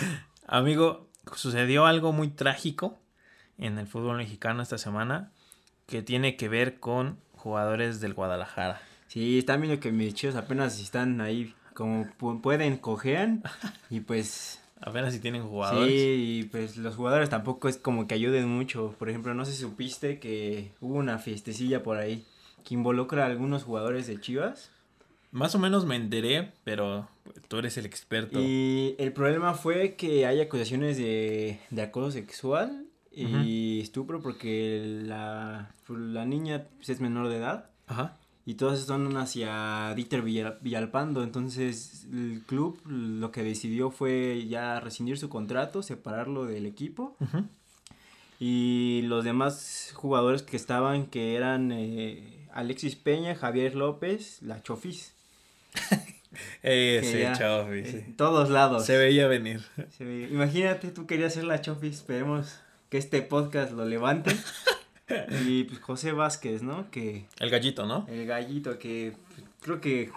Amigo, 0.46 1.08
sucedió 1.34 1.86
algo 1.86 2.12
muy 2.12 2.28
trágico 2.28 3.00
en 3.58 3.78
el 3.78 3.86
fútbol 3.86 4.18
mexicano 4.18 4.62
esta 4.62 4.78
semana 4.78 5.32
que 5.86 6.02
tiene 6.02 6.36
que 6.36 6.48
ver 6.48 6.78
con 6.78 7.18
jugadores 7.32 8.00
del 8.00 8.14
Guadalajara. 8.14 8.80
Sí, 9.08 9.38
están 9.38 9.62
viendo 9.62 9.80
que 9.80 9.92
mis 9.92 10.14
chicos 10.14 10.36
apenas 10.36 10.78
están 10.78 11.20
ahí 11.20 11.54
como 11.74 12.06
pueden, 12.40 12.76
cojean 12.76 13.42
y 13.90 14.00
pues... 14.00 14.61
Apenas 14.84 15.14
si 15.14 15.20
tienen 15.20 15.44
jugadores. 15.44 15.92
Sí, 15.92 16.40
y 16.40 16.42
pues 16.44 16.76
los 16.76 16.96
jugadores 16.96 17.30
tampoco 17.30 17.68
es 17.68 17.76
como 17.76 18.08
que 18.08 18.14
ayuden 18.14 18.48
mucho. 18.48 18.94
Por 18.98 19.08
ejemplo, 19.08 19.32
no 19.32 19.44
sé 19.44 19.52
si 19.52 19.62
supiste 19.62 20.18
que 20.18 20.72
hubo 20.80 20.96
una 20.96 21.18
fiestecilla 21.18 21.84
por 21.84 21.98
ahí 21.98 22.24
que 22.64 22.74
involucra 22.74 23.22
a 23.22 23.26
algunos 23.26 23.62
jugadores 23.62 24.08
de 24.08 24.20
Chivas. 24.20 24.70
Más 25.30 25.54
o 25.54 25.60
menos 25.60 25.86
me 25.86 25.96
enteré, 25.96 26.52
pero 26.64 27.08
tú 27.48 27.58
eres 27.58 27.78
el 27.78 27.86
experto. 27.86 28.40
Y 28.40 28.96
el 28.98 29.12
problema 29.12 29.54
fue 29.54 29.94
que 29.94 30.26
hay 30.26 30.40
acusaciones 30.40 30.98
de, 30.98 31.60
de 31.70 31.82
acoso 31.82 32.10
sexual 32.10 32.86
y 33.12 33.80
estupro 33.80 34.20
porque 34.20 34.82
la, 35.04 35.74
la 35.88 36.24
niña 36.24 36.66
pues, 36.76 36.88
es 36.88 37.00
menor 37.00 37.28
de 37.28 37.36
edad. 37.36 37.70
Ajá 37.86 38.18
y 38.44 38.54
todas 38.54 38.80
son 38.80 39.16
hacia 39.16 39.92
Dieter 39.94 40.22
Villalpando. 40.22 41.22
Entonces 41.22 42.06
el 42.12 42.42
club 42.46 42.80
lo 42.86 43.30
que 43.30 43.42
decidió 43.42 43.90
fue 43.90 44.46
ya 44.48 44.80
rescindir 44.80 45.18
su 45.18 45.28
contrato, 45.28 45.82
separarlo 45.82 46.46
del 46.46 46.66
equipo. 46.66 47.16
Y 48.40 49.02
los 49.04 49.24
demás 49.24 49.92
jugadores 49.94 50.42
que 50.42 50.56
estaban, 50.56 51.06
que 51.06 51.36
eran 51.36 51.70
eh, 51.70 52.48
Alexis 52.52 52.96
Peña, 52.96 53.36
Javier 53.36 53.76
López, 53.76 54.42
la 54.42 54.60
Chofis. 54.62 55.14
Ese 56.62 57.30
Chofis. 57.38 57.94
En 57.94 58.16
todos 58.16 58.50
lados. 58.50 58.84
Se 58.84 58.96
veía 58.96 59.28
venir. 59.28 59.62
Imagínate, 60.00 60.90
tú 60.90 61.06
querías 61.06 61.34
ser 61.34 61.44
la 61.44 61.60
Chofis. 61.60 61.98
Esperemos 61.98 62.58
que 62.88 62.98
este 62.98 63.22
podcast 63.22 63.72
lo 63.72 63.84
levante. 63.84 64.36
Y 65.46 65.64
pues 65.64 65.80
José 65.80 66.12
Vázquez, 66.12 66.62
¿no? 66.62 66.90
Que... 66.90 67.26
El 67.38 67.50
gallito, 67.50 67.86
¿no? 67.86 68.06
El 68.08 68.26
gallito, 68.26 68.78
que 68.78 69.14
creo 69.60 69.80
que 69.80 70.10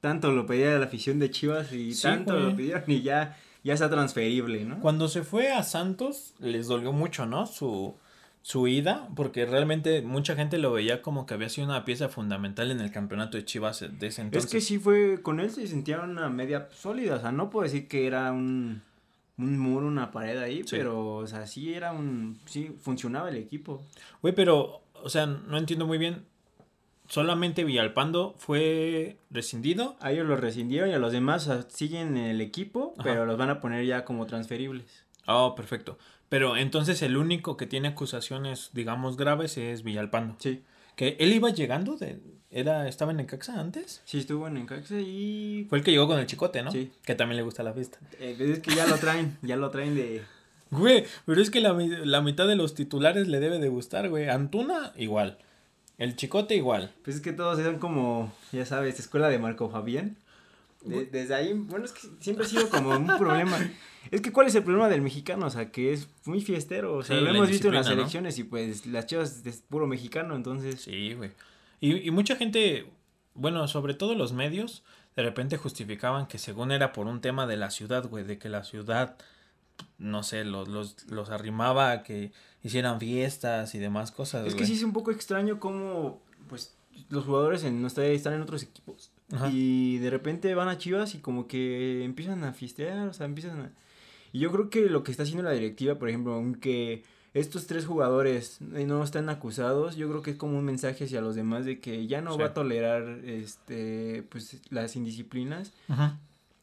tanto 0.00 0.32
lo 0.32 0.46
pedía 0.46 0.78
la 0.78 0.86
afición 0.86 1.18
de 1.18 1.30
Chivas 1.30 1.72
y 1.72 1.98
tanto 2.00 2.38
lo 2.38 2.54
pidieron 2.54 2.84
y 2.86 3.02
ya, 3.02 3.38
ya 3.62 3.74
está 3.74 3.88
transferible, 3.88 4.64
¿no? 4.64 4.80
Cuando 4.80 5.08
se 5.08 5.22
fue 5.22 5.50
a 5.52 5.62
Santos 5.62 6.34
les 6.40 6.66
dolió 6.66 6.92
mucho, 6.92 7.26
¿no? 7.26 7.46
Su, 7.46 7.94
su 8.42 8.68
ida, 8.68 9.08
porque 9.16 9.46
realmente 9.46 10.02
mucha 10.02 10.36
gente 10.36 10.58
lo 10.58 10.72
veía 10.72 11.00
como 11.00 11.24
que 11.24 11.32
había 11.32 11.48
sido 11.48 11.66
una 11.66 11.86
pieza 11.86 12.10
fundamental 12.10 12.70
en 12.70 12.80
el 12.80 12.90
campeonato 12.90 13.38
de 13.38 13.46
Chivas 13.46 13.80
de 13.80 14.06
ese 14.06 14.20
entonces. 14.20 14.44
Es 14.44 14.52
que 14.52 14.60
sí 14.60 14.78
fue, 14.78 15.22
con 15.22 15.40
él 15.40 15.50
se 15.50 15.66
sentía 15.66 16.00
una 16.00 16.28
media 16.28 16.68
sólida, 16.72 17.16
o 17.16 17.20
sea, 17.20 17.32
no 17.32 17.48
puedo 17.48 17.64
decir 17.64 17.88
que 17.88 18.06
era 18.06 18.30
un 18.32 18.82
un 19.36 19.58
muro, 19.58 19.86
una 19.86 20.10
pared 20.10 20.38
ahí, 20.38 20.64
pero, 20.70 21.16
o 21.16 21.26
sea, 21.26 21.46
sí 21.46 21.74
era 21.74 21.92
un, 21.92 22.38
sí, 22.46 22.76
funcionaba 22.80 23.28
el 23.28 23.36
equipo. 23.36 23.84
Güey, 24.22 24.34
pero, 24.34 24.82
o 25.02 25.08
sea, 25.08 25.26
no 25.26 25.58
entiendo 25.58 25.86
muy 25.86 25.98
bien, 25.98 26.24
solamente 27.08 27.64
Villalpando 27.64 28.34
fue 28.38 29.18
rescindido. 29.30 29.96
A 30.00 30.12
ellos 30.12 30.26
los 30.26 30.40
rescindieron 30.40 30.90
y 30.90 30.92
a 30.92 30.98
los 30.98 31.12
demás 31.12 31.50
siguen 31.68 32.16
en 32.16 32.26
el 32.26 32.40
equipo, 32.40 32.94
pero 33.02 33.26
los 33.26 33.36
van 33.36 33.50
a 33.50 33.60
poner 33.60 33.84
ya 33.84 34.04
como 34.04 34.26
transferibles. 34.26 35.04
Oh, 35.26 35.54
perfecto. 35.54 35.98
Pero 36.28 36.56
entonces 36.56 37.02
el 37.02 37.16
único 37.16 37.56
que 37.56 37.66
tiene 37.66 37.88
acusaciones, 37.88 38.70
digamos, 38.72 39.16
graves 39.16 39.56
es 39.58 39.82
Villalpando. 39.82 40.36
Sí. 40.38 40.62
Que 40.96 41.16
él 41.18 41.32
iba 41.32 41.50
llegando 41.50 41.96
de, 41.96 42.20
era, 42.50 42.86
¿Estaba 42.88 43.10
en 43.10 43.16
Necaxa 43.16 43.58
antes? 43.58 44.00
Sí, 44.04 44.18
estuvo 44.18 44.46
en 44.46 44.54
Necaxa 44.54 45.00
y... 45.00 45.66
Fue 45.68 45.78
el 45.78 45.84
que 45.84 45.90
llegó 45.90 46.06
con 46.06 46.20
el 46.20 46.26
chicote, 46.26 46.62
¿no? 46.62 46.70
Sí. 46.70 46.92
Que 47.04 47.16
también 47.16 47.36
le 47.36 47.42
gusta 47.42 47.64
la 47.64 47.72
fiesta. 47.72 47.98
Eh, 48.20 48.34
pues 48.36 48.48
es 48.48 48.58
que 48.60 48.74
ya 48.76 48.86
lo 48.86 48.96
traen, 48.96 49.36
ya 49.42 49.56
lo 49.56 49.70
traen 49.70 49.96
de... 49.96 50.22
Güey, 50.70 51.04
pero 51.26 51.40
es 51.42 51.50
que 51.50 51.60
la, 51.60 51.72
mitad 51.72 52.46
de 52.46 52.56
los 52.56 52.74
titulares 52.74 53.26
le 53.26 53.40
debe 53.40 53.58
de 53.58 53.68
gustar, 53.68 54.08
güey. 54.08 54.28
Antuna, 54.28 54.92
igual. 54.96 55.38
El 55.98 56.14
chicote, 56.14 56.54
igual. 56.54 56.92
Pues 57.02 57.16
es 57.16 57.22
que 57.22 57.32
todos 57.32 57.58
eran 57.58 57.78
como, 57.80 58.32
ya 58.52 58.64
sabes, 58.66 59.00
escuela 59.00 59.28
de 59.28 59.38
Marco 59.38 59.68
Fabián. 59.68 60.16
Desde 60.84 61.34
ahí, 61.34 61.52
bueno, 61.52 61.84
es 61.84 61.92
que 61.92 62.08
siempre 62.20 62.44
ha 62.44 62.48
sido 62.48 62.68
como 62.68 62.90
un 62.90 63.06
problema. 63.18 63.58
Es 64.10 64.20
que, 64.20 64.32
¿cuál 64.32 64.46
es 64.46 64.54
el 64.54 64.62
problema 64.62 64.88
del 64.88 65.00
mexicano? 65.00 65.46
O 65.46 65.50
sea, 65.50 65.70
que 65.70 65.92
es 65.92 66.08
muy 66.24 66.40
fiestero. 66.40 66.94
O 66.96 67.02
sea, 67.02 67.20
lo 67.20 67.30
hemos 67.30 67.48
visto 67.48 67.68
en 67.68 67.74
las 67.74 67.88
elecciones 67.88 68.38
y 68.38 68.44
pues 68.44 68.86
las 68.86 69.06
chivas 69.06 69.44
es 69.44 69.62
puro 69.68 69.86
mexicano, 69.86 70.36
entonces. 70.36 70.82
Sí, 70.82 71.14
güey. 71.14 71.30
Y, 71.80 72.10
mucha 72.10 72.36
gente, 72.36 72.86
bueno, 73.34 73.66
sobre 73.68 73.94
todo 73.94 74.14
los 74.14 74.32
medios, 74.32 74.84
de 75.16 75.22
repente 75.22 75.56
justificaban 75.56 76.26
que 76.26 76.38
según 76.38 76.70
era 76.70 76.92
por 76.92 77.06
un 77.06 77.20
tema 77.20 77.46
de 77.46 77.56
la 77.56 77.70
ciudad, 77.70 78.08
güey, 78.08 78.24
de 78.24 78.38
que 78.38 78.48
la 78.48 78.64
ciudad, 78.64 79.16
no 79.98 80.22
sé, 80.22 80.44
los, 80.44 80.68
los, 80.68 81.10
los 81.10 81.30
arrimaba 81.30 81.90
a 81.90 82.02
que 82.02 82.32
hicieran 82.62 83.00
fiestas 83.00 83.74
y 83.74 83.78
demás 83.78 84.12
cosas. 84.12 84.46
Es 84.46 84.54
que 84.54 84.64
sí 84.64 84.74
es 84.74 84.82
un 84.82 84.92
poco 84.92 85.10
extraño 85.10 85.60
cómo, 85.60 86.22
pues, 86.48 86.74
los 87.10 87.24
jugadores 87.24 87.64
en 87.64 87.82
nuestra 87.82 88.06
están 88.06 88.34
en 88.34 88.42
otros 88.42 88.62
equipos 88.62 89.10
y 89.52 89.98
de 89.98 90.10
repente 90.10 90.54
van 90.54 90.68
a 90.68 90.78
Chivas 90.78 91.14
y 91.14 91.18
como 91.18 91.46
que 91.46 92.04
empiezan 92.04 92.44
a 92.44 92.52
fistear, 92.52 93.08
o 93.08 93.12
sea, 93.12 93.26
empiezan 93.26 93.60
a... 93.60 93.70
Y 94.32 94.40
yo 94.40 94.50
creo 94.50 94.70
que 94.70 94.88
lo 94.88 95.04
que 95.04 95.10
está 95.10 95.22
haciendo 95.22 95.44
la 95.44 95.52
directiva, 95.52 95.96
por 95.96 96.08
ejemplo, 96.08 96.34
aunque 96.34 97.04
estos 97.34 97.66
tres 97.66 97.84
jugadores 97.84 98.60
no 98.60 99.02
están 99.02 99.28
acusados, 99.28 99.96
yo 99.96 100.08
creo 100.08 100.22
que 100.22 100.32
es 100.32 100.36
como 100.36 100.56
un 100.56 100.64
mensaje 100.64 101.04
hacia 101.04 101.20
los 101.20 101.34
demás 101.34 101.64
de 101.64 101.80
que 101.80 102.06
ya 102.06 102.20
no 102.20 102.38
va 102.38 102.46
a 102.46 102.54
tolerar 102.54 103.20
este 103.24 104.24
pues 104.28 104.60
las 104.70 104.94
indisciplinas. 104.94 105.72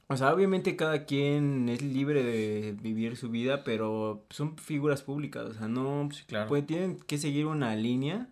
O 0.07 0.17
sea, 0.17 0.33
obviamente 0.33 0.75
cada 0.75 1.05
quien 1.05 1.69
es 1.69 1.81
libre 1.81 2.23
de 2.23 2.75
vivir 2.81 3.15
su 3.15 3.29
vida, 3.29 3.63
pero 3.63 4.25
son 4.29 4.57
figuras 4.57 5.01
públicas, 5.01 5.45
o 5.45 5.53
sea, 5.53 5.67
no 5.69 6.09
claro. 6.27 6.49
pues, 6.49 6.65
tienen 6.65 6.99
que 6.99 7.17
seguir 7.17 7.45
una 7.45 7.75
línea 7.75 8.27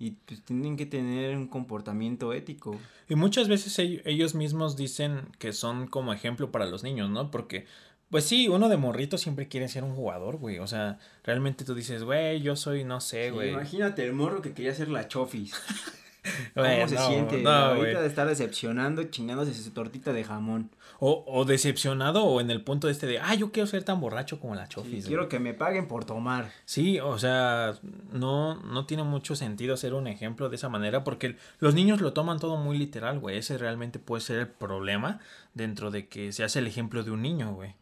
y 0.00 0.12
pues 0.12 0.42
tienen 0.42 0.78
que 0.78 0.86
tener 0.86 1.36
un 1.36 1.46
comportamiento 1.46 2.32
ético. 2.32 2.80
Y 3.06 3.16
muchas 3.16 3.48
veces 3.48 3.78
ellos 3.78 4.34
mismos 4.34 4.76
dicen 4.76 5.28
que 5.38 5.52
son 5.52 5.86
como 5.86 6.14
ejemplo 6.14 6.50
para 6.50 6.64
los 6.64 6.82
niños, 6.82 7.10
¿no? 7.10 7.30
Porque 7.30 7.66
pues 8.08 8.24
sí, 8.24 8.48
uno 8.48 8.70
de 8.70 8.78
morrito 8.78 9.18
siempre 9.18 9.46
quiere 9.46 9.68
ser 9.68 9.84
un 9.84 9.94
jugador, 9.94 10.38
güey. 10.38 10.58
O 10.58 10.66
sea, 10.66 10.98
realmente 11.22 11.66
tú 11.66 11.74
dices, 11.74 12.02
güey, 12.02 12.40
yo 12.40 12.56
soy, 12.56 12.82
no 12.82 13.00
sé, 13.00 13.30
güey. 13.30 13.50
imagínate 13.50 14.02
el 14.02 14.14
morro 14.14 14.40
que 14.40 14.54
quería 14.54 14.74
ser 14.74 14.88
la 14.88 15.06
chofis. 15.06 15.54
¿Cómo 16.54 16.88
se 16.88 16.96
siente? 16.96 17.46
ahorita 17.46 18.00
de 18.00 18.08
estar 18.08 18.26
decepcionando, 18.26 19.04
chingándose 19.04 19.52
su 19.54 19.70
tortita 19.70 20.14
de 20.14 20.24
jamón. 20.24 20.70
O, 21.00 21.24
o 21.26 21.44
decepcionado 21.46 22.24
o 22.24 22.40
en 22.40 22.50
el 22.50 22.62
punto 22.62 22.86
de 22.86 22.92
este 22.92 23.06
de, 23.06 23.18
ah, 23.18 23.34
yo 23.34 23.52
quiero 23.52 23.66
ser 23.66 23.82
tan 23.84 24.00
borracho 24.00 24.38
como 24.38 24.54
la 24.54 24.68
chofis. 24.68 25.06
quiero 25.06 25.28
que 25.28 25.38
me 25.40 25.54
paguen 25.54 25.88
por 25.88 26.04
tomar. 26.04 26.52
Sí, 26.66 27.00
o 27.00 27.18
sea, 27.18 27.74
no, 28.12 28.56
no 28.62 28.84
tiene 28.84 29.02
mucho 29.02 29.34
sentido 29.34 29.76
ser 29.78 29.94
un 29.94 30.06
ejemplo 30.06 30.50
de 30.50 30.56
esa 30.56 30.68
manera 30.68 31.02
porque 31.02 31.36
los 31.58 31.74
niños 31.74 32.00
lo 32.02 32.12
toman 32.12 32.38
todo 32.38 32.58
muy 32.58 32.76
literal, 32.76 33.18
güey. 33.18 33.38
Ese 33.38 33.56
realmente 33.56 33.98
puede 33.98 34.20
ser 34.20 34.38
el 34.40 34.48
problema 34.48 35.20
dentro 35.54 35.90
de 35.90 36.06
que 36.06 36.32
se 36.32 36.44
hace 36.44 36.58
el 36.58 36.66
ejemplo 36.66 37.02
de 37.02 37.10
un 37.10 37.22
niño, 37.22 37.54
güey. 37.54 37.74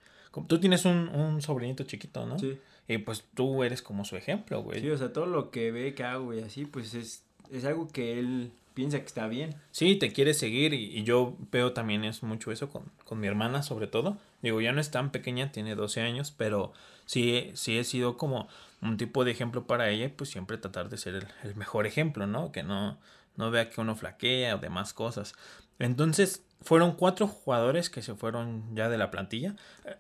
Tú 0.47 0.61
tienes 0.61 0.85
un, 0.85 1.09
un 1.09 1.43
sobrinito 1.43 1.83
chiquito, 1.83 2.25
¿no? 2.25 2.39
Sí. 2.39 2.57
Y 2.87 2.99
pues 2.99 3.25
tú 3.35 3.65
eres 3.65 3.83
como 3.83 4.05
su 4.05 4.17
ejemplo, 4.17 4.63
güey. 4.63 4.81
Sí, 4.81 4.91
o 4.91 4.97
sea, 4.97 5.13
todo 5.13 5.27
lo 5.27 5.51
que 5.51 5.73
ve 5.73 5.95
que 5.95 6.05
hago 6.05 6.33
y 6.33 6.41
así, 6.41 6.65
pues 6.65 6.95
es, 6.95 7.23
es 7.51 7.65
algo 7.65 7.89
que 7.89 8.19
él 8.19 8.51
piensa 8.79 9.01
que 9.01 9.07
está 9.07 9.27
bien. 9.27 9.57
Sí, 9.73 9.97
te 9.97 10.13
quiere 10.13 10.35
seguir 10.35 10.73
y, 10.73 11.03
yo 11.03 11.37
veo 11.51 11.73
también 11.73 12.05
es 12.05 12.23
mucho 12.23 12.53
eso 12.53 12.71
con, 12.71 12.85
con, 13.05 13.19
mi 13.19 13.27
hermana 13.27 13.65
sobre 13.65 13.89
todo. 13.89 14.19
Digo, 14.41 14.61
ya 14.61 14.71
no 14.71 14.81
es 14.81 14.93
tan 14.93 15.11
pequeña, 15.11 15.51
tiene 15.51 15.75
12 15.75 16.01
años, 16.01 16.31
pero 16.31 16.73
sí, 17.05 17.51
sí 17.55 17.77
he 17.77 17.83
sido 17.83 18.17
como 18.17 18.47
un 18.81 18.97
tipo 18.97 19.25
de 19.25 19.33
ejemplo 19.33 19.67
para 19.67 19.91
ella, 19.91 20.13
pues 20.17 20.31
siempre 20.31 20.59
tratar 20.59 20.91
de 20.91 20.97
ser 20.97 21.17
el, 21.17 21.27
el 21.43 21.57
mejor 21.57 21.89
ejemplo, 21.89 22.29
¿no? 22.29 22.53
Que 22.53 22.63
no, 22.63 23.01
no 23.35 23.51
vea 23.51 23.69
que 23.69 23.81
uno 23.81 23.97
flaquea 23.97 24.55
o 24.55 24.59
demás 24.59 24.93
cosas. 24.95 25.35
Entonces, 25.81 26.45
fueron 26.61 26.93
cuatro 26.93 27.27
jugadores 27.27 27.91
que 27.91 28.03
se 28.03 28.15
fueron 28.15 28.77
ya 28.77 28.89
de 28.89 28.97
la 28.97 29.11
plantilla. 29.11 29.57
Eh, 29.85 29.97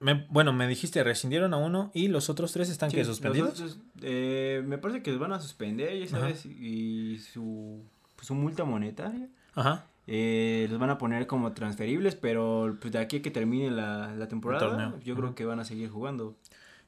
eh, 0.00 0.26
bueno, 0.28 0.52
me 0.52 0.66
dijiste, 0.66 1.02
rescindieron 1.04 1.54
a 1.54 1.58
uno 1.58 1.90
y 1.94 2.08
los 2.08 2.28
otros 2.28 2.52
tres 2.52 2.68
están 2.68 2.90
que 2.90 3.04
suspendidos. 3.04 3.78
Eh, 4.00 4.62
me 4.66 4.78
parece 4.78 5.02
que 5.02 5.12
los 5.12 5.20
van 5.20 5.32
a 5.32 5.40
suspender, 5.40 5.98
ya 5.98 6.08
sabes, 6.08 6.44
y 6.46 7.18
su, 7.18 7.84
su 8.22 8.34
multa 8.34 8.64
monetaria. 8.64 9.28
Ajá. 9.54 9.86
los 10.06 10.78
van 10.78 10.90
a 10.90 10.98
poner 10.98 11.26
como 11.26 11.52
transferibles, 11.52 12.14
pero 12.14 12.76
pues 12.80 12.92
de 12.92 12.98
aquí 12.98 13.16
a 13.16 13.22
que 13.22 13.30
termine 13.30 13.70
la, 13.70 14.14
la 14.14 14.28
temporada, 14.28 14.94
yo 15.04 15.14
creo 15.14 15.34
que 15.34 15.44
van 15.44 15.60
a 15.60 15.64
seguir 15.64 15.90
jugando. 15.90 16.34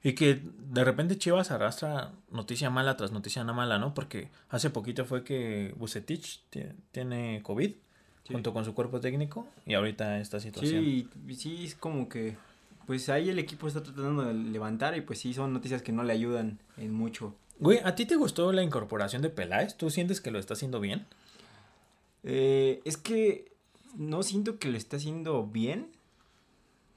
Y 0.02 0.12
que 0.12 0.42
de 0.70 0.84
repente 0.84 1.16
Chivas 1.16 1.50
arrastra 1.50 2.12
noticia 2.30 2.68
mala 2.68 2.94
tras 2.96 3.10
noticia 3.10 3.42
mala, 3.42 3.78
¿no? 3.78 3.94
Porque 3.94 4.28
hace 4.50 4.68
poquito 4.68 5.06
fue 5.06 5.24
que 5.24 5.74
Bucetich 5.78 6.42
tiene 6.92 7.40
COVID 7.42 7.72
junto 8.30 8.52
con 8.52 8.64
su 8.64 8.74
cuerpo 8.74 9.00
técnico 9.00 9.46
y 9.64 9.74
ahorita 9.74 10.18
esta 10.18 10.40
situación. 10.40 10.84
Sí, 10.84 11.08
sí, 11.34 11.64
es 11.64 11.74
como 11.74 12.08
que 12.08 12.36
pues 12.86 13.08
ahí 13.08 13.30
el 13.30 13.38
equipo 13.38 13.66
está 13.66 13.82
tratando 13.82 14.24
de 14.24 14.34
levantar 14.34 14.94
y 14.96 15.00
pues 15.00 15.18
sí, 15.18 15.32
son 15.32 15.54
noticias 15.54 15.80
que 15.80 15.92
no 15.92 16.04
le 16.04 16.12
ayudan 16.12 16.58
en 16.76 16.92
mucho. 16.92 17.34
Güey, 17.58 17.80
¿a 17.82 17.94
ti 17.94 18.04
te 18.04 18.16
gustó 18.16 18.52
la 18.52 18.62
incorporación 18.62 19.22
de 19.22 19.30
Peláez? 19.30 19.76
¿Tú 19.76 19.88
sientes 19.88 20.20
que 20.20 20.30
lo 20.30 20.38
está 20.38 20.54
haciendo 20.54 20.80
bien? 20.80 21.06
Eh, 22.24 22.80
es 22.84 22.96
que 22.96 23.52
no 23.96 24.22
siento 24.22 24.58
que 24.58 24.70
lo 24.70 24.76
está 24.76 24.96
haciendo 24.96 25.46
bien, 25.46 25.92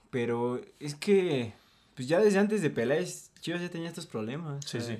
pero 0.09 0.61
es 0.79 0.95
que 0.95 1.53
pues 1.97 2.07
ya 2.07 2.19
desde 2.19 2.37
antes 2.37 2.61
de 2.61 2.69
Peláez, 2.69 3.31
Chivas 3.39 3.59
ya 3.59 3.69
tenía 3.69 3.87
estos 3.87 4.05
problemas. 4.05 4.63
Sí, 4.65 4.79
sí. 4.81 4.99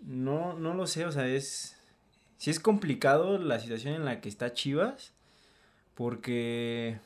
No, 0.00 0.54
no 0.54 0.72
lo 0.72 0.86
sé, 0.86 1.04
o 1.04 1.12
sea, 1.12 1.28
es... 1.28 1.76
Sí 2.38 2.48
es 2.48 2.58
complicado 2.58 3.36
la 3.36 3.60
situación 3.60 3.92
en 3.92 4.06
la 4.06 4.22
que 4.22 4.30
está 4.30 4.54
Chivas, 4.54 5.12
porque, 5.94 6.98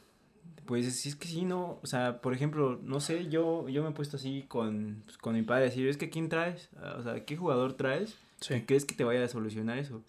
pues, 0.67 0.95
sí 0.95 1.09
es 1.09 1.17
que 1.17 1.27
sí, 1.27 1.45
no, 1.45 1.81
o 1.83 1.87
sea, 1.89 2.21
por 2.21 2.33
ejemplo, 2.33 2.79
no 2.81 3.01
sé, 3.01 3.27
yo, 3.29 3.69
yo 3.69 3.83
me 3.83 3.91
he 3.91 3.93
puesto 3.93 4.19
así 4.19 4.45
con, 4.47 5.03
pues, 5.05 5.19
con 5.19 5.35
mi 5.35 5.43
padre, 5.43 5.65
decir, 5.65 5.89
es 5.89 5.97
que 5.97 6.09
¿quién 6.09 6.29
traes? 6.29 6.69
O 6.97 7.03
sea, 7.03 7.25
¿qué 7.25 7.37
jugador 7.37 7.73
traes? 7.73 8.15
Sí. 8.41 8.63
¿Crees 8.63 8.85
que 8.85 8.95
te 8.95 9.03
vaya 9.03 9.25
a 9.25 9.29
solucionar 9.29 9.79
eso? 9.79 10.01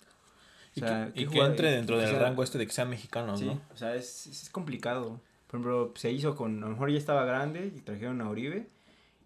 O 0.75 0.79
sea, 0.79 1.11
y 1.15 1.27
que, 1.27 1.39
entre 1.39 1.71
dentro 1.71 1.97
del 1.97 2.15
rango 2.15 2.43
este 2.43 2.57
de 2.57 2.67
que 2.67 2.73
sean 2.73 2.89
mexicanos, 2.89 3.39
sí, 3.39 3.49
o 3.73 3.77
sea, 3.77 3.95
es, 3.95 4.27
es 4.27 4.49
complicado. 4.49 5.21
Por 5.47 5.59
ejemplo, 5.59 5.93
se 5.95 6.11
hizo 6.11 6.35
con, 6.35 6.61
a 6.63 6.65
lo 6.65 6.73
mejor 6.73 6.91
ya 6.91 6.97
estaba 6.97 7.23
grande 7.23 7.71
y 7.73 7.79
trajeron 7.79 8.19
a 8.21 8.29
Oribe. 8.29 8.67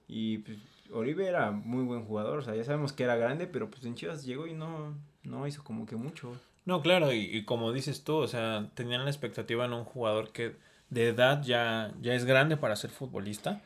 Y 0.08 0.40
pues 0.40 0.58
Oribe 0.92 1.28
era 1.28 1.52
muy 1.52 1.84
buen 1.84 2.04
jugador, 2.06 2.40
o 2.40 2.42
sea, 2.42 2.56
ya 2.56 2.64
sabemos 2.64 2.94
que 2.94 3.04
era 3.04 3.16
grande, 3.16 3.48
pero 3.48 3.70
pues 3.70 3.84
en 3.86 3.96
Chivas 3.96 4.26
llegó 4.26 4.48
y 4.48 4.54
no, 4.54 4.96
no 5.24 5.48
hizo 5.48 5.64
como 5.64 5.86
que 5.86 5.96
mucho. 5.96 6.36
No, 6.66 6.82
claro, 6.82 7.14
y, 7.14 7.46
como 7.46 7.72
dices 7.72 8.04
tú, 8.04 8.16
o 8.18 8.28
sea, 8.28 8.70
tenían 8.76 9.04
la 9.04 9.10
expectativa 9.10 9.66
en 9.66 9.74
un 9.74 9.86
jugador 9.86 10.32
que 10.32 10.56
de 10.90 11.08
edad 11.10 11.42
ya, 11.44 11.94
ya 12.02 12.14
es 12.14 12.26
grande 12.26 12.58
para 12.58 12.76
ser 12.76 12.90
futbolista 12.90 13.62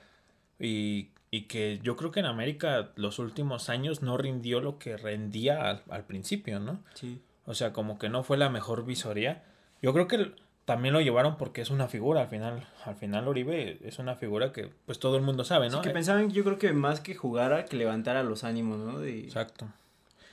y, 0.59 1.09
y 1.31 1.43
que 1.43 1.79
yo 1.81 1.95
creo 1.95 2.11
que 2.11 2.19
en 2.19 2.25
América 2.27 2.91
los 2.95 3.19
últimos 3.19 3.69
años 3.69 4.01
no 4.01 4.17
rindió 4.17 4.61
lo 4.61 4.77
que 4.77 4.97
rendía 4.97 5.69
al, 5.69 5.83
al 5.89 6.05
principio, 6.05 6.59
¿no? 6.59 6.79
Sí. 6.93 7.19
O 7.45 7.53
sea, 7.53 7.73
como 7.73 7.97
que 7.99 8.09
no 8.09 8.23
fue 8.23 8.37
la 8.37 8.49
mejor 8.49 8.85
visoría. 8.85 9.43
Yo 9.81 9.93
creo 9.93 10.07
que 10.07 10.33
también 10.65 10.93
lo 10.93 11.01
llevaron 11.01 11.37
porque 11.37 11.61
es 11.61 11.69
una 11.69 11.87
figura 11.87 12.21
al 12.21 12.27
final 12.27 12.65
al 12.85 12.95
final 12.95 13.27
Oribe 13.27 13.79
es 13.83 13.99
una 13.99 14.15
figura 14.15 14.53
que 14.53 14.69
pues 14.85 14.97
todo 14.97 15.17
el 15.17 15.21
mundo 15.21 15.43
sabe 15.43 15.69
no 15.69 15.81
que 15.81 15.89
pensaban 15.89 16.31
yo 16.31 16.43
creo 16.43 16.57
que 16.57 16.71
más 16.71 17.01
que 17.01 17.15
jugara 17.15 17.65
que 17.65 17.75
levantara 17.75 18.23
los 18.23 18.43
ánimos 18.43 18.79
no 18.79 18.99
de 18.99 19.19
exacto. 19.19 19.67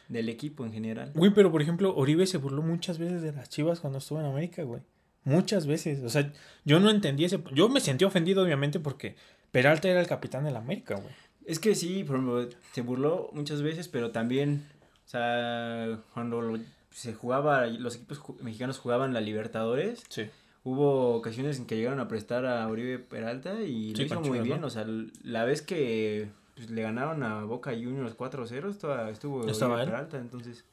del 0.09 0.29
equipo 0.29 0.65
en 0.65 0.73
general. 0.73 1.11
Güey 1.15 1.33
pero 1.33 1.51
por 1.51 1.63
ejemplo 1.63 1.95
Oribe 1.97 2.27
se 2.27 2.39
burló 2.39 2.63
muchas 2.63 2.99
veces 2.99 3.23
de 3.23 3.33
las 3.33 3.49
Chivas 3.49 3.81
cuando 3.81 3.99
estuvo 3.99 4.21
en 4.21 4.27
América 4.27 4.63
güey. 4.63 4.83
Muchas 5.23 5.67
veces. 5.67 6.03
O 6.03 6.09
sea 6.09 6.33
yo 6.65 6.81
no 6.81 6.91
entendí 6.91 7.25
ese 7.25 7.43
yo 7.53 7.69
me 7.69 7.81
sentí 7.81 8.05
ofendido 8.05 8.43
obviamente 8.43 8.79
porque 8.79 9.17
Peralta 9.51 9.89
era 9.89 10.01
el 10.01 10.07
capitán 10.07 10.45
del 10.45 10.57
América 10.57 10.95
güey. 10.95 11.13
Es 11.45 11.59
que 11.59 11.75
sí 11.75 12.05
por 12.05 12.17
ejemplo 12.17 12.49
se 12.73 12.83
burló 12.83 13.31
muchas 13.33 13.63
veces 13.63 13.89
pero 13.89 14.13
también 14.13 14.69
o 15.07 15.09
sea 15.09 15.99
cuando 16.15 16.41
lo 16.41 16.61
se 16.91 17.15
jugaba, 17.15 17.67
los 17.67 17.97
equipos 17.97 18.21
mexicanos 18.43 18.79
jugaban 18.79 19.15
la 19.15 19.21
Libertadores. 19.21 20.03
Sí. 20.09 20.29
Hubo 20.63 21.15
ocasiones 21.15 21.59
en 21.59 21.67
que 21.67 21.77
llegaron 21.77 22.01
a 22.01 22.09
prestar 22.09 22.45
a 22.45 22.69
Uribe 22.69 22.99
Peralta 22.99 23.63
y 23.63 23.95
lo 23.95 24.03
hizo 24.03 24.21
muy 24.21 24.41
bien. 24.41 24.63
O 24.65 24.71
sea, 24.71 24.85
la 25.23 25.45
vez 25.45 25.63
que 25.63 26.29
pues, 26.55 26.71
le 26.71 26.83
ganaron 26.83 27.23
a 27.23 27.45
Boca 27.45 27.71
Juniors 27.71 28.17
4-0, 28.17 29.11
estuvo 29.11 29.41
Uribe 29.41 29.85
Peralta. 29.87 30.19
Entonces, 30.19 30.65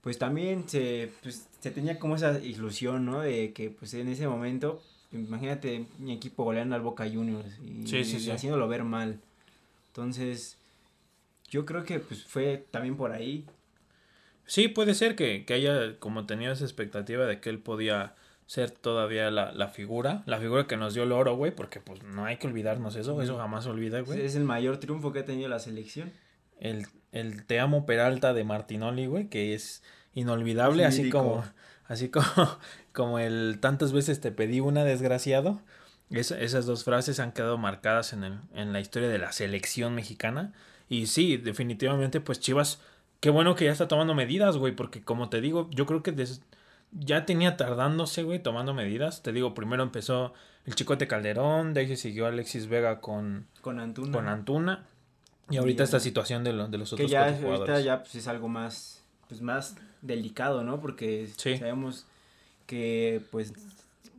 pues 0.00 0.18
también 0.18 0.68
se, 0.68 1.10
pues, 1.22 1.48
se 1.60 1.70
tenía 1.72 1.98
como 1.98 2.16
esa 2.16 2.38
ilusión, 2.38 3.04
¿no? 3.04 3.20
De 3.20 3.52
que 3.52 3.70
pues 3.70 3.92
en 3.94 4.08
ese 4.08 4.28
momento, 4.28 4.80
imagínate 5.12 5.86
mi 5.98 6.12
equipo 6.12 6.44
goleando 6.44 6.76
al 6.76 6.80
Boca 6.80 7.08
Juniors 7.10 7.58
y, 7.60 7.92
y 7.92 8.30
haciéndolo 8.30 8.68
ver 8.68 8.84
mal. 8.84 9.20
Entonces, 9.88 10.56
yo 11.50 11.66
creo 11.66 11.84
que 11.84 11.98
pues 11.98 12.24
fue 12.24 12.64
también 12.70 12.96
por 12.96 13.12
ahí. 13.12 13.46
Sí, 14.46 14.68
puede 14.68 14.94
ser 14.94 15.16
que, 15.16 15.44
que 15.44 15.54
haya 15.54 15.98
como 15.98 16.26
tenido 16.26 16.52
esa 16.52 16.64
expectativa 16.64 17.26
de 17.26 17.40
que 17.40 17.50
él 17.50 17.58
podía 17.58 18.14
ser 18.46 18.70
todavía 18.70 19.30
la, 19.30 19.52
la 19.52 19.68
figura, 19.68 20.22
la 20.26 20.38
figura 20.38 20.66
que 20.68 20.76
nos 20.76 20.94
dio 20.94 21.02
el 21.02 21.12
oro, 21.12 21.36
güey, 21.36 21.50
porque 21.50 21.80
pues 21.80 22.02
no 22.04 22.24
hay 22.24 22.36
que 22.36 22.46
olvidarnos 22.46 22.94
eso, 22.94 23.20
eso 23.20 23.36
jamás 23.36 23.64
se 23.64 23.70
olvida, 23.70 24.00
güey. 24.00 24.20
Es 24.20 24.36
el 24.36 24.44
mayor 24.44 24.78
triunfo 24.78 25.12
que 25.12 25.20
ha 25.20 25.24
tenido 25.24 25.48
la 25.48 25.58
selección. 25.58 26.12
El, 26.60 26.86
el 27.10 27.44
Te 27.44 27.58
amo 27.58 27.86
Peralta 27.86 28.32
de 28.34 28.44
Martinoli, 28.44 29.06
güey, 29.06 29.28
que 29.28 29.54
es 29.54 29.82
inolvidable, 30.14 30.84
así 30.84 31.10
como, 31.10 31.44
así 31.86 32.08
como, 32.08 32.24
como 32.92 33.18
el 33.18 33.58
tantas 33.60 33.92
veces 33.92 34.20
te 34.20 34.30
pedí 34.30 34.60
una 34.60 34.84
desgraciado. 34.84 35.60
esas 36.10 36.66
dos 36.66 36.84
frases 36.84 37.18
han 37.18 37.32
quedado 37.32 37.58
marcadas 37.58 38.12
en, 38.12 38.22
el, 38.22 38.38
en 38.54 38.72
la 38.72 38.80
historia 38.80 39.08
de 39.08 39.18
la 39.18 39.32
selección 39.32 39.94
mexicana. 39.94 40.52
Y 40.88 41.08
sí, 41.08 41.36
definitivamente, 41.36 42.20
pues 42.20 42.38
Chivas 42.38 42.80
Qué 43.26 43.30
bueno 43.30 43.56
que 43.56 43.64
ya 43.64 43.72
está 43.72 43.88
tomando 43.88 44.14
medidas, 44.14 44.56
güey, 44.56 44.76
porque 44.76 45.02
como 45.02 45.28
te 45.28 45.40
digo, 45.40 45.68
yo 45.72 45.84
creo 45.84 46.00
que 46.00 46.14
ya 46.92 47.26
tenía 47.26 47.56
tardándose, 47.56 48.22
güey, 48.22 48.40
tomando 48.40 48.72
medidas. 48.72 49.24
Te 49.24 49.32
digo, 49.32 49.52
primero 49.52 49.82
empezó 49.82 50.32
el 50.64 50.76
Chicote 50.76 51.08
Calderón, 51.08 51.74
de 51.74 51.80
ahí 51.80 51.88
se 51.88 51.96
siguió 51.96 52.26
Alexis 52.26 52.68
Vega 52.68 53.00
con, 53.00 53.48
con 53.62 53.80
Antuna. 53.80 54.12
Con 54.12 54.28
Antuna. 54.28 54.86
Y 55.50 55.56
ahorita 55.56 55.82
esta 55.82 55.98
situación 55.98 56.44
de, 56.44 56.52
de 56.52 56.78
los 56.78 56.92
otros 56.92 57.04
que 57.04 57.12
ya, 57.12 57.36
Ahorita 57.36 57.80
ya 57.80 57.98
pues, 58.04 58.14
es 58.14 58.28
algo 58.28 58.46
más, 58.46 59.02
pues, 59.26 59.42
más 59.42 59.74
delicado, 60.02 60.62
¿no? 60.62 60.78
Porque 60.80 61.26
sabemos 61.36 62.06
que 62.66 63.22
pues 63.32 63.52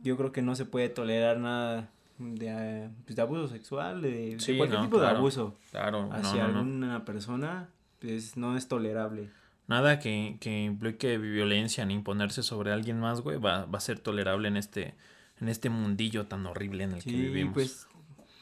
yo 0.02 0.18
creo 0.18 0.32
que 0.32 0.42
no 0.42 0.54
se 0.54 0.66
puede 0.66 0.90
tolerar 0.90 1.38
nada 1.38 1.88
de, 2.18 2.48
eh, 2.50 2.90
pues, 3.06 3.16
de 3.16 3.22
abuso 3.22 3.48
sexual, 3.48 4.02
de, 4.02 4.34
de 4.34 4.40
Sí, 4.40 4.58
cualquier 4.58 4.80
no, 4.80 4.84
tipo 4.84 4.98
claro, 4.98 5.12
de 5.14 5.18
abuso 5.18 5.54
Claro, 5.70 6.10
hacia 6.12 6.46
no, 6.48 6.52
no. 6.52 6.58
alguna 6.58 7.04
persona, 7.06 7.70
pues 8.00 8.36
no 8.36 8.56
es 8.56 8.68
tolerable. 8.68 9.28
Nada 9.66 9.98
que, 9.98 10.36
que 10.40 10.62
implique 10.64 11.18
violencia 11.18 11.84
ni 11.84 11.94
imponerse 11.94 12.42
sobre 12.42 12.72
alguien 12.72 12.98
más, 13.00 13.20
güey, 13.20 13.38
va, 13.38 13.66
va 13.66 13.78
a 13.78 13.80
ser 13.82 13.98
tolerable 13.98 14.48
en 14.48 14.56
este, 14.56 14.94
en 15.40 15.48
este 15.48 15.68
mundillo 15.68 16.26
tan 16.26 16.46
horrible 16.46 16.84
en 16.84 16.92
el 16.92 17.04
que 17.04 17.10
vivimos. 17.12 17.52
pues 17.54 17.86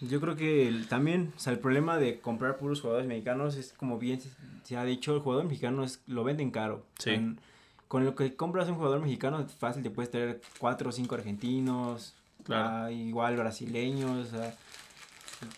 yo 0.00 0.20
creo 0.20 0.36
que 0.36 0.68
el- 0.68 0.86
también, 0.88 1.32
o 1.36 1.40
sea, 1.40 1.52
el 1.52 1.58
problema 1.58 1.98
de 1.98 2.20
comprar 2.20 2.58
puros 2.58 2.80
jugadores 2.80 3.08
mexicanos 3.08 3.56
es 3.56 3.72
como 3.76 3.98
bien 3.98 4.20
se, 4.20 4.28
se 4.62 4.76
ha 4.76 4.84
dicho, 4.84 5.14
el 5.14 5.20
jugador 5.20 5.46
mexicano 5.46 5.82
es, 5.84 6.00
lo 6.06 6.22
venden 6.22 6.50
caro. 6.50 6.84
Sí. 6.98 7.14
Con, 7.14 7.40
con 7.88 8.04
lo 8.04 8.14
que 8.14 8.34
compras 8.36 8.68
un 8.68 8.74
jugador 8.76 9.00
mexicano, 9.00 9.44
fácil 9.58 9.82
te 9.82 9.90
puedes 9.90 10.10
traer 10.10 10.40
cuatro 10.58 10.90
o 10.90 10.92
cinco 10.92 11.14
argentinos, 11.16 12.14
Claro. 12.44 12.84
ah, 12.84 12.92
igual 12.92 13.36
brasileños, 13.36 14.28
o 14.28 14.30
sea, 14.36 14.54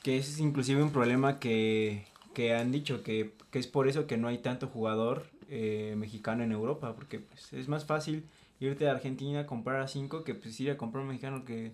que 0.03 0.17
ese 0.19 0.31
es 0.33 0.39
inclusive 0.41 0.83
un 0.83 0.91
problema 0.93 1.39
que, 1.39 2.07
que 2.39 2.55
han 2.55 2.71
dicho, 2.71 3.03
que, 3.03 3.33
que 3.51 3.59
es 3.59 3.67
por 3.67 3.89
eso 3.89 4.07
que 4.07 4.17
no 4.17 4.29
hay 4.29 4.39
tanto 4.39 4.69
jugador 4.69 5.25
eh, 5.49 5.95
mexicano 5.97 6.45
en 6.45 6.53
Europa, 6.53 6.95
porque 6.95 7.19
pues, 7.19 7.53
es 7.53 7.67
más 7.67 7.85
fácil 7.85 8.27
irte 8.61 8.87
a 8.89 8.93
Argentina 8.93 9.41
a 9.41 9.47
comprar 9.47 9.81
a 9.81 9.89
cinco 9.89 10.23
que 10.23 10.37
pues 10.37 10.61
ir 10.61 10.71
a 10.71 10.77
comprar 10.77 11.03
un 11.03 11.09
mexicano 11.09 11.45
que 11.45 11.73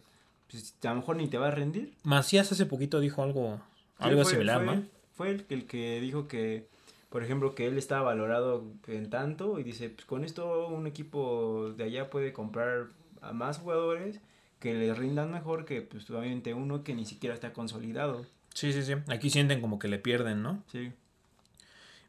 pues, 0.50 0.74
a 0.82 0.88
lo 0.88 0.94
mejor 0.94 1.16
ni 1.16 1.28
te 1.28 1.36
va 1.36 1.48
a 1.48 1.50
rendir. 1.50 1.92
Macías 2.02 2.50
hace 2.50 2.64
poquito 2.64 2.98
dijo 3.00 3.22
algo, 3.22 3.60
algo 3.98 4.22
fue- 4.22 4.30
similar, 4.32 4.64
fue, 4.64 4.76
¿no? 4.76 4.82
Fue 5.12 5.30
el, 5.32 5.44
el 5.50 5.66
que 5.66 6.00
dijo 6.00 6.28
que, 6.28 6.66
por 7.10 7.22
ejemplo, 7.22 7.54
que 7.54 7.66
él 7.66 7.76
estaba 7.76 8.00
valorado 8.00 8.64
en 8.86 9.10
tanto 9.10 9.58
y 9.58 9.64
dice, 9.64 9.90
pues 9.90 10.06
con 10.06 10.24
esto 10.24 10.68
un 10.68 10.86
equipo 10.86 11.74
de 11.76 11.84
allá 11.84 12.08
puede 12.08 12.32
comprar 12.32 12.86
a 13.20 13.34
más 13.34 13.58
jugadores 13.58 14.18
que 14.60 14.72
le 14.72 14.94
rindan 14.94 15.30
mejor 15.30 15.66
que 15.66 15.82
pues 15.82 16.08
obviamente 16.08 16.54
uno 16.54 16.84
que 16.84 16.94
ni 16.94 17.04
siquiera 17.04 17.34
está 17.34 17.52
consolidado. 17.52 18.24
Sí, 18.54 18.72
sí, 18.72 18.82
sí. 18.82 18.94
Aquí 19.08 19.28
sienten 19.30 19.60
como 19.60 19.78
que 19.78 19.88
le 19.88 19.98
pierden, 19.98 20.42
¿no? 20.42 20.62
Sí. 20.72 20.92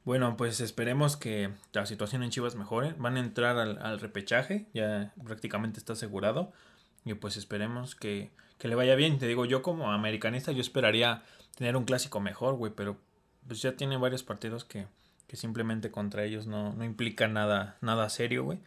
Bueno, 0.06 0.38
pues 0.38 0.62
esperemos 0.62 1.18
que 1.18 1.50
la 1.74 1.88
situación 1.88 2.22
en 2.22 2.30
Chivas 2.30 2.56
mejore. 2.56 2.94
Van 2.98 3.18
a 3.18 3.20
entrar 3.20 3.58
al, 3.58 3.80
al 3.80 4.00
repechaje, 4.00 4.68
ya 4.74 5.12
prácticamente 5.26 5.80
está 5.80 5.94
asegurado. 5.94 6.54
Y 7.04 7.16
pues 7.16 7.38
esperemos 7.38 7.96
que, 7.96 8.32
que 8.60 8.68
le 8.68 8.76
vaya 8.76 8.96
bien. 8.96 9.18
Te 9.18 9.28
digo, 9.28 9.46
yo 9.46 9.64
como 9.64 9.92
americanista, 9.92 10.52
yo 10.52 10.62
esperaría 10.62 11.24
tener 11.56 11.76
un 11.76 11.86
clásico 11.86 12.20
mejor, 12.20 12.56
güey, 12.56 12.72
pero 12.76 12.98
pues 13.48 13.62
ya 13.62 13.76
tiene 13.76 13.98
varios 13.98 14.24
partidos 14.24 14.64
que, 14.64 14.88
que 15.28 15.38
simplemente 15.38 15.90
contra 15.90 16.24
ellos 16.24 16.46
no, 16.46 16.74
no 16.74 16.84
implica 16.84 17.28
nada, 17.28 17.78
nada 17.82 18.10
serio, 18.10 18.44
güey. 18.44 18.60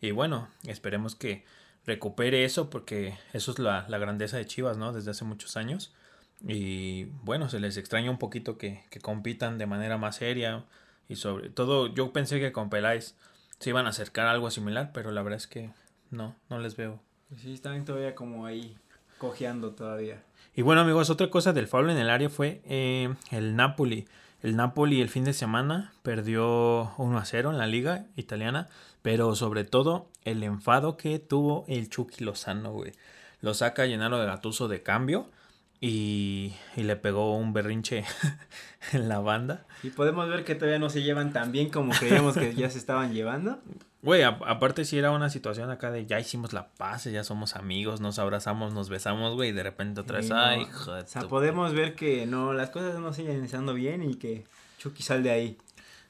Y 0.00 0.12
bueno, 0.12 0.48
esperemos 0.64 1.16
que 1.16 1.44
recupere 1.86 2.44
eso 2.44 2.70
porque 2.70 3.18
eso 3.32 3.50
es 3.50 3.58
la, 3.58 3.86
la 3.88 3.98
grandeza 3.98 4.36
de 4.36 4.46
Chivas, 4.46 4.76
¿no? 4.76 4.92
Desde 4.92 5.10
hace 5.10 5.24
muchos 5.24 5.56
años. 5.56 5.92
Y 6.46 7.04
bueno, 7.22 7.48
se 7.48 7.60
les 7.60 7.76
extraña 7.76 8.10
un 8.10 8.18
poquito 8.18 8.58
que, 8.58 8.84
que 8.90 9.00
compitan 9.00 9.58
de 9.58 9.66
manera 9.66 9.96
más 9.96 10.16
seria. 10.16 10.64
Y 11.08 11.16
sobre 11.16 11.50
todo, 11.50 11.86
yo 11.86 12.12
pensé 12.12 12.40
que 12.40 12.52
con 12.52 12.70
Peláez 12.70 13.14
se 13.58 13.70
iban 13.70 13.86
a 13.86 13.90
acercar 13.90 14.26
a 14.26 14.32
algo 14.32 14.50
similar, 14.50 14.90
pero 14.92 15.10
la 15.10 15.22
verdad 15.22 15.38
es 15.38 15.46
que 15.46 15.70
no, 16.10 16.34
no 16.50 16.58
les 16.58 16.76
veo. 16.76 17.00
Pues 17.28 17.42
sí, 17.42 17.54
están 17.54 17.84
todavía 17.84 18.14
como 18.14 18.46
ahí 18.46 18.76
cojeando 19.18 19.72
todavía. 19.72 20.22
Y 20.54 20.62
bueno, 20.62 20.82
amigos, 20.82 21.10
otra 21.10 21.30
cosa 21.30 21.52
del 21.52 21.66
foul 21.66 21.90
en 21.90 21.96
el 21.96 22.10
área 22.10 22.28
fue 22.28 22.60
eh, 22.64 23.14
el 23.30 23.56
Napoli. 23.56 24.06
El 24.42 24.56
Napoli 24.56 25.00
el 25.00 25.08
fin 25.08 25.24
de 25.24 25.32
semana 25.32 25.94
perdió 26.02 26.92
1 26.98 27.18
a 27.18 27.24
0 27.24 27.50
en 27.50 27.58
la 27.58 27.66
liga 27.66 28.06
italiana, 28.16 28.68
pero 29.00 29.34
sobre 29.34 29.64
todo 29.64 30.08
el 30.22 30.42
enfado 30.42 30.96
que 30.98 31.18
tuvo 31.18 31.64
el 31.66 31.88
Chucky 31.88 32.22
Lozano, 32.22 32.72
güey. 32.72 32.92
Lo 33.40 33.54
saca 33.54 33.86
llenarlo 33.86 34.18
de 34.18 34.26
Gatuso 34.26 34.68
de 34.68 34.82
cambio 34.82 35.30
y, 35.86 36.54
y 36.76 36.82
le 36.82 36.96
pegó 36.96 37.36
un 37.36 37.52
berrinche 37.52 38.04
en 38.92 39.06
la 39.06 39.18
banda. 39.18 39.66
Y 39.82 39.90
podemos 39.90 40.26
ver 40.30 40.42
que 40.42 40.54
todavía 40.54 40.78
no 40.78 40.88
se 40.88 41.02
llevan 41.02 41.34
tan 41.34 41.52
bien 41.52 41.68
como 41.68 41.92
creíamos 41.92 42.38
que 42.38 42.54
ya 42.54 42.70
se 42.70 42.78
estaban 42.78 43.12
llevando. 43.12 43.60
Güey, 44.00 44.22
aparte 44.22 44.86
si 44.86 44.98
era 44.98 45.10
una 45.10 45.28
situación 45.28 45.70
acá 45.70 45.90
de 45.90 46.06
ya 46.06 46.18
hicimos 46.18 46.54
la 46.54 46.68
paz, 46.68 47.04
ya 47.04 47.22
somos 47.22 47.54
amigos, 47.54 48.00
nos 48.00 48.18
abrazamos, 48.18 48.72
nos 48.72 48.88
besamos, 48.88 49.34
güey, 49.34 49.50
y 49.50 49.52
de 49.52 49.62
repente 49.62 50.00
otra 50.00 50.18
vez, 50.18 50.28
Sí, 50.28 50.32
ay, 50.34 50.62
hijo 50.62 50.94
de 50.94 51.02
O 51.02 51.06
sea, 51.06 51.22
podemos 51.22 51.74
ver 51.74 51.94
que 51.94 52.24
no, 52.24 52.54
las 52.54 52.70
cosas 52.70 52.98
no 52.98 53.12
siguen 53.12 53.44
estando 53.44 53.74
bien 53.74 54.02
y 54.02 54.14
que 54.14 54.46
Chucky 54.78 55.02
sal 55.02 55.22
de 55.22 55.32
ahí. 55.32 55.58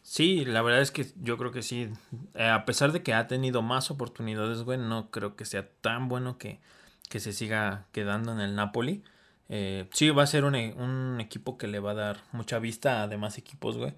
Sí, 0.03 0.45
la 0.45 0.63
verdad 0.63 0.83
es 0.83 0.93
que 0.93 1.07
yo 1.21 1.37
creo 1.37 1.51
que 1.51 1.63
sí. 1.63 1.91
Eh, 2.35 2.47
a 2.49 2.65
pesar 2.65 2.93
de 2.93 3.03
que 3.03 3.13
ha 3.13 3.27
tenido 3.27 3.61
más 3.61 3.91
oportunidades, 3.91 4.63
güey, 4.63 4.79
no 4.79 5.11
creo 5.11 5.35
que 5.35 5.45
sea 5.45 5.69
tan 5.81 6.09
bueno 6.09 6.39
que, 6.39 6.61
que 7.09 7.19
se 7.19 7.33
siga 7.33 7.87
quedando 7.91 8.31
en 8.33 8.39
el 8.39 8.55
Napoli. 8.55 9.03
Eh, 9.49 9.87
sí, 9.93 10.11
va 10.11 10.23
a 10.23 10.27
ser 10.27 10.45
un, 10.45 10.55
e- 10.55 10.75
un 10.75 11.19
equipo 11.21 11.59
que 11.59 11.67
le 11.67 11.79
va 11.81 11.91
a 11.93 11.95
dar 11.95 12.21
mucha 12.33 12.59
vista 12.59 13.03
a 13.03 13.09
demás 13.09 13.37
equipos, 13.39 13.77
güey. 13.77 13.93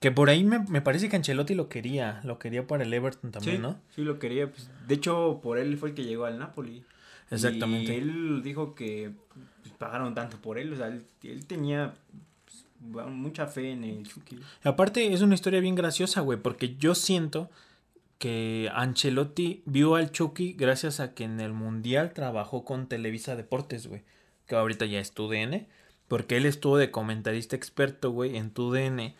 Que 0.00 0.12
por 0.12 0.30
ahí 0.30 0.44
me, 0.44 0.60
me 0.60 0.80
parece 0.80 1.08
que 1.08 1.16
Ancelotti 1.16 1.54
lo 1.54 1.68
quería, 1.68 2.20
lo 2.24 2.38
quería 2.38 2.66
para 2.66 2.84
el 2.84 2.92
Everton 2.94 3.32
también, 3.32 3.56
sí, 3.56 3.62
¿no? 3.62 3.80
Sí, 3.94 4.02
lo 4.02 4.18
quería. 4.18 4.48
Pues, 4.50 4.70
de 4.86 4.94
hecho, 4.94 5.40
por 5.42 5.58
él 5.58 5.76
fue 5.76 5.88
el 5.90 5.94
que 5.94 6.04
llegó 6.04 6.24
al 6.24 6.38
Napoli. 6.38 6.84
Exactamente. 7.30 7.92
Y 7.94 7.96
él 7.96 8.42
dijo 8.42 8.74
que 8.74 9.10
pues, 9.62 9.74
pagaron 9.76 10.14
tanto 10.14 10.36
por 10.38 10.58
él. 10.58 10.72
O 10.72 10.76
sea, 10.76 10.86
él, 10.86 11.04
él 11.24 11.46
tenía 11.46 11.94
pues, 12.92 13.06
mucha 13.08 13.46
fe 13.48 13.72
en 13.72 13.82
el 13.84 14.06
Chucky. 14.06 14.38
Aparte, 14.62 15.12
es 15.12 15.20
una 15.20 15.34
historia 15.34 15.60
bien 15.60 15.74
graciosa, 15.74 16.20
güey, 16.20 16.38
porque 16.38 16.76
yo 16.76 16.94
siento 16.94 17.50
que 18.18 18.70
Ancelotti 18.74 19.62
vio 19.64 19.94
al 19.96 20.10
Chucky 20.12 20.52
gracias 20.54 21.00
a 21.00 21.14
que 21.14 21.24
en 21.24 21.40
el 21.40 21.52
Mundial 21.52 22.12
trabajó 22.12 22.64
con 22.64 22.88
Televisa 22.88 23.36
Deportes, 23.36 23.86
güey, 23.86 24.02
que 24.48 24.56
ahorita 24.56 24.86
ya 24.86 24.98
es 24.98 25.12
TUDN, 25.12 25.68
porque 26.08 26.36
él 26.36 26.46
estuvo 26.46 26.78
de 26.78 26.90
comentarista 26.90 27.54
experto, 27.54 28.10
güey, 28.10 28.36
en 28.36 28.50
TUDN, 28.50 29.14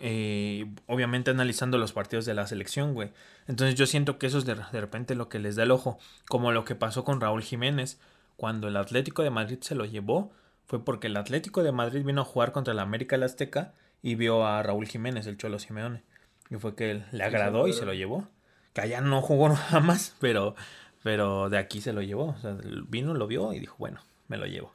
eh, 0.00 0.66
obviamente 0.86 1.30
analizando 1.30 1.78
los 1.78 1.92
partidos 1.92 2.26
de 2.26 2.34
la 2.34 2.46
selección, 2.46 2.94
güey. 2.94 3.10
Entonces 3.46 3.74
yo 3.74 3.86
siento 3.86 4.18
que 4.18 4.26
eso 4.26 4.38
es 4.38 4.44
de, 4.44 4.54
de 4.54 4.80
repente 4.80 5.14
lo 5.14 5.28
que 5.28 5.38
les 5.38 5.56
da 5.56 5.64
el 5.64 5.70
ojo, 5.70 5.98
como 6.28 6.52
lo 6.52 6.64
que 6.64 6.74
pasó 6.74 7.04
con 7.04 7.20
Raúl 7.20 7.42
Jiménez, 7.42 7.98
cuando 8.36 8.68
el 8.68 8.76
Atlético 8.76 9.22
de 9.22 9.30
Madrid 9.30 9.58
se 9.62 9.74
lo 9.74 9.84
llevó, 9.84 10.30
fue 10.66 10.84
porque 10.84 11.06
el 11.06 11.16
Atlético 11.16 11.62
de 11.62 11.72
Madrid 11.72 12.04
vino 12.04 12.20
a 12.20 12.26
jugar 12.26 12.52
contra 12.52 12.72
el 12.72 12.78
América 12.78 13.16
el 13.16 13.22
Azteca 13.22 13.72
y 14.02 14.14
vio 14.14 14.46
a 14.46 14.62
Raúl 14.62 14.86
Jiménez, 14.86 15.26
el 15.26 15.38
Cholo 15.38 15.58
Simeone. 15.58 16.04
Y 16.50 16.56
fue 16.56 16.74
que 16.74 16.90
él 16.90 17.04
le 17.10 17.24
agradó 17.24 17.66
y 17.68 17.72
se 17.72 17.84
lo 17.84 17.94
llevó. 17.94 18.28
Que 18.74 18.82
allá 18.82 19.00
no 19.00 19.22
jugó 19.22 19.48
nada 19.48 19.80
más, 19.80 20.14
pero, 20.20 20.54
pero 21.02 21.48
de 21.48 21.58
aquí 21.58 21.80
se 21.80 21.92
lo 21.92 22.02
llevó. 22.02 22.28
O 22.28 22.38
sea, 22.38 22.56
vino, 22.86 23.14
lo 23.14 23.26
vio 23.26 23.52
y 23.52 23.60
dijo, 23.60 23.76
bueno, 23.78 24.00
me 24.28 24.36
lo 24.36 24.46
llevo. 24.46 24.72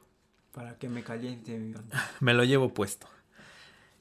Para 0.52 0.76
que 0.78 0.88
me 0.88 1.02
caliente. 1.02 1.74
Me 2.20 2.34
lo 2.34 2.44
llevo 2.44 2.74
puesto. 2.74 3.08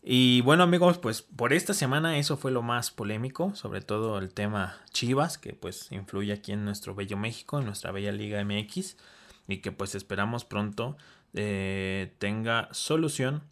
Y 0.04 0.42
bueno 0.42 0.64
amigos, 0.64 0.98
pues 0.98 1.22
por 1.22 1.54
esta 1.54 1.74
semana 1.74 2.18
eso 2.18 2.36
fue 2.36 2.52
lo 2.52 2.62
más 2.62 2.92
polémico, 2.92 3.56
sobre 3.56 3.80
todo 3.80 4.20
el 4.20 4.34
tema 4.34 4.78
Chivas, 4.92 5.38
que 5.38 5.54
pues 5.54 5.92
influye 5.94 6.34
aquí 6.34 6.52
en 6.52 6.66
nuestro 6.66 6.94
bello 6.94 7.16
México, 7.16 7.58
en 7.58 7.66
nuestra 7.66 7.92
bella 7.92 8.12
Liga 8.12 8.44
MX, 8.44 8.98
y 9.48 9.58
que 9.60 9.72
pues 9.72 9.96
esperamos 9.96 10.44
pronto 10.44 10.98
eh, 11.34 12.14
tenga 12.20 12.68
solución 12.72 13.44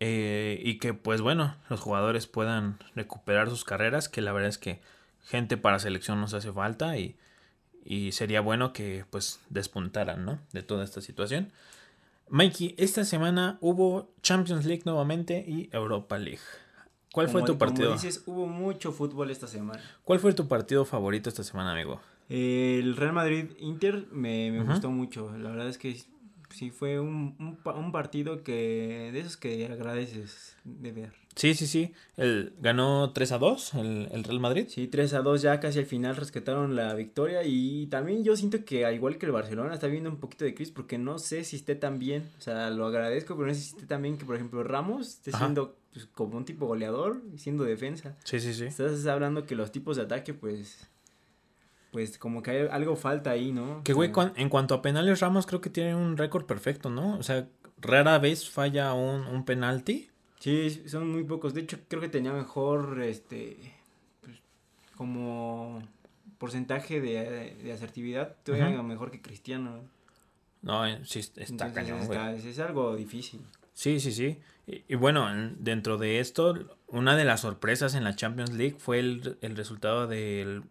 eh, 0.00 0.60
y 0.62 0.78
que 0.78 0.92
pues 0.92 1.22
bueno, 1.22 1.56
los 1.70 1.80
jugadores 1.80 2.26
puedan 2.26 2.78
recuperar 2.94 3.48
sus 3.48 3.64
carreras, 3.64 4.10
que 4.10 4.20
la 4.20 4.32
verdad 4.32 4.50
es 4.50 4.58
que 4.58 4.82
gente 5.24 5.56
para 5.56 5.78
selección 5.78 6.20
nos 6.20 6.34
hace 6.34 6.52
falta 6.52 6.98
y, 6.98 7.16
y 7.84 8.12
sería 8.12 8.40
bueno 8.40 8.72
que 8.72 9.04
pues 9.10 9.40
despuntaran, 9.50 10.24
¿no? 10.24 10.38
De 10.52 10.62
toda 10.62 10.84
esta 10.84 11.00
situación. 11.00 11.52
Mikey, 12.30 12.74
esta 12.78 13.04
semana 13.04 13.58
hubo 13.60 14.10
Champions 14.22 14.66
League 14.66 14.82
nuevamente 14.84 15.44
y 15.46 15.70
Europa 15.72 16.18
League. 16.18 16.40
¿Cuál 17.12 17.28
fue 17.28 17.42
tu 17.42 17.56
partido? 17.56 17.88
Como 17.88 18.00
dices, 18.00 18.22
hubo 18.26 18.46
mucho 18.46 18.92
fútbol 18.92 19.30
esta 19.30 19.46
semana. 19.46 19.82
¿Cuál 20.04 20.20
fue 20.20 20.34
tu 20.34 20.46
partido 20.46 20.84
favorito 20.84 21.28
esta 21.30 21.42
semana, 21.42 21.72
amigo? 21.72 22.00
El 22.28 22.96
Real 22.96 23.14
Madrid-Inter 23.14 24.06
me, 24.12 24.50
me 24.52 24.62
gustó 24.62 24.90
mucho. 24.90 25.34
La 25.38 25.50
verdad 25.50 25.68
es 25.68 25.78
que 25.78 25.98
sí 26.50 26.70
fue 26.70 27.00
un, 27.00 27.34
un, 27.38 27.74
un 27.74 27.92
partido 27.92 28.42
que 28.42 29.10
de 29.12 29.20
esos 29.20 29.38
que 29.38 29.64
agradeces 29.66 30.56
de 30.64 30.92
ver. 30.92 31.12
Sí, 31.38 31.54
sí, 31.54 31.68
sí. 31.68 31.94
El, 32.16 32.52
ganó 32.58 33.12
3 33.12 33.30
a 33.30 33.38
2 33.38 33.74
el, 33.74 34.08
el 34.10 34.24
Real 34.24 34.40
Madrid. 34.40 34.66
Sí, 34.68 34.88
3 34.88 35.14
a 35.14 35.22
2 35.22 35.40
ya 35.40 35.60
casi 35.60 35.78
al 35.78 35.86
final 35.86 36.16
rescataron 36.16 36.74
la 36.74 36.92
victoria 36.94 37.44
y 37.44 37.86
también 37.86 38.24
yo 38.24 38.36
siento 38.36 38.64
que 38.64 38.84
al 38.84 38.96
igual 38.96 39.18
que 39.18 39.26
el 39.26 39.30
Barcelona 39.32 39.72
está 39.72 39.86
viendo 39.86 40.10
un 40.10 40.16
poquito 40.16 40.44
de 40.44 40.52
crisis 40.54 40.74
porque 40.74 40.98
no 40.98 41.20
sé 41.20 41.44
si 41.44 41.54
esté 41.54 41.76
tan 41.76 42.00
bien, 42.00 42.28
o 42.38 42.40
sea, 42.40 42.70
lo 42.70 42.86
agradezco, 42.86 43.36
pero 43.36 43.46
no 43.46 43.54
sé 43.54 43.60
si 43.60 43.68
esté 43.68 43.86
tan 43.86 44.02
bien 44.02 44.18
que 44.18 44.24
por 44.24 44.34
ejemplo 44.34 44.64
Ramos 44.64 45.10
esté 45.10 45.30
Ajá. 45.30 45.44
siendo 45.44 45.76
pues, 45.92 46.06
como 46.06 46.36
un 46.36 46.44
tipo 46.44 46.66
goleador 46.66 47.22
y 47.32 47.38
siendo 47.38 47.62
defensa. 47.62 48.16
Sí, 48.24 48.40
sí, 48.40 48.52
sí. 48.52 48.64
Estás 48.64 49.06
hablando 49.06 49.46
que 49.46 49.54
los 49.54 49.70
tipos 49.70 49.96
de 49.96 50.02
ataque 50.02 50.34
pues 50.34 50.88
pues 51.92 52.18
como 52.18 52.42
que 52.42 52.50
hay, 52.50 52.68
algo 52.68 52.96
falta 52.96 53.30
ahí, 53.30 53.52
¿no? 53.52 53.82
Que 53.84 53.92
O 53.92 53.94
güey, 53.94 54.12
sea, 54.12 54.32
en 54.34 54.48
cuanto 54.48 54.74
a 54.74 54.82
penales, 54.82 55.20
Ramos 55.20 55.46
creo 55.46 55.60
que 55.60 55.70
tiene 55.70 55.94
un 55.94 56.16
récord 56.16 56.46
perfecto, 56.46 56.90
¿no? 56.90 57.16
O 57.16 57.22
sea, 57.22 57.46
rara 57.80 58.18
vez 58.18 58.50
falla 58.50 58.92
un, 58.92 59.22
un 59.22 59.44
penalti. 59.44 60.10
Sí, 60.38 60.82
son 60.88 61.10
muy 61.10 61.24
pocos. 61.24 61.54
De 61.54 61.62
hecho, 61.62 61.78
creo 61.88 62.00
que 62.00 62.08
tenía 62.08 62.32
mejor, 62.32 63.02
este, 63.02 63.56
pues, 64.20 64.36
como 64.96 65.82
porcentaje 66.38 67.00
de, 67.00 67.56
de 67.62 67.72
asertividad 67.72 68.36
todavía 68.44 68.82
mejor 68.82 69.10
que 69.10 69.20
Cristiano. 69.20 69.80
No, 70.62 70.86
eh, 70.86 71.00
sí, 71.04 71.20
está 71.36 71.72
cañón, 71.72 72.06
güey. 72.06 72.18
Es 72.46 72.58
algo 72.58 72.96
difícil. 72.96 73.40
Sí, 73.74 74.00
sí, 74.00 74.12
sí. 74.12 74.38
Y, 74.66 74.96
bueno, 74.96 75.28
dentro 75.58 75.98
de 75.98 76.20
esto, 76.20 76.76
una 76.88 77.16
de 77.16 77.24
las 77.24 77.40
sorpresas 77.40 77.94
en 77.94 78.04
la 78.04 78.16
Champions 78.16 78.52
League 78.52 78.76
fue 78.78 78.98
el, 78.98 79.38
el 79.40 79.56
resultado 79.56 80.06
del 80.06 80.64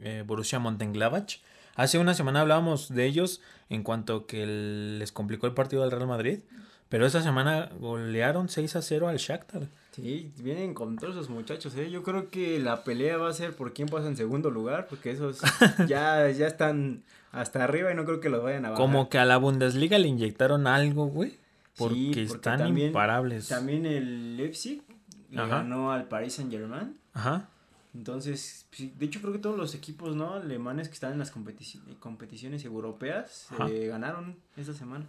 eh, 0.00 0.22
Borussia 0.26 0.58
Mönchengladbach. 0.58 1.40
Hace 1.74 1.98
una 1.98 2.14
semana 2.14 2.40
hablábamos 2.40 2.88
de 2.88 3.04
ellos 3.04 3.42
en 3.68 3.82
cuanto 3.82 4.26
que 4.26 4.46
les 4.46 5.12
complicó 5.12 5.46
el 5.46 5.54
partido 5.54 5.82
al 5.82 5.90
Real 5.90 6.06
Madrid, 6.06 6.40
pero 6.88 7.06
esta 7.06 7.22
semana 7.22 7.70
golearon 7.78 8.48
6 8.48 8.76
a 8.76 8.82
0 8.82 9.08
al 9.08 9.16
Shakhtar. 9.16 9.68
Sí, 9.92 10.30
vienen 10.38 10.74
con 10.74 10.96
todos 10.96 11.14
esos 11.14 11.30
muchachos, 11.30 11.74
¿eh? 11.76 11.90
Yo 11.90 12.02
creo 12.02 12.28
que 12.28 12.58
la 12.58 12.84
pelea 12.84 13.16
va 13.16 13.30
a 13.30 13.32
ser 13.32 13.56
por 13.56 13.72
quién 13.72 13.88
pasa 13.88 14.08
en 14.08 14.16
segundo 14.16 14.50
lugar, 14.50 14.86
porque 14.88 15.10
esos 15.10 15.40
ya, 15.88 16.28
ya 16.30 16.46
están 16.46 17.02
hasta 17.32 17.64
arriba 17.64 17.90
y 17.92 17.94
no 17.94 18.04
creo 18.04 18.20
que 18.20 18.28
los 18.28 18.42
vayan 18.42 18.66
a 18.66 18.70
bajar. 18.70 18.84
Como 18.84 19.08
que 19.08 19.18
a 19.18 19.24
la 19.24 19.38
Bundesliga 19.38 19.98
le 19.98 20.08
inyectaron 20.08 20.66
algo, 20.66 21.06
güey. 21.06 21.38
Porque, 21.76 22.22
están 22.22 22.76
imparables. 22.78 23.48
También 23.48 23.84
el 23.84 24.36
Leipzig 24.36 24.82
le 25.30 25.46
ganó 25.46 25.92
al 25.92 26.08
Paris 26.08 26.34
Saint 26.34 26.50
Germain. 26.50 26.96
Ajá. 27.12 27.48
Entonces, 27.94 28.66
de 28.78 29.06
hecho 29.06 29.20
creo 29.20 29.32
que 29.32 29.38
todos 29.38 29.56
los 29.56 29.74
equipos 29.74 30.14
no 30.14 30.34
alemanes 30.34 30.88
que 30.88 30.94
están 30.94 31.12
en 31.12 31.18
las 31.18 31.30
competiciones 31.30 32.64
europeas 32.64 33.48
eh, 33.70 33.86
ganaron 33.88 34.36
esta 34.56 34.74
semana. 34.74 35.06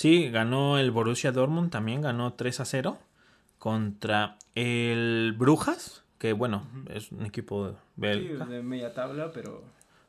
Sí, 0.00 0.30
ganó 0.30 0.78
el 0.78 0.92
Borussia 0.92 1.30
Dortmund 1.30 1.70
también, 1.70 2.00
ganó 2.00 2.32
3 2.32 2.60
a 2.60 2.64
0 2.64 2.96
contra 3.58 4.38
el 4.54 5.34
Brujas, 5.36 6.04
que 6.16 6.32
bueno, 6.32 6.66
es 6.88 7.12
un 7.12 7.26
equipo 7.26 7.76
belga. 7.96 8.46
Sí, 8.46 8.50
de 8.50 8.62
media 8.62 8.94
tabla, 8.94 9.30
pero... 9.30 9.62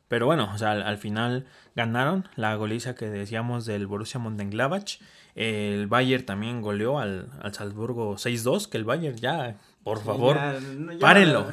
Pero 0.08 0.24
bueno, 0.24 0.50
o 0.54 0.56
sea, 0.56 0.70
al, 0.70 0.96
final 0.96 1.44
ganaron 1.76 2.26
la 2.36 2.54
goliza 2.54 2.94
que 2.94 3.10
decíamos 3.10 3.66
del 3.66 3.86
Borussia 3.86 4.18
Mönchengladbach. 4.18 4.98
El 5.34 5.88
Bayern 5.88 6.24
también 6.24 6.62
goleó 6.62 6.98
al, 6.98 7.28
al 7.42 7.52
Salzburgo 7.52 8.14
6-2, 8.14 8.70
que 8.70 8.78
el 8.78 8.84
Bayern 8.84 9.18
ya, 9.18 9.58
por 9.84 10.02
favor, 10.02 10.38
párenlo. 11.00 11.52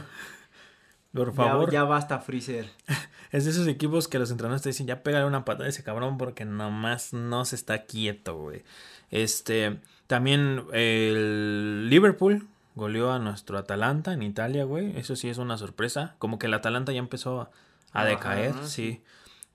Por 1.14 1.34
favor. 1.34 1.72
Ya, 1.72 1.84
basta, 1.84 2.20
Freezer. 2.20 2.70
es 3.32 3.46
de 3.46 3.52
esos 3.52 3.68
equipos 3.68 4.08
que 4.08 4.20
los 4.20 4.32
entrenadores 4.32 4.62
te 4.62 4.70
dicen, 4.70 4.88
ya 4.88 5.04
pégale 5.04 5.26
una 5.26 5.46
patada 5.46 5.66
a 5.66 5.70
ese 5.70 5.84
cabrón 5.84 6.18
porque 6.18 6.46
nomás 6.46 7.14
no 7.14 7.46
se 7.46 7.56
está 7.56 7.86
quieto, 7.86 8.38
güey. 8.38 8.64
Este, 9.10 9.80
también 10.08 10.66
el 10.72 11.90
Liverpool 11.90 12.48
goleó 12.76 13.12
a 13.12 13.20
nuestro 13.20 13.58
Atalanta 13.58 14.14
en 14.14 14.22
Italia, 14.22 14.64
güey. 14.66 14.98
Eso 14.98 15.16
sí 15.16 15.30
es 15.30 15.40
una 15.40 15.58
sorpresa. 15.58 16.16
Como 16.20 16.38
que 16.38 16.48
el 16.48 16.54
Atalanta 16.54 16.92
ya 16.92 17.00
empezó 17.00 17.50
a, 17.92 18.06
decaer, 18.06 18.54
sí. 18.64 19.04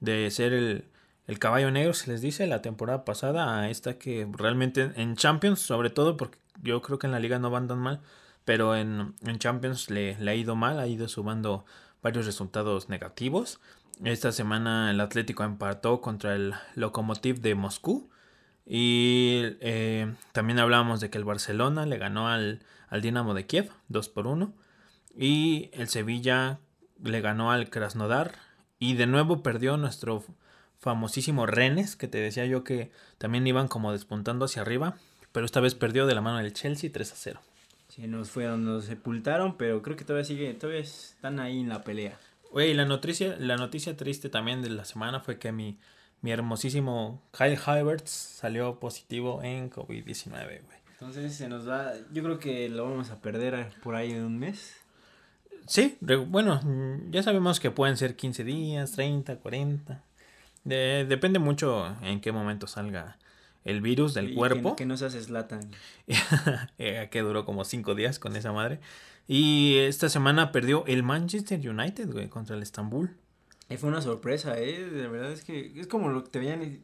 De 0.01 0.31
ser 0.33 0.53
el, 0.53 0.87
el 1.29 1.39
caballo 1.39 1.71
negro, 1.71 1.95
se 1.95 2.11
les 2.11 2.21
dice, 2.21 2.47
la 2.49 2.63
temporada 2.63 3.05
pasada 3.05 3.61
a 3.61 3.71
esta 3.71 3.97
que 3.97 4.29
realmente 4.33 4.93
en 4.97 5.15
Champions, 5.15 5.61
sobre 5.61 5.91
todo 5.91 6.17
porque 6.17 6.39
yo 6.63 6.83
creo 6.83 6.99
que 6.99 7.07
en 7.07 7.13
la 7.13 7.21
liga 7.21 7.39
no 7.39 7.51
van 7.51 7.69
tan 7.69 7.79
mal 7.79 8.01
pero 8.45 8.77
en, 8.77 9.15
Champions 9.39 9.91
le, 9.91 10.17
ha 10.17 10.35
ido 10.35 10.55
mal, 10.55 10.79
ha 10.79 10.87
ido 10.87 11.09
sumando 11.09 11.65
varios 12.03 12.27
resultados 12.27 12.89
negativos. 12.89 13.61
Esta 14.05 14.33
semana 14.33 14.91
el 14.91 15.01
Atlético 15.01 15.45
empató 15.45 16.01
contra 16.01 16.35
el 16.35 16.55
Lokomotiv 16.75 17.41
de 17.41 17.55
Moscú. 17.55 18.11
Y 18.67 19.43
eh, 19.61 20.15
también 20.33 20.59
hablamos 20.59 21.01
de 21.01 21.11
que 21.11 21.19
el 21.19 21.25
Barcelona 21.25 21.87
le 21.87 21.99
ganó 21.99 22.29
al, 22.29 22.63
al 22.89 23.03
Dinamo 23.03 23.35
de 23.35 23.47
Kiev 23.47 23.71
2 23.89 24.09
por 24.11 24.27
1. 24.27 24.53
Y 25.17 25.71
el 25.73 25.89
Sevilla 25.89 26.61
le 27.03 27.21
ganó 27.21 27.51
al 27.51 27.71
Krasnodar. 27.71 28.35
Y 28.79 28.95
de 28.95 29.07
nuevo 29.07 29.43
perdió 29.43 29.77
nuestro 29.77 30.25
famosísimo 30.79 31.47
Rennes, 31.47 31.97
que 31.97 32.09
te 32.09 32.19
decía 32.19 32.45
yo 32.45 32.65
que 32.65 32.91
también 33.17 33.47
iban 33.47 33.69
como 33.69 33.93
despuntando 33.93 34.45
hacia 34.45 34.63
arriba. 34.63 34.97
Pero 35.33 35.47
esta 35.47 35.61
vez 35.61 35.75
perdió 35.75 36.07
de 36.07 36.15
la 36.15 36.21
mano 36.21 36.39
del 36.39 36.53
Chelsea 36.53 36.91
3 36.93 37.13
a 37.13 37.17
0. 37.17 37.41
Sí, 37.95 38.09
nos 38.09 38.29
fueron, 38.29 38.65
nos 38.65 38.87
sepultaron, 38.87 39.57
pero 39.57 39.81
creo 39.81 39.97
que 39.97 40.05
todavía 40.05 40.25
sigue, 40.25 40.53
todavía 40.55 40.81
están 40.81 41.39
ahí 41.39 41.61
en 41.61 41.69
la 41.69 41.83
pelea. 41.83 42.19
Oye, 42.51 42.75
la 42.75 42.87
noticia, 42.87 43.37
la 43.39 43.57
noticia 43.57 43.97
triste 43.97 44.29
también 44.29 44.63
de 44.63 44.71
la 44.71 44.85
semana 44.85 45.21
fue 45.21 45.39
que 45.39 45.53
mi, 45.53 45.79
mi 46.21 46.33
hermosísimo 46.33 47.23
Kyle 47.31 47.57
Havertz 47.65 48.11
salió 48.11 48.81
positivo 48.81 49.45
en 49.45 49.71
COVID-19, 49.71 50.31
güey. 50.33 50.79
Entonces 50.91 51.37
se 51.37 51.49
nos 51.49 51.69
va, 51.69 51.93
yo 52.13 52.25
creo 52.25 52.41
que 52.41 52.69
lo 52.69 52.83
vamos 52.83 53.11
a 53.11 53.21
perder 53.21 53.71
por 53.81 53.95
ahí 53.95 54.11
en 54.11 54.25
un 54.25 54.41
mes. 54.41 54.75
Sí, 55.69 55.97
bueno, 56.01 56.61
ya 57.11 57.23
sabemos 57.23 57.61
que 57.61 57.71
pueden 57.71 57.97
ser 57.97 58.17
15 58.17 58.43
días, 58.43 58.91
30, 58.93 59.37
40. 59.37 60.03
depende 60.65 61.39
mucho 61.39 61.97
en 62.03 62.21
qué 62.21 62.33
momento 62.33 62.67
salga 62.67 63.19
el 63.65 63.81
virus 63.81 64.15
del 64.15 64.35
cuerpo. 64.35 64.77
Que, 64.77 64.87
no 64.87 64.97
se 64.97 65.07
hace 65.07 65.21
eh, 66.79 67.09
que 67.11 67.21
duró 67.21 67.45
como 67.45 67.65
cinco 67.65 67.95
días 67.95 68.19
con 68.19 68.37
esa 68.37 68.53
madre. 68.53 68.81
Y 69.27 69.77
esta 69.79 70.09
semana 70.09 70.53
perdió 70.53 70.85
el 70.87 71.03
Manchester 71.03 71.69
United, 71.69 72.13
güey, 72.13 72.29
contra 72.29 72.57
el 72.57 72.63
Estambul. 72.63 73.17
Y 73.71 73.79
fue 73.79 73.89
una 73.89 74.03
sorpresa, 74.03 74.59
¿eh? 74.59 74.85
De 74.85 75.09
verdad 75.09 75.33
es 75.33 75.43
que 75.43 75.73
es 75.81 75.87
como 75.87 76.11
lo 76.11 76.23
que 76.25 76.31
te 76.31 76.39
venían 76.39 76.81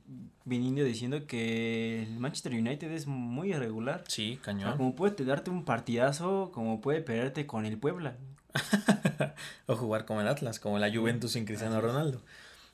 viniendo 0.46 0.82
diciendo 0.82 1.26
que 1.26 2.02
el 2.02 2.18
Manchester 2.18 2.54
United 2.54 2.90
es 2.90 3.06
muy 3.06 3.52
irregular. 3.52 4.04
Sí, 4.08 4.38
cañón. 4.42 4.78
como 4.78 4.96
puede 4.96 5.24
darte 5.24 5.50
un 5.50 5.66
partidazo, 5.66 6.50
como 6.52 6.80
puede 6.80 7.02
perderte 7.02 7.46
con 7.46 7.66
el 7.66 7.76
Puebla. 7.76 8.16
o 9.66 9.76
jugar 9.76 10.06
como 10.06 10.22
el 10.22 10.28
Atlas, 10.28 10.58
como 10.58 10.78
la 10.78 10.92
Juventus 10.92 11.32
sin 11.32 11.44
Cristiano 11.44 11.80
Ronaldo. 11.80 12.22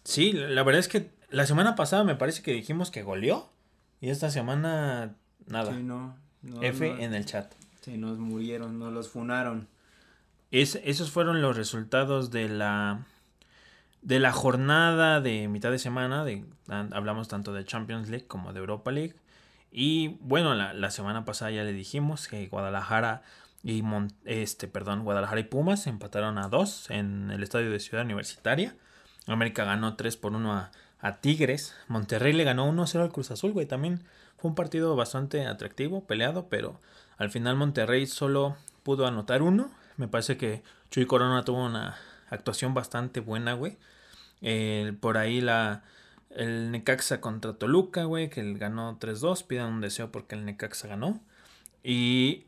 Sí, 0.04 0.32
la 0.32 0.62
verdad 0.62 0.78
es 0.78 0.88
que 0.88 1.10
la 1.30 1.44
semana 1.44 1.74
pasada 1.74 2.04
me 2.04 2.14
parece 2.14 2.42
que 2.42 2.52
dijimos 2.52 2.92
que 2.92 3.02
goleó. 3.02 3.50
Y 4.06 4.10
esta 4.10 4.30
semana, 4.30 5.16
nada. 5.48 5.72
Sí, 5.72 5.82
no, 5.82 6.14
F 6.62 7.02
en 7.02 7.12
el 7.12 7.26
chat. 7.26 7.52
Sí, 7.80 7.96
nos 7.96 8.18
murieron, 8.18 8.78
nos 8.78 8.92
los 8.92 9.08
funaron. 9.08 9.66
Es, 10.52 10.80
esos 10.84 11.10
fueron 11.10 11.42
los 11.42 11.56
resultados 11.56 12.30
de 12.30 12.48
la 12.48 13.04
de 14.02 14.20
la 14.20 14.30
jornada 14.30 15.20
de 15.20 15.48
mitad 15.48 15.72
de 15.72 15.80
semana. 15.80 16.24
De, 16.24 16.44
hablamos 16.68 17.26
tanto 17.26 17.52
de 17.52 17.64
Champions 17.64 18.08
League 18.08 18.28
como 18.28 18.52
de 18.52 18.60
Europa 18.60 18.92
League. 18.92 19.16
Y 19.72 20.18
bueno, 20.20 20.54
la, 20.54 20.72
la 20.72 20.92
semana 20.92 21.24
pasada 21.24 21.50
ya 21.50 21.64
le 21.64 21.72
dijimos 21.72 22.28
que 22.28 22.46
Guadalajara 22.46 23.22
y 23.64 23.82
este, 24.24 24.68
perdón, 24.68 25.02
Guadalajara 25.02 25.40
y 25.40 25.44
Pumas 25.44 25.88
empataron 25.88 26.38
a 26.38 26.46
dos 26.46 26.90
en 26.90 27.32
el 27.32 27.42
estadio 27.42 27.72
de 27.72 27.80
Ciudad 27.80 28.04
Universitaria. 28.04 28.76
América 29.26 29.64
ganó 29.64 29.96
3 29.96 30.16
por 30.16 30.32
1 30.32 30.52
a, 30.52 30.70
a 31.06 31.20
Tigres. 31.20 31.72
Monterrey 31.86 32.32
le 32.32 32.42
ganó 32.42 32.68
1-0 32.68 33.00
al 33.00 33.12
Cruz 33.12 33.30
Azul, 33.30 33.52
güey. 33.52 33.66
También 33.66 34.02
fue 34.36 34.48
un 34.48 34.54
partido 34.56 34.96
bastante 34.96 35.46
atractivo, 35.46 36.04
peleado, 36.04 36.48
pero 36.48 36.80
al 37.16 37.30
final 37.30 37.56
Monterrey 37.56 38.06
solo 38.06 38.56
pudo 38.82 39.06
anotar 39.06 39.42
uno. 39.42 39.70
Me 39.96 40.08
parece 40.08 40.36
que 40.36 40.64
Chuy 40.90 41.06
Corona 41.06 41.44
tuvo 41.44 41.64
una 41.64 41.96
actuación 42.28 42.74
bastante 42.74 43.20
buena, 43.20 43.52
güey. 43.52 43.78
por 45.00 45.16
ahí 45.16 45.40
la, 45.40 45.84
el 46.30 46.72
Necaxa 46.72 47.20
contra 47.20 47.52
Toluca, 47.52 48.02
güey, 48.04 48.28
que 48.28 48.40
él 48.40 48.58
ganó 48.58 48.98
3-2. 48.98 49.46
Pidan 49.46 49.74
un 49.74 49.80
deseo 49.80 50.10
porque 50.10 50.34
el 50.34 50.44
Necaxa 50.44 50.88
ganó. 50.88 51.20
Y 51.84 52.46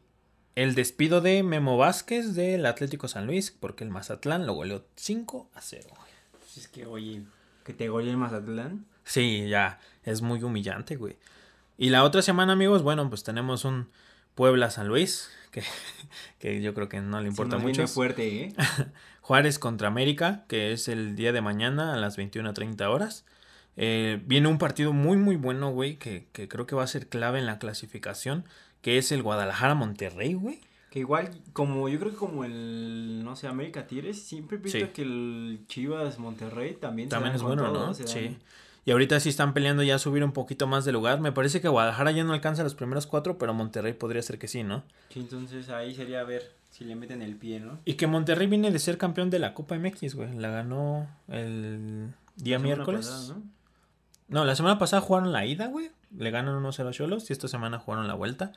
el 0.56 0.74
despido 0.74 1.20
de 1.20 1.44
Memo 1.44 1.76
Vázquez 1.76 2.34
del 2.34 2.66
Atlético 2.66 3.06
San 3.06 3.26
Luis, 3.26 3.52
porque 3.52 3.84
el 3.84 3.90
Mazatlán 3.90 4.46
lo 4.46 4.54
goleó 4.54 4.84
5 4.96 5.48
a 5.54 5.61
0. 5.61 5.84
Güey. 5.90 6.09
Es 6.56 6.66
que, 6.66 6.86
oye, 6.86 7.22
que 7.69 7.75
te 7.75 7.91
golee 7.91 8.09
el 8.09 8.16
Mazatlán. 8.16 8.87
Sí, 9.05 9.47
ya, 9.47 9.79
es 10.03 10.23
muy 10.23 10.43
humillante, 10.43 10.97
güey. 10.97 11.16
Y 11.77 11.91
la 11.91 12.03
otra 12.03 12.23
semana, 12.23 12.55
amigos, 12.55 12.83
bueno, 12.83 13.07
pues 13.11 13.25
tenemos 13.25 13.66
un 13.66 13.91
Puebla 14.35 14.71
San 14.71 14.89
Luis, 14.89 15.29
que, 15.51 15.62
que 16.39 16.62
yo 16.62 16.73
creo 16.73 16.89
que 16.89 17.03
no 17.03 17.21
le 17.21 17.29
importa 17.29 17.59
mucho. 17.59 17.87
fuerte, 17.87 18.45
¿eh? 18.45 18.55
Juárez 19.21 19.59
contra 19.59 19.89
América, 19.89 20.47
que 20.49 20.73
es 20.73 20.89
el 20.89 21.14
día 21.14 21.31
de 21.33 21.43
mañana 21.43 21.93
a 21.93 21.99
las 21.99 22.16
21.30 22.16 22.89
horas. 22.89 23.27
Eh, 23.77 24.23
viene 24.25 24.49
un 24.49 24.57
partido 24.57 24.95
muy, 24.95 25.19
muy 25.19 25.37
bueno, 25.37 25.71
güey, 25.71 25.97
que, 25.97 26.27
que 26.33 26.49
creo 26.49 26.66
que 26.66 26.75
va 26.75 26.85
a 26.85 26.87
ser 26.87 27.09
clave 27.09 27.39
en 27.39 27.45
la 27.45 27.59
clasificación, 27.59 28.47
que 28.81 28.97
es 28.97 29.12
el 29.12 29.23
Guadalajara-Monterrey, 29.23 30.33
güey. 30.33 30.61
Que 30.91 31.01
igual, 31.01 31.30
como 31.53 31.89
yo 31.89 31.99
creo 31.99 32.12
que 32.12 32.18
como 32.18 32.45
el, 32.45 33.22
no 33.22 33.36
sé, 33.36 33.47
América 33.47 33.86
Tigres, 33.86 34.22
siempre 34.22 34.59
pienso 34.59 34.93
que 34.93 35.03
el 35.03 35.61
Chivas 35.68 36.18
Monterrey 36.18 36.74
también, 36.74 37.09
también 37.11 37.34
es 37.34 37.43
bueno, 37.43 37.70
¿no? 37.70 37.93
Sí. 37.95 38.39
Y 38.89 38.91
ahorita 38.91 39.20
sí 39.20 39.28
están 39.28 39.53
peleando 39.53 39.82
ya 39.82 39.97
a 39.97 39.99
subir 39.99 40.24
un 40.24 40.32
poquito 40.32 40.66
más 40.66 40.86
de 40.86 40.93
lugar. 40.93 41.20
Me 41.20 41.30
parece 41.30 41.61
que 41.61 41.68
Guadalajara 41.68 42.11
ya 42.11 42.24
no 42.24 42.32
alcanza 42.32 42.62
los 42.62 42.74
primeros 42.74 43.07
cuatro, 43.07 43.36
pero 43.36 43.53
Monterrey 43.53 43.93
podría 43.93 44.22
ser 44.22 44.39
que 44.39 44.49
sí, 44.49 44.62
¿no? 44.62 44.82
Sí, 45.11 45.20
entonces 45.20 45.68
ahí 45.68 45.95
sería 45.95 46.20
a 46.20 46.24
ver 46.24 46.55
si 46.70 46.84
le 46.84 46.97
meten 46.97 47.20
el 47.20 47.36
pie, 47.36 47.61
¿no? 47.61 47.78
Y 47.84 47.95
que 47.95 48.07
Monterrey 48.07 48.47
viene 48.47 48.70
de 48.70 48.78
ser 48.78 48.97
campeón 48.97 49.28
de 49.28 49.41
la 49.41 49.53
Copa 49.53 49.76
MX, 49.78 50.14
güey. 50.14 50.34
La 50.39 50.49
ganó 50.49 51.07
el 51.28 52.14
día 52.36 52.59
miércoles. 52.59 53.28
¿no? 53.28 53.43
¿no? 54.28 54.45
la 54.47 54.57
semana 54.57 54.78
pasada 54.78 55.03
jugaron 55.03 55.32
la 55.32 55.45
ida, 55.45 55.66
güey. 55.66 55.91
Le 56.16 56.30
ganan 56.30 56.62
1-0 56.62 56.89
a 56.89 56.93
Cholos 56.93 57.28
y 57.28 57.34
esta 57.34 57.47
semana 57.47 57.78
jugaron 57.78 58.09
la 58.09 58.14
vuelta. 58.14 58.53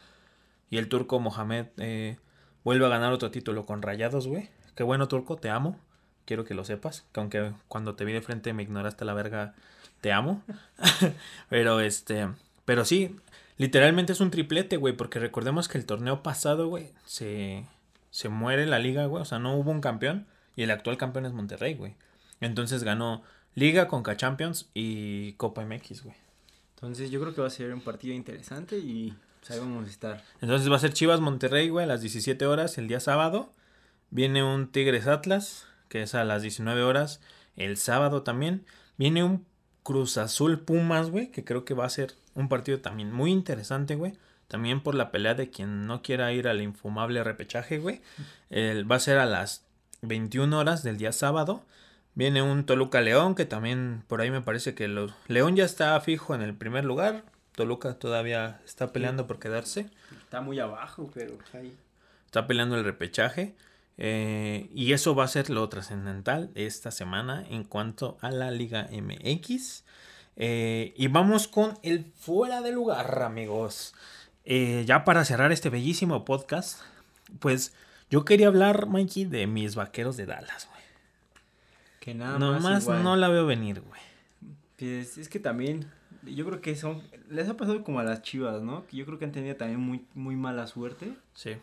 Y 0.72 0.78
el 0.78 0.90
turco 0.90 1.20
Mohamed 1.20 1.68
eh, 1.78 2.18
vuelve 2.64 2.86
a 2.88 2.90
ganar 2.90 3.14
otro 3.14 3.30
título 3.30 3.68
con 3.68 3.84
Rayados, 3.84 4.28
güey. 4.28 4.50
Qué 4.74 4.82
bueno, 4.82 5.08
turco, 5.08 5.36
te 5.36 5.50
amo. 5.52 5.78
quiero 6.26 6.46
que 6.46 6.56
lo 6.56 6.64
sepas. 6.64 7.06
Que 7.12 7.20
aunque 7.20 7.54
cuando 7.68 7.96
te 7.96 8.06
vi 8.06 8.14
de 8.14 8.22
frente 8.22 8.54
me 8.54 8.64
ignoraste 8.64 9.06
la 9.06 9.14
verga, 9.14 9.54
te 10.00 10.14
amo. 10.14 10.42
pero 11.50 11.82
este, 11.82 12.30
pero 12.66 12.86
sí, 12.86 13.18
literalmente 13.58 14.14
es 14.14 14.22
un 14.22 14.32
triplete, 14.32 14.78
güey, 14.78 14.96
porque 14.96 15.20
recordemos 15.20 15.68
que 15.68 15.78
el 15.78 15.86
torneo 15.86 16.24
pasado, 16.24 16.70
güey, 16.70 16.94
se, 17.06 17.68
se 18.10 18.30
muere 18.30 18.66
la 18.66 18.80
liga, 18.80 19.06
güey, 19.06 19.22
o 19.22 19.26
sea, 19.26 19.40
no 19.40 19.56
hubo 19.56 19.72
un 19.72 19.82
campeón 19.82 20.26
y 20.56 20.64
el 20.64 20.72
actual 20.72 20.98
campeón 20.98 21.26
es 21.26 21.34
Monterrey, 21.34 21.76
güey. 21.76 21.96
Entonces 22.40 22.84
ganó 22.84 23.24
Liga, 23.56 23.90
Conca 23.90 24.16
Champions 24.16 24.70
y 24.74 25.34
Copa 25.34 25.66
MX, 25.66 26.04
güey. 26.04 26.16
Entonces 26.76 27.12
yo 27.12 27.20
creo 27.20 27.36
que 27.36 27.42
va 27.42 27.48
a 27.48 27.52
ser 27.52 27.74
un 27.74 27.82
partido 27.82 28.16
interesante 28.16 28.78
y 28.78 29.14
estar. 29.88 30.24
Entonces 30.42 30.72
va 30.72 30.76
a 30.76 30.80
ser 30.80 30.94
Chivas 30.94 31.20
Monterrey, 31.20 31.70
güey, 31.70 31.86
a 31.86 31.88
las 31.88 32.02
17 32.02 32.46
horas 32.46 32.78
el 32.78 32.88
día 32.88 33.00
sábado. 33.00 33.52
Viene 34.10 34.44
un 34.44 34.72
Tigres 34.72 35.08
Atlas, 35.08 35.68
que 35.90 36.04
es 36.04 36.16
a 36.16 36.24
las 36.24 36.42
19 36.42 36.84
horas 36.84 37.22
el 37.56 37.78
sábado 37.78 38.24
también. 38.24 38.66
Viene 38.98 39.24
un 39.24 39.46
Cruz 39.84 40.18
Azul 40.18 40.60
Pumas, 40.60 41.10
güey, 41.10 41.32
que 41.32 41.44
creo 41.44 41.66
que 41.66 41.74
va 41.74 41.86
a 41.86 41.90
ser 41.90 42.14
un 42.36 42.50
partido 42.50 42.80
también 42.80 43.12
muy 43.12 43.32
interesante, 43.32 43.96
güey. 43.96 44.14
También 44.48 44.82
por 44.82 44.96
la 44.96 45.12
pelea 45.12 45.34
de 45.34 45.50
quien 45.50 45.88
no 45.88 46.02
quiera 46.02 46.32
ir 46.34 46.48
al 46.48 46.62
infumable 46.62 47.24
repechaje, 47.24 47.80
güey. 47.80 48.02
va 48.52 48.96
a 48.96 49.00
ser 49.00 49.18
a 49.18 49.26
las 49.26 49.66
21 50.02 50.58
horas 50.60 50.84
del 50.84 50.98
día 50.98 51.14
sábado. 51.14 51.66
Viene 52.14 52.42
un 52.42 52.66
Toluca 52.66 53.00
León, 53.00 53.34
que 53.36 53.46
también 53.46 54.04
por 54.08 54.20
ahí 54.20 54.30
me 54.30 54.42
parece 54.42 54.76
que 54.76 54.90
los... 54.90 55.14
León 55.28 55.56
ya 55.56 55.64
está 55.64 56.00
fijo 56.02 56.36
en 56.36 56.42
el 56.42 56.54
primer 56.54 56.84
lugar. 56.84 57.24
Toluca 57.62 57.94
todavía 57.94 58.60
está 58.66 58.92
peleando 58.92 59.28
por 59.28 59.38
quedarse. 59.38 59.88
Está 60.24 60.42
muy 60.42 60.60
abajo, 60.60 61.12
pero 61.14 61.38
ahí. 61.54 61.78
Está 62.26 62.48
peleando 62.48 62.76
el 62.76 62.84
repechaje. 62.84 63.56
Eh, 64.00 64.72
y 64.74 64.94
eso 64.94 65.14
va 65.14 65.26
a 65.26 65.28
ser 65.28 65.52
lo 65.52 65.70
trascendental 65.70 66.50
esta 66.56 66.90
semana 66.90 67.46
en 67.48 67.64
cuanto 67.64 68.18
a 68.22 68.32
la 68.32 68.50
Liga 68.50 68.90
MX. 68.92 69.84
Eh, 70.38 70.96
y 70.98 71.08
vamos 71.08 71.48
con 71.48 71.78
el 71.84 72.04
fuera 72.04 72.62
de 72.62 72.72
lugar, 72.72 73.22
amigos. 73.22 73.94
Eh, 74.44 74.84
ya 74.88 75.04
para 75.04 75.24
cerrar 75.24 75.52
este 75.52 75.70
bellísimo 75.70 76.26
podcast, 76.26 76.82
pues 77.38 77.76
yo 78.10 78.26
quería 78.26 78.48
hablar, 78.48 78.88
Mikey, 78.88 79.26
de 79.26 79.46
mis 79.46 79.76
vaqueros 79.76 80.18
de 80.18 80.26
Dallas, 80.26 80.68
güey. 80.68 80.82
Que 82.00 82.16
nada 82.16 82.40
más. 82.40 82.88
no 82.88 83.16
la 83.16 83.28
veo 83.28 83.46
venir, 83.46 83.82
güey. 83.82 84.02
Pues 84.80 85.20
es 85.20 85.30
que 85.30 85.40
también, 85.40 85.92
yo 86.24 86.46
creo 86.46 86.62
que 86.62 86.76
son, 86.76 87.02
les 87.30 87.50
ha 87.50 87.58
pasado 87.58 87.84
como 87.84 88.00
a 88.00 88.04
las 88.04 88.22
chivas, 88.22 88.62
¿no? 88.62 88.86
Que 88.88 88.98
yo 88.98 89.06
creo 89.06 89.20
que 89.20 89.26
han 89.26 89.32
tenido 89.32 89.56
también 89.56 89.80
muy, 89.80 90.06
muy 90.14 90.36
mala 90.36 90.68
suerte. 90.68 91.14
Sí. 91.34 91.58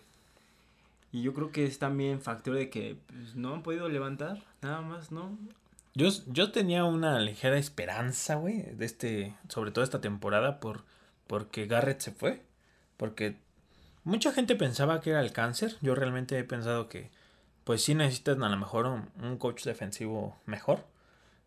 Y 1.12 1.22
yo 1.22 1.32
creo 1.34 1.52
que 1.52 1.64
es 1.64 1.78
también 1.78 2.20
factor 2.20 2.54
de 2.54 2.70
que 2.70 2.96
pues, 3.06 3.34
no 3.34 3.54
han 3.54 3.62
podido 3.62 3.88
levantar, 3.88 4.44
nada 4.62 4.80
más, 4.82 5.10
¿no? 5.10 5.36
Yo, 5.94 6.08
yo 6.26 6.52
tenía 6.52 6.84
una 6.84 7.18
ligera 7.18 7.58
esperanza, 7.58 8.36
güey, 8.36 8.62
de 8.62 8.84
este, 8.84 9.34
sobre 9.48 9.70
todo 9.70 9.84
esta 9.84 10.00
temporada, 10.00 10.60
por, 10.60 10.84
porque 11.26 11.66
Garrett 11.66 12.00
se 12.00 12.12
fue. 12.12 12.42
Porque 12.96 13.36
mucha 14.04 14.32
gente 14.32 14.56
pensaba 14.56 15.00
que 15.00 15.10
era 15.10 15.20
el 15.20 15.32
cáncer. 15.32 15.76
Yo 15.80 15.94
realmente 15.94 16.38
he 16.38 16.44
pensado 16.44 16.88
que 16.88 17.10
pues 17.64 17.82
sí 17.82 17.94
necesitan 17.94 18.42
a 18.42 18.48
lo 18.48 18.56
mejor 18.56 18.86
un, 18.86 19.36
coach 19.36 19.64
defensivo 19.64 20.36
mejor. 20.46 20.86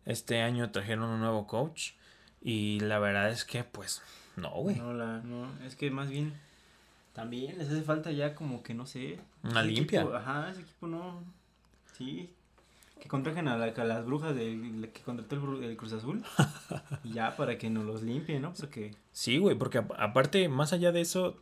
Este 0.06 0.40
año 0.40 0.70
trajeron 0.70 1.10
un 1.10 1.20
nuevo 1.20 1.48
coach 1.48 1.94
y 2.42 2.80
la 2.80 2.98
verdad 2.98 3.30
es 3.30 3.44
que 3.44 3.64
pues 3.64 4.02
no, 4.36 4.50
güey. 4.50 4.76
No, 4.76 4.92
la, 4.92 5.18
no, 5.18 5.46
es 5.64 5.76
que 5.76 5.90
más 5.90 6.08
bien 6.08 6.32
también 7.12 7.58
les 7.58 7.68
hace 7.68 7.82
falta 7.82 8.10
ya 8.10 8.34
como 8.34 8.62
que 8.62 8.74
no 8.74 8.86
sé. 8.86 9.18
Una 9.42 9.62
limpia. 9.62 10.02
ajá, 10.14 10.50
ese 10.50 10.62
equipo 10.62 10.86
no. 10.86 11.22
Sí. 11.96 12.30
Que 13.00 13.08
contrajen 13.08 13.48
a, 13.48 13.56
las 13.56 14.06
brujas 14.06 14.34
de, 14.34 14.90
que 14.92 15.02
contrató 15.02 15.34
el, 15.60 15.76
Cruz 15.76 15.92
Azul. 15.92 16.22
ya 17.04 17.36
para 17.36 17.58
que 17.58 17.68
nos 17.68 17.84
los 17.84 18.02
limpien, 18.02 18.42
¿no? 18.42 18.54
Porque. 18.54 18.94
Sí, 19.12 19.38
güey, 19.38 19.56
porque 19.56 19.78
aparte, 19.78 20.48
más 20.48 20.72
allá 20.72 20.92
de 20.92 21.00
eso, 21.00 21.36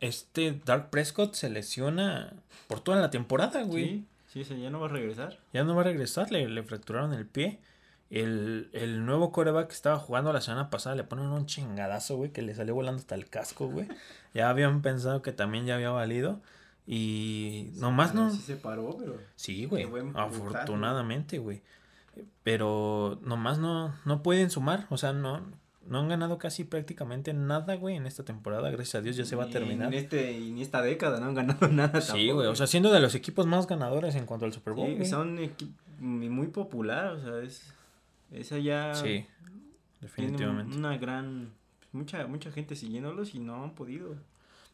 este 0.00 0.58
Dark 0.64 0.90
Prescott 0.90 1.34
se 1.34 1.50
lesiona 1.50 2.32
por 2.66 2.80
toda 2.80 2.98
la 2.98 3.10
temporada, 3.10 3.62
güey. 3.62 4.04
Sí, 4.26 4.44
sí, 4.44 4.60
ya 4.60 4.70
no 4.70 4.80
va 4.80 4.86
a 4.86 4.90
regresar. 4.90 5.38
Ya 5.52 5.64
no 5.64 5.74
va 5.74 5.82
a 5.82 5.84
regresar, 5.84 6.30
le, 6.32 6.48
le 6.48 6.62
fracturaron 6.62 7.12
el 7.12 7.26
pie. 7.26 7.58
El, 8.10 9.06
nuevo 9.06 9.30
coreback 9.30 9.68
que 9.68 9.74
estaba 9.74 9.98
jugando 9.98 10.32
la 10.32 10.40
semana 10.40 10.68
pasada 10.68 10.96
le 10.96 11.04
ponen 11.04 11.26
un 11.26 11.46
chingadazo, 11.46 12.16
güey, 12.16 12.32
que 12.32 12.42
le 12.42 12.54
salió 12.54 12.74
volando 12.74 12.98
hasta 12.98 13.14
el 13.14 13.28
casco, 13.28 13.68
güey. 13.68 13.86
ya 14.34 14.50
habían 14.50 14.82
pensado 14.82 15.22
que 15.22 15.32
también 15.32 15.64
ya 15.64 15.76
había 15.76 15.90
valido. 15.90 16.40
Y 16.86 17.70
nomás 17.76 18.14
no. 18.14 18.30
Sí 18.30 18.38
se 18.38 18.56
paró, 18.56 18.96
pero. 18.98 19.16
Sí, 19.36 19.64
güey. 19.66 19.86
Afortunadamente, 20.14 21.38
güey. 21.38 21.62
Pero 22.42 23.20
nomás 23.22 23.58
no, 23.58 23.94
no 24.04 24.22
pueden 24.24 24.50
sumar. 24.50 24.86
O 24.90 24.96
sea, 24.96 25.12
no, 25.12 25.46
no 25.86 26.00
han 26.00 26.08
ganado 26.08 26.38
casi 26.38 26.64
prácticamente 26.64 27.32
nada, 27.32 27.76
güey, 27.76 27.94
en 27.94 28.06
esta 28.06 28.24
temporada. 28.24 28.70
Gracias 28.70 28.96
a 28.96 29.00
Dios 29.02 29.16
ya 29.16 29.24
se 29.24 29.36
va 29.36 29.44
a 29.44 29.50
terminar. 29.50 29.86
En 29.86 29.94
este, 29.94 30.36
en 30.36 30.58
esta 30.58 30.82
década 30.82 31.20
no 31.20 31.26
han 31.26 31.34
ganado 31.34 31.68
nada 31.70 32.00
Sí, 32.00 32.30
güey. 32.30 32.48
O 32.48 32.56
sea, 32.56 32.66
siendo 32.66 32.90
de 32.90 32.98
los 32.98 33.14
equipos 33.14 33.46
más 33.46 33.68
ganadores 33.68 34.16
en 34.16 34.26
cuanto 34.26 34.46
al 34.46 34.52
Super 34.52 34.74
Bowl. 34.74 34.96
Sí, 34.98 35.04
son 35.04 35.38
muy 36.00 36.48
popular, 36.48 37.12
o 37.12 37.22
sea, 37.22 37.38
es. 37.38 37.72
Esa 38.32 38.58
ya. 38.58 38.94
Sí, 38.94 39.26
definitivamente. 40.00 40.76
una 40.76 40.96
gran. 40.96 41.52
Mucha, 41.92 42.26
mucha 42.26 42.52
gente 42.52 42.76
siguiéndolos 42.76 43.34
y 43.34 43.40
no 43.40 43.64
han 43.64 43.74
podido. 43.74 44.14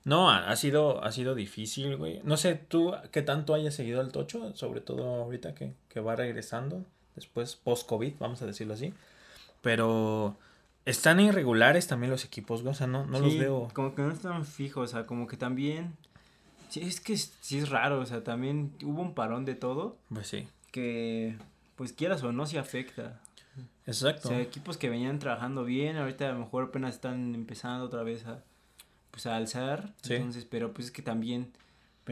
No, 0.04 0.30
ha, 0.30 0.54
sido, 0.54 1.02
ha 1.02 1.10
sido 1.10 1.34
difícil, 1.34 1.96
güey. 1.96 2.20
No 2.22 2.36
sé 2.36 2.54
tú 2.54 2.92
qué 3.10 3.22
tanto 3.22 3.54
hayas 3.54 3.74
seguido 3.74 4.00
al 4.00 4.12
Tocho, 4.12 4.54
sobre 4.54 4.80
todo 4.80 5.22
ahorita 5.24 5.54
que, 5.54 5.74
que 5.88 5.98
va 5.98 6.14
regresando, 6.14 6.84
después 7.16 7.56
post-COVID, 7.56 8.12
vamos 8.20 8.40
a 8.40 8.46
decirlo 8.46 8.74
así. 8.74 8.94
Pero 9.62 10.36
están 10.84 11.18
irregulares 11.18 11.88
también 11.88 12.12
los 12.12 12.24
equipos, 12.24 12.62
güey. 12.62 12.70
O 12.70 12.76
sea, 12.76 12.86
no, 12.86 13.04
no 13.04 13.18
los 13.18 13.36
veo. 13.36 13.68
Como 13.74 13.96
que 13.96 14.02
no 14.02 14.12
están 14.12 14.46
fijos, 14.46 14.90
o 14.90 14.92
sea, 14.92 15.06
como 15.06 15.26
que 15.26 15.36
también. 15.36 15.96
Sí, 16.68 16.82
es 16.82 17.00
que 17.00 17.16
sí 17.16 17.58
es 17.58 17.68
raro, 17.68 17.98
o 17.98 18.06
sea, 18.06 18.22
también 18.22 18.72
hubo 18.84 19.02
un 19.02 19.12
parón 19.12 19.44
de 19.44 19.56
todo. 19.56 19.96
Pues 20.08 20.28
sí. 20.28 20.46
Que, 20.70 21.36
pues 21.74 21.92
quieras 21.92 22.22
o 22.22 22.30
no, 22.30 22.46
se 22.46 22.60
afecta. 22.60 23.20
Exacto. 23.86 24.28
O 24.28 24.30
sea, 24.30 24.40
equipos 24.40 24.76
que 24.76 24.90
venían 24.90 25.18
trabajando 25.18 25.64
bien, 25.64 25.96
ahorita 25.96 26.28
a 26.28 26.32
lo 26.32 26.40
mejor 26.40 26.64
apenas 26.64 26.94
están 26.94 27.34
empezando 27.34 27.84
otra 27.84 28.02
vez 28.02 28.26
a, 28.26 28.42
pues, 29.10 29.26
a 29.26 29.36
alzar. 29.36 29.94
Sí. 30.02 30.14
Entonces, 30.14 30.44
pero 30.44 30.72
pues 30.72 30.86
es 30.86 30.92
que 30.92 31.02
también 31.02 31.52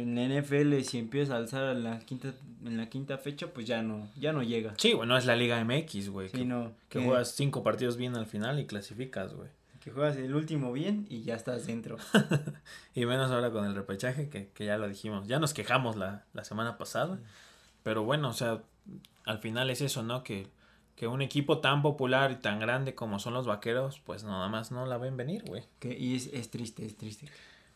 en 0.00 0.14
la 0.14 0.40
NFL 0.40 0.80
si 0.82 0.98
empiezas 0.98 1.34
a 1.34 1.36
alzar 1.36 1.76
en 1.76 1.84
la 1.84 2.00
quinta 2.00 2.34
en 2.64 2.76
la 2.76 2.88
quinta 2.88 3.18
fecha 3.18 3.48
pues 3.48 3.66
ya 3.66 3.82
no 3.82 4.08
ya 4.16 4.32
no 4.32 4.42
llega 4.42 4.74
sí 4.76 4.92
bueno 4.92 5.16
es 5.16 5.26
la 5.26 5.36
Liga 5.36 5.62
MX 5.64 6.08
güey 6.08 6.28
sí, 6.28 6.38
que, 6.38 6.44
no, 6.44 6.72
que, 6.88 7.00
juegas 7.00 7.32
cinco 7.32 7.62
partidos 7.62 7.96
bien 7.96 8.16
al 8.16 8.26
final 8.26 8.58
y 8.58 8.66
clasificas 8.66 9.34
güey 9.34 9.48
que 9.80 9.90
juegas 9.90 10.16
el 10.16 10.34
último 10.34 10.72
bien 10.72 11.06
y 11.08 11.22
ya 11.22 11.34
estás 11.34 11.66
dentro 11.66 11.96
y 12.94 13.06
menos 13.06 13.30
ahora 13.30 13.50
con 13.50 13.66
el 13.66 13.74
repechaje 13.74 14.28
que, 14.28 14.48
que 14.48 14.64
ya 14.64 14.78
lo 14.78 14.88
dijimos 14.88 15.28
ya 15.28 15.38
nos 15.38 15.54
quejamos 15.54 15.96
la, 15.96 16.24
la 16.32 16.44
semana 16.44 16.76
pasada 16.76 17.18
pero 17.82 18.02
bueno 18.02 18.30
o 18.30 18.34
sea 18.34 18.62
al 19.24 19.38
final 19.38 19.70
es 19.70 19.80
eso 19.80 20.02
no 20.02 20.24
que 20.24 20.48
que 20.96 21.06
un 21.06 21.22
equipo 21.22 21.58
tan 21.58 21.82
popular 21.82 22.30
y 22.30 22.36
tan 22.36 22.60
grande 22.60 22.94
como 22.94 23.18
son 23.18 23.34
los 23.34 23.46
vaqueros, 23.46 24.00
pues 24.04 24.24
nada 24.24 24.48
más 24.48 24.70
no 24.70 24.86
la 24.86 24.98
ven 24.98 25.16
venir, 25.16 25.44
güey. 25.44 25.64
y 25.82 26.16
es, 26.16 26.28
es 26.32 26.50
triste, 26.50 26.84
es 26.86 26.96
triste. 26.96 27.26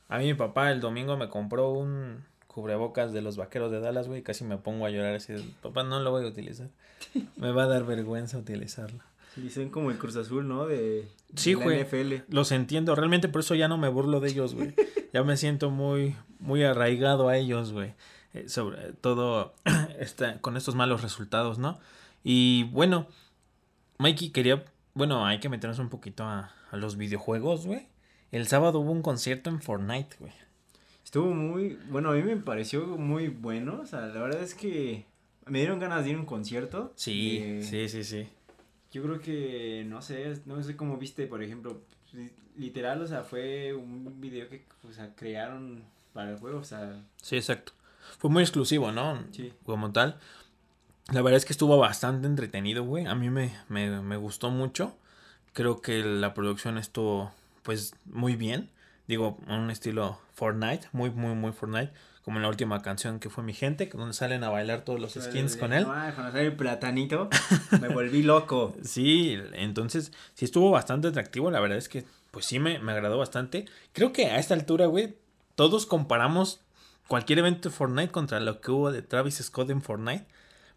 A 0.09 0.19
mí 0.19 0.25
mi 0.25 0.35
papá 0.35 0.71
el 0.71 0.81
domingo 0.81 1.16
me 1.16 1.29
compró 1.29 1.71
un 1.71 2.25
cubrebocas 2.47 3.12
de 3.12 3.23
los 3.23 3.37
vaqueros 3.37 3.71
de 3.71 3.81
Dallas, 3.81 4.09
güey, 4.09 4.23
casi 4.23 4.45
me 4.45 4.57
pongo 4.57 4.87
a 4.87 4.91
llorar 4.91 5.14
así, 5.14 5.35
papá, 5.62 5.85
no 5.85 6.01
lo 6.01 6.11
voy 6.11 6.25
a 6.25 6.29
utilizar. 6.29 6.69
me 7.37 7.53
va 7.53 7.64
a 7.64 7.66
dar 7.66 7.85
vergüenza 7.85 8.39
utilizarlo. 8.39 9.01
Son 9.51 9.69
como 9.69 9.91
el 9.93 9.99
Cruz 9.99 10.16
Azul, 10.16 10.49
¿no? 10.49 10.66
De, 10.66 11.07
sí, 11.37 11.55
güey. 11.55 11.87
Los 12.29 12.51
entiendo, 12.51 12.97
realmente 12.97 13.29
por 13.29 13.43
eso 13.43 13.55
ya 13.55 13.69
no 13.69 13.79
me 13.79 13.89
burlo 13.89 14.19
de 14.19 14.31
ellos, 14.31 14.55
güey. 14.55 14.75
ya 15.12 15.23
me 15.23 15.37
siento 15.37 15.71
muy, 15.71 16.16
muy 16.41 16.64
arraigado 16.64 17.29
a 17.29 17.37
ellos, 17.37 17.73
güey. 17.73 17.95
Eh, 18.35 18.49
sobre 18.49 18.93
todo 18.95 19.55
esta, 20.01 20.41
con 20.41 20.57
estos 20.57 20.75
malos 20.75 21.03
resultados, 21.03 21.59
¿no? 21.59 21.79
Y 22.25 22.64
bueno, 22.64 23.07
Mikey 23.99 24.31
quería, 24.31 24.64
bueno, 24.95 25.25
hay 25.27 25.41
que 25.41 25.49
meternos 25.49 25.79
un 25.79 25.89
poquito 25.89 26.25
a, 26.25 26.53
a 26.71 26.77
los 26.77 26.97
videojuegos, 26.97 27.66
güey. 27.66 27.87
El 28.31 28.47
sábado 28.47 28.81
hubo 28.81 28.93
un 28.93 29.03
concierto 29.03 29.51
en 29.51 29.61
Fortnite, 29.62 30.16
güey. 30.19 30.33
Estuvo 31.05 31.33
muy, 31.33 31.79
bueno, 31.91 32.11
a 32.11 32.14
mí 32.14 32.23
me 32.23 32.37
pareció 32.37 32.87
muy 32.87 33.29
bueno, 33.29 33.81
o 33.81 33.87
sea, 33.87 34.01
la 34.01 34.21
verdad 34.21 34.43
es 34.43 34.55
que 34.55 35.07
me 35.47 35.61
dieron 35.61 35.79
ganas 35.79 36.05
de 36.05 36.11
ir 36.11 36.16
a 36.16 36.21
un 36.21 36.27
concierto. 36.27 36.93
Sí, 36.97 37.39
eh, 37.41 37.62
sí, 37.62 37.89
sí, 37.89 38.05
sí. 38.05 38.29
Yo 38.93 39.03
creo 39.03 39.19
que, 39.19 39.85
no 39.87 40.03
sé, 40.03 40.39
no 40.45 40.62
sé 40.62 40.77
cómo 40.77 40.99
viste, 40.99 41.27
por 41.27 41.43
ejemplo, 41.43 41.81
literal, 42.57 43.01
o 43.01 43.07
sea, 43.07 43.23
fue 43.23 43.73
un 43.73 44.21
video 44.21 44.49
que, 44.51 44.66
o 44.87 44.93
sea, 44.93 45.14
crearon 45.14 45.83
para 46.12 46.33
el 46.33 46.39
juego, 46.39 46.59
o 46.59 46.64
sea. 46.64 47.03
Sí, 47.23 47.37
exacto. 47.37 47.73
Fue 48.19 48.29
muy 48.29 48.43
exclusivo, 48.43 48.93
¿no? 48.93 49.23
Sí. 49.33 49.53
Como 49.64 49.93
tal. 49.93 50.19
La 51.11 51.22
verdad 51.22 51.38
es 51.38 51.46
que 51.46 51.54
estuvo 51.54 51.78
bastante 51.78 52.26
entretenido, 52.26 52.84
güey. 52.84 53.06
A 53.06 53.14
mí 53.14 53.30
me, 53.30 53.56
me, 53.68 54.02
me 54.02 54.16
gustó 54.16 54.50
mucho. 54.50 54.94
Creo 55.54 55.80
que 55.80 56.02
la 56.04 56.34
producción 56.34 56.76
estuvo 56.76 57.32
pues 57.62 57.94
muy 58.04 58.36
bien. 58.36 58.70
Digo, 59.06 59.38
un 59.48 59.70
estilo 59.70 60.18
Fortnite, 60.34 60.88
muy, 60.92 61.11
muy, 61.11 61.34
muy 61.34 61.52
Fortnite. 61.52 61.92
Como 62.22 62.36
en 62.36 62.42
la 62.42 62.50
última 62.50 62.82
canción 62.82 63.20
que 63.20 63.30
fue 63.30 63.42
Mi 63.42 63.54
Gente, 63.54 63.86
donde 63.86 64.12
salen 64.12 64.44
a 64.44 64.50
bailar 64.50 64.82
todos 64.82 65.00
los 65.00 65.14
skins 65.14 65.56
con 65.56 65.72
él. 65.72 65.86
Ay, 65.88 66.12
cuando 66.12 66.30
sale 66.30 66.44
el 66.44 66.56
platanito, 66.56 67.30
me 67.80 67.88
volví 67.88 68.22
loco. 68.22 68.76
Sí, 68.82 69.38
entonces 69.54 70.12
sí 70.34 70.44
estuvo 70.44 70.70
bastante 70.70 71.09
atractivo. 71.09 71.50
La 71.50 71.61
verdad 71.61 71.78
es 71.78 71.88
que, 71.88 72.04
pues 72.30 72.44
sí, 72.44 72.59
me, 72.59 72.78
me 72.80 72.92
agradó 72.92 73.16
bastante. 73.16 73.64
Creo 73.94 74.12
que 74.12 74.26
a 74.26 74.38
esta 74.38 74.52
altura, 74.52 74.84
güey, 74.84 75.16
todos 75.54 75.86
comparamos 75.86 76.61
cualquier 77.06 77.38
evento 77.38 77.70
de 77.70 77.74
Fortnite 77.74 78.12
contra 78.12 78.40
lo 78.40 78.61
que 78.61 78.70
hubo 78.70 78.92
de 78.92 79.00
Travis 79.00 79.36
Scott 79.36 79.70
en 79.70 79.80
Fortnite. 79.80 80.26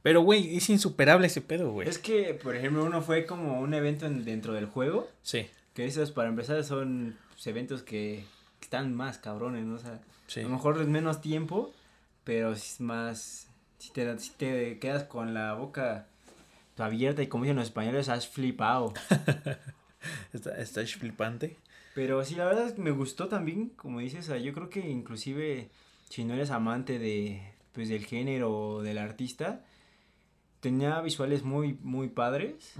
Pero, 0.04 0.22
güey, 0.22 0.58
es 0.58 0.70
insuperable 0.70 1.28
ese 1.28 1.42
pedo, 1.42 1.72
güey. 1.72 1.88
Es 1.88 1.98
que, 2.00 2.34
por 2.34 2.56
ejemplo, 2.56 2.84
uno 2.84 3.02
fue 3.02 3.26
como 3.26 3.60
un 3.62 3.74
evento 3.74 4.06
en- 4.08 4.26
dentro 4.26 4.54
del 4.54 4.66
juego. 4.66 5.10
Sí, 5.22 5.48
Que 5.74 5.86
esos, 5.86 6.12
para 6.12 6.30
empezar, 6.30 6.64
son 6.64 7.18
eventos 7.46 7.84
que, 7.84 8.24
están 8.62 8.94
más 8.96 9.18
cabrones, 9.18 9.66
¿no? 9.66 9.76
O 9.76 9.80
sea, 9.80 10.00
sí. 10.28 10.40
a 10.42 10.44
lo 10.44 10.50
mejor 10.50 10.80
es 10.82 10.88
menos 10.88 11.20
tiempo, 11.22 11.74
pero 12.24 12.54
es 12.54 12.80
más... 12.80 13.48
Si 13.80 13.92
te, 13.92 14.18
si 14.20 14.32
te 14.32 14.80
quedas 14.80 15.04
con 15.06 15.34
la 15.34 15.54
boca 15.56 16.06
abierta 16.78 17.22
y 17.22 17.28
como 17.28 17.44
dicen 17.44 17.58
los 17.58 17.66
españoles, 17.66 18.10
has 18.10 18.28
flipado. 18.28 18.94
Está, 20.34 20.58
está 20.60 20.86
flipante. 20.86 21.58
Pero 21.94 22.24
sí, 22.26 22.36
la 22.36 22.46
verdad 22.46 22.68
es 22.68 22.74
que 22.74 22.82
me 22.82 22.92
gustó 22.92 23.28
también, 23.28 23.70
como 23.76 24.00
dices, 24.00 24.22
o 24.26 24.32
sea, 24.32 24.38
yo 24.38 24.54
creo 24.54 24.70
que 24.70 24.80
inclusive 24.90 25.70
si 26.10 26.24
no 26.24 26.34
eres 26.34 26.50
amante 26.50 26.98
de, 27.00 27.42
pues, 27.74 27.90
del 27.90 28.06
género 28.06 28.52
o 28.52 28.82
del 28.82 28.98
artista, 28.98 29.64
tenía 30.62 31.02
visuales 31.02 31.44
muy, 31.44 31.74
muy 31.82 32.08
padres. 32.08 32.74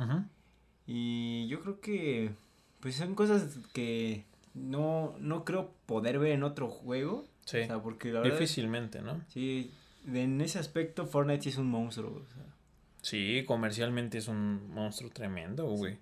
Y 0.88 1.48
yo 1.48 1.60
creo 1.62 1.80
que, 1.82 2.32
pues 2.80 2.96
son 2.96 3.16
cosas 3.16 3.60
que 3.74 4.26
no, 4.54 5.16
no 5.20 5.46
creo 5.46 5.72
poder 5.86 6.20
ver 6.20 6.32
en 6.32 6.44
otro 6.44 6.70
juego. 6.70 7.26
Sí. 7.46 7.60
O 7.60 7.66
sea, 7.66 7.80
porque 7.82 8.12
la 8.12 8.22
verdad, 8.22 8.38
Difícilmente, 8.40 9.02
¿no? 9.02 9.22
sí, 9.28 9.72
en 10.08 10.42
ese 10.42 10.60
aspecto 10.60 11.06
Fortnite 11.06 11.44
sí 11.44 11.50
es 11.50 11.58
un 11.58 11.70
monstruo. 11.70 12.10
o 12.24 12.34
sea. 12.34 12.44
Sí, 13.02 13.44
comercialmente 13.48 14.18
es 14.20 14.28
un 14.28 14.70
monstruo 14.74 15.10
tremendo, 15.12 15.66
güey. 15.68 15.98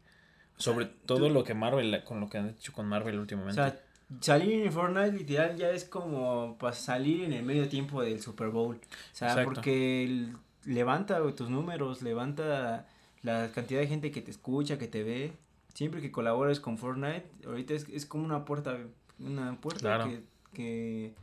Sobre 0.57 0.85
sea, 0.85 0.95
todo 1.05 1.27
tú- 1.27 1.33
lo 1.33 1.43
que 1.43 1.53
Marvel, 1.53 2.03
con 2.03 2.19
lo 2.19 2.29
que 2.29 2.37
han 2.37 2.49
hecho 2.49 2.73
con 2.73 2.85
Marvel 2.87 3.17
O 3.17 3.21
últimamente. 3.21 3.55
sea, 3.55 3.79
salir 4.19 4.65
en 4.65 4.73
Fortnite 4.73 5.13
literal 5.13 5.55
ya 5.55 5.69
es 5.71 5.85
como 5.85 6.57
pues, 6.59 6.75
salir 6.77 7.23
en 7.23 7.31
el 7.33 7.43
medio 7.43 7.69
tiempo 7.69 8.01
del 8.01 8.19
Super 8.21 8.49
Bowl. 8.49 8.75
O 8.75 8.79
sea, 9.15 9.29
Exacto. 9.29 9.51
porque 9.53 10.03
el- 10.03 10.35
levanta 10.65 11.19
güey, 11.19 11.33
tus 11.35 11.49
números, 11.49 12.01
levanta 12.01 12.87
la 13.21 13.51
cantidad 13.51 13.79
de 13.81 13.87
gente 13.87 14.11
que 14.11 14.21
te 14.21 14.31
escucha, 14.31 14.77
que 14.77 14.87
te 14.87 15.03
ve. 15.03 15.33
Siempre 15.73 16.01
que 16.01 16.11
colabores 16.11 16.59
con 16.59 16.77
Fortnite, 16.77 17.25
ahorita 17.45 17.73
es, 17.73 17.87
es 17.89 18.05
como 18.05 18.25
una 18.25 18.43
puerta, 18.45 18.77
una 19.19 19.59
puerta 19.61 19.79
Claro. 19.79 20.05
que, 20.05 20.21
que, 20.53 21.13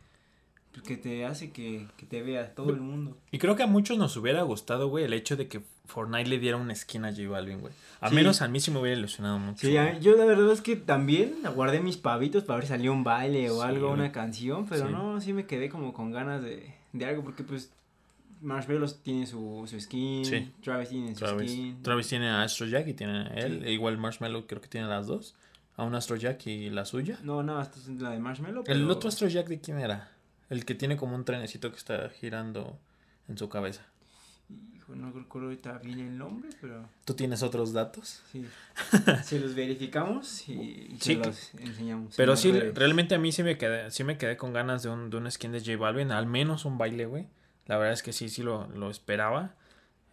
pues, 0.72 0.82
que 0.86 0.96
te 0.96 1.24
hace 1.26 1.50
que, 1.50 1.86
que 1.96 2.06
te 2.06 2.22
vea 2.22 2.54
todo 2.54 2.70
el 2.70 2.80
mundo. 2.80 3.16
Y 3.32 3.38
creo 3.38 3.56
que 3.56 3.64
a 3.64 3.66
muchos 3.66 3.98
nos 3.98 4.16
hubiera 4.16 4.42
gustado, 4.42 4.88
güey, 4.88 5.04
el 5.04 5.12
hecho 5.12 5.36
de 5.36 5.48
que 5.48 5.62
Fortnite 5.86 6.28
le 6.30 6.38
diera 6.38 6.56
una 6.56 6.74
skin 6.74 7.04
a 7.04 7.10
J 7.12 7.28
Balvin, 7.28 7.60
güey. 7.60 7.72
A 8.00 8.08
Sí. 8.08 8.14
menos 8.14 8.40
a 8.42 8.48
mí 8.48 8.60
sí 8.60 8.70
me 8.70 8.80
hubiera 8.80 8.96
ilusionado 8.98 9.38
mucho. 9.38 9.66
Sí, 9.66 9.74
yo 10.00 10.16
la 10.16 10.24
verdad 10.24 10.50
es 10.52 10.60
que 10.60 10.76
también 10.76 11.34
guardé 11.54 11.80
mis 11.80 11.96
pavitos 11.96 12.44
para 12.44 12.56
ver 12.58 12.64
si 12.66 12.68
salía 12.70 12.92
un 12.92 13.04
baile 13.04 13.50
o 13.50 13.56
Sí, 13.56 13.62
algo, 13.68 13.88
güey. 13.88 14.00
una 14.00 14.12
canción, 14.12 14.66
pero 14.68 14.86
Sí. 14.86 14.92
no, 14.92 15.20
sí 15.20 15.32
me 15.32 15.46
quedé 15.46 15.68
como 15.68 15.92
con 15.92 16.12
ganas 16.12 16.42
de, 16.42 16.72
de 16.92 17.04
algo 17.04 17.22
porque 17.24 17.42
pues 17.42 17.72
Marshmallows 18.40 19.02
tiene 19.02 19.26
su, 19.26 19.64
su 19.68 19.80
skin, 19.80 20.24
Sí. 20.24 20.52
Travis 20.62 20.88
tiene 20.90 21.14
su 21.14 21.20
Travis, 21.24 21.50
skin. 21.50 21.82
Travis 21.82 22.08
tiene 22.08 22.28
a 22.28 22.42
Astro 22.42 22.66
Jack 22.66 22.86
y 22.88 22.94
tiene 22.94 23.12
a 23.20 23.26
él. 23.34 23.60
Sí. 23.62 23.68
E 23.68 23.72
igual 23.72 23.98
Marshmallow 23.98 24.46
creo 24.46 24.60
que 24.60 24.68
tiene 24.68 24.86
las 24.86 25.06
dos. 25.06 25.34
A 25.76 25.84
un 25.84 25.94
Astro 25.94 26.16
Jack 26.16 26.46
y 26.46 26.70
la 26.70 26.84
suya. 26.86 27.18
No, 27.22 27.42
no, 27.42 27.60
esta 27.60 27.78
es 27.78 27.88
la 27.88 28.10
de 28.10 28.18
Marshmallow. 28.18 28.64
¿El 28.66 28.90
otro 28.90 29.08
Astro 29.08 29.28
Jack 29.28 29.48
de 29.48 29.60
quién 29.60 29.78
era? 29.78 30.10
El 30.48 30.64
que 30.64 30.74
tiene 30.74 30.96
como 30.96 31.14
un 31.16 31.24
trenecito 31.24 31.70
que 31.70 31.76
está 31.76 32.08
girando 32.10 32.78
en 33.28 33.36
su 33.36 33.48
cabeza. 33.48 33.82
Hijo, 34.76 34.94
no 34.94 35.10
recuerdo 35.10 35.48
ahorita 35.48 35.78
bien 35.78 35.98
el 35.98 36.16
nombre, 36.16 36.48
pero 36.60 36.88
¿Tú 37.04 37.14
tienes 37.14 37.42
otros 37.42 37.72
datos? 37.72 38.22
sí. 38.30 38.46
se 39.24 39.40
los 39.40 39.54
verificamos 39.54 40.48
y, 40.48 40.52
y 40.92 40.96
se 41.00 41.16
los 41.16 41.52
enseñamos. 41.54 42.12
en 42.12 42.16
Pero 42.16 42.36
sí, 42.36 42.52
realmente 42.52 43.14
a 43.14 43.18
mí 43.18 43.32
sí 43.32 43.42
me 43.42 43.58
quedé, 43.58 43.90
sí 43.90 44.04
me 44.04 44.16
quedé 44.16 44.36
con 44.36 44.52
ganas 44.52 44.82
de 44.84 44.90
un, 44.90 45.10
de 45.10 45.16
un 45.16 45.30
skin 45.30 45.50
de 45.52 45.58
J 45.60 45.76
Balvin, 45.76 46.12
al 46.12 46.26
menos 46.26 46.64
un 46.64 46.78
baile, 46.78 47.06
güey. 47.06 47.26
La 47.66 47.76
verdad 47.76 47.92
es 47.92 48.02
que 48.02 48.12
sí, 48.12 48.28
sí 48.28 48.42
lo, 48.42 48.66
lo 48.68 48.90
esperaba. 48.90 49.54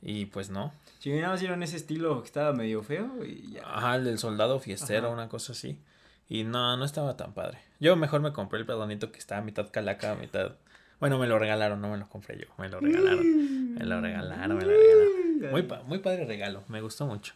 Y 0.02 0.26
pues 0.26 0.50
no. 0.50 0.74
Si 1.00 1.12
nada 1.12 1.30
más 1.30 1.40
dieron 1.40 1.64
ese 1.64 1.78
estilo 1.78 2.22
que 2.22 2.28
estaba 2.28 2.52
medio 2.54 2.84
feo 2.84 3.24
y 3.26 3.54
ya. 3.54 3.62
Ajá, 3.66 3.96
el 3.96 4.04
del 4.04 4.18
soldado 4.20 4.60
fiestero, 4.60 5.08
Ajá. 5.08 5.14
una 5.14 5.30
cosa 5.30 5.54
así. 5.54 5.80
Y 6.28 6.44
no, 6.44 6.76
no 6.78 6.84
estaba 6.86 7.16
tan 7.16 7.34
padre. 7.34 7.60
Yo 7.80 7.96
mejor 7.96 8.22
me 8.22 8.34
compré 8.34 8.60
el 8.60 8.66
pedonito 8.66 9.12
que 9.12 9.20
estaba 9.20 9.42
a 9.42 9.44
mitad 9.46 9.70
calaca, 9.72 10.12
a 10.12 10.16
mitad... 10.16 10.54
Bueno, 11.00 11.18
me 11.20 11.28
lo 11.28 11.38
regalaron, 11.40 11.82
no 11.82 11.90
me 11.90 11.98
lo 11.98 12.08
compré 12.10 12.38
yo, 12.38 12.48
me 12.58 12.70
lo 12.70 12.80
regalaron. 12.80 13.74
Me 13.76 13.86
lo 13.86 14.00
regalaron, 14.02 14.58
me 14.58 14.64
lo 14.66 14.72
regalaron. 14.72 15.52
Muy, 15.52 15.64
pa- 15.64 15.84
muy 15.84 16.00
padre 16.00 16.26
regalo, 16.26 16.64
me 16.68 16.82
gustó 16.82 17.06
mucho. 17.06 17.34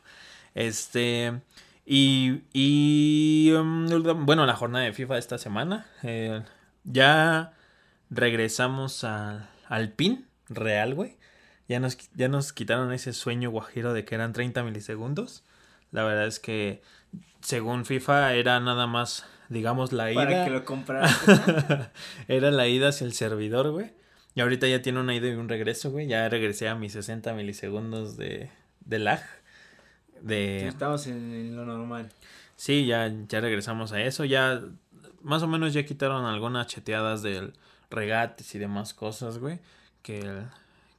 Este... 0.56 1.40
Y, 1.86 2.42
y 2.52 3.52
um, 3.54 3.88
bueno, 4.26 4.46
la 4.46 4.56
jornada 4.58 4.84
de 4.84 4.92
FIFA 4.92 5.14
de 5.14 5.20
esta 5.22 5.38
semana. 5.38 5.86
eh, 6.04 6.42
ya 6.84 7.54
regresamos 8.10 9.04
al, 9.04 9.48
al 9.68 9.92
pin 9.92 10.26
real, 10.50 10.94
güey. 10.94 11.18
Ya 11.68 11.80
nos, 11.80 11.98
ya 12.16 12.28
nos 12.30 12.54
quitaron 12.54 12.94
ese 12.94 13.14
sueño 13.14 13.52
guajiro 13.52 13.94
de 13.94 14.06
que 14.06 14.16
eran 14.16 14.34
30 14.34 14.64
milisegundos. 14.64 15.44
La 15.92 16.04
verdad 16.04 16.28
es 16.28 16.40
que 16.40 16.82
según 17.42 17.86
FIFA 17.86 18.34
era 18.34 18.60
nada 18.60 18.88
más, 18.88 19.26
digamos, 19.50 19.92
la 19.92 20.12
ida. 20.12 20.24
Para 20.24 20.46
que 20.46 20.52
lo 20.52 20.66
compraras. 20.66 21.20
era 22.28 22.52
la 22.52 22.68
ida 22.68 22.90
hacia 22.90 23.06
el 23.06 23.14
servidor, 23.14 23.72
güey. 23.72 23.92
Y 24.36 24.42
ahorita 24.42 24.68
ya 24.68 24.82
tiene 24.82 25.00
una 25.00 25.16
ida 25.16 25.28
y 25.28 25.32
un 25.32 25.50
regreso, 25.50 25.92
güey. 25.92 26.08
Ya 26.08 26.30
regresé 26.30 26.70
a 26.70 26.76
mis 26.76 26.94
60 26.94 27.34
milisegundos 27.34 28.18
de, 28.18 28.50
de 28.86 29.00
lag. 29.00 29.22
De... 30.22 30.68
Estamos 30.68 31.08
en, 31.08 31.34
en 31.34 31.56
lo 31.56 31.66
normal. 31.66 32.10
Sí, 32.56 32.86
ya, 32.86 33.12
ya 33.28 33.42
regresamos 33.42 33.92
a 33.92 34.02
eso. 34.02 34.26
Ya 34.26 34.62
más 35.22 35.44
o 35.44 35.48
menos 35.48 35.74
ya 35.74 35.86
quitaron 35.86 36.26
algunas 36.26 36.68
cheteadas 36.68 37.22
del 37.24 37.54
regates 37.90 38.54
y 38.56 38.60
demás 38.60 38.94
cosas, 38.94 39.38
güey. 39.40 39.60
Que, 40.04 40.24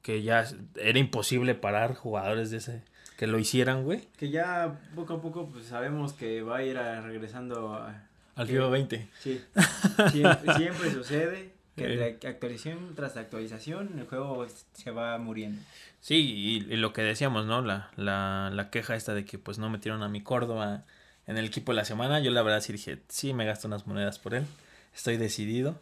que 0.03 0.23
ya 0.23 0.47
era 0.77 0.99
imposible 0.99 1.55
parar 1.55 1.95
jugadores 1.95 2.51
de 2.51 2.59
ese 2.59 2.83
que 3.17 3.27
lo 3.27 3.39
hicieran, 3.39 3.85
güey. 3.85 4.09
Que 4.17 4.31
ya 4.31 4.79
poco 4.95 5.15
a 5.15 5.23
poco 5.23 5.49
pues 5.49 5.67
sabemos 5.67 6.13
que 6.13 6.43
va 6.43 6.59
a 6.59 6.63
ir 6.63 6.79
a- 6.79 7.01
regresando 7.01 7.75
a... 7.75 8.03
Al 8.37 8.47
Sí. 8.47 8.53
FIFA 8.53 8.69
20. 8.69 9.09
Sí, 9.21 9.41
siempre, 10.13 10.55
siempre 10.57 10.91
sucede 10.93 11.53
que 11.77 11.95
Eh. 11.95 12.19
actualización 12.29 12.95
tras 12.95 13.17
actualización 13.17 13.99
el 13.99 14.07
juego 14.07 14.47
se 14.73 14.91
va 14.93 15.19
muriendo. 15.19 15.61
Sí, 16.01 16.15
y, 16.69 16.73
y 16.73 16.77
lo 16.77 16.93
que 16.93 17.03
decíamos, 17.03 17.47
¿no? 17.47 17.61
La, 17.63 17.91
la, 17.97 18.51
la 18.53 18.71
queja 18.71 18.95
esta 18.95 19.15
de 19.15 19.25
que 19.25 19.39
pues 19.39 19.59
no 19.59 19.69
metieron 19.71 20.03
a 20.05 20.09
mi 20.09 20.21
Córdoba 20.23 20.85
en 21.27 21.37
el 21.39 21.47
equipo 21.47 21.73
de 21.73 21.77
la 21.77 21.85
semana. 21.85 22.21
Yo 22.21 22.31
la 22.31 22.43
verdad 22.43 22.61
sí 22.61 22.73
dije, 22.73 23.01
sí, 23.09 23.35
me 23.35 23.45
gasto 23.45 23.67
unas 23.67 23.87
monedas 23.89 24.19
por 24.21 24.35
él. 24.35 24.45
Estoy 24.95 25.17
decidido. 25.17 25.81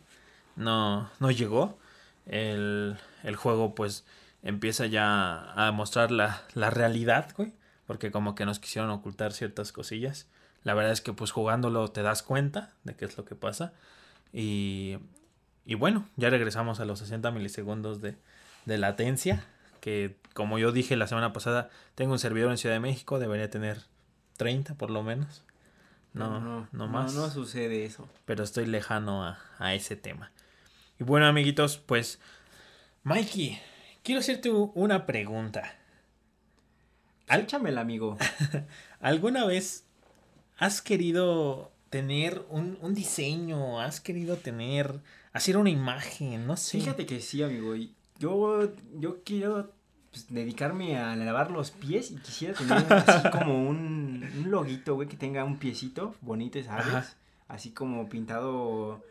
No, 0.56 1.10
no 1.20 1.30
llegó. 1.30 1.78
El, 2.26 2.96
el 3.22 3.36
juego 3.36 3.74
pues 3.74 4.04
empieza 4.42 4.86
ya 4.86 5.52
a 5.52 5.70
mostrar 5.72 6.10
la, 6.10 6.42
la 6.54 6.70
realidad, 6.70 7.32
güey. 7.36 7.52
Porque 7.86 8.10
como 8.10 8.34
que 8.34 8.46
nos 8.46 8.58
quisieron 8.58 8.90
ocultar 8.90 9.32
ciertas 9.32 9.70
cosillas. 9.72 10.26
La 10.64 10.74
verdad 10.74 10.92
es 10.92 11.00
que 11.00 11.12
pues 11.12 11.30
jugándolo 11.30 11.88
te 11.88 12.02
das 12.02 12.22
cuenta 12.22 12.72
de 12.82 12.96
qué 12.96 13.04
es 13.04 13.16
lo 13.16 13.24
que 13.24 13.36
pasa. 13.36 13.72
Y, 14.32 14.98
y 15.64 15.74
bueno, 15.74 16.08
ya 16.16 16.30
regresamos 16.30 16.80
a 16.80 16.84
los 16.84 16.98
60 16.98 17.30
milisegundos 17.30 18.00
de, 18.00 18.16
de 18.64 18.78
latencia. 18.78 19.44
Que 19.80 20.16
como 20.34 20.58
yo 20.58 20.72
dije 20.72 20.96
la 20.96 21.06
semana 21.06 21.32
pasada, 21.32 21.70
tengo 21.94 22.12
un 22.12 22.18
servidor 22.18 22.50
en 22.50 22.58
Ciudad 22.58 22.74
de 22.74 22.80
México, 22.80 23.20
debería 23.20 23.50
tener 23.50 23.82
30 24.36 24.74
por 24.74 24.90
lo 24.90 25.02
menos. 25.04 25.44
No, 26.12 26.66
no, 26.72 26.88
más. 26.88 27.14
No, 27.14 27.30
sucede 27.30 27.84
eso. 27.84 28.08
Pero 28.24 28.42
estoy 28.42 28.66
lejano 28.66 29.24
a, 29.24 29.38
a 29.58 29.74
ese 29.74 29.96
tema. 29.96 30.32
Y 30.98 31.04
bueno, 31.04 31.26
amiguitos, 31.26 31.76
pues, 31.78 32.18
Mikey, 33.02 33.60
quiero 34.02 34.20
hacerte 34.20 34.50
una 34.50 35.04
pregunta. 35.06 35.74
Échamela, 37.28 37.82
amigo. 37.82 38.16
¿Alguna 39.00 39.44
vez 39.44 39.84
has 40.58 40.80
querido 40.80 41.72
tener 41.90 42.44
un, 42.50 42.78
un 42.80 42.94
diseño? 42.94 43.80
¿Has 43.80 44.00
querido 44.00 44.36
tener, 44.36 45.00
hacer 45.32 45.56
una 45.56 45.70
imagen? 45.70 46.46
No 46.46 46.56
sé. 46.56 46.78
Fíjate 46.78 47.04
que 47.04 47.20
sí, 47.20 47.42
amigo. 47.42 47.74
Yo, 48.18 48.72
yo 48.98 49.22
quiero 49.22 49.72
pues, 50.10 50.26
dedicarme 50.30 50.96
a 50.98 51.14
lavar 51.14 51.50
los 51.50 51.72
pies 51.72 52.10
y 52.10 52.16
quisiera 52.16 52.54
tener 52.54 52.90
así 52.90 53.28
como 53.32 53.68
un, 53.68 54.26
un 54.38 54.50
loguito, 54.50 54.94
güey, 54.94 55.08
que 55.08 55.16
tenga 55.16 55.44
un 55.44 55.58
piecito 55.58 56.14
bonito, 56.22 56.62
¿sabes? 56.62 56.86
Ajá. 56.86 57.14
Así 57.48 57.70
como 57.70 58.08
pintado 58.08 59.04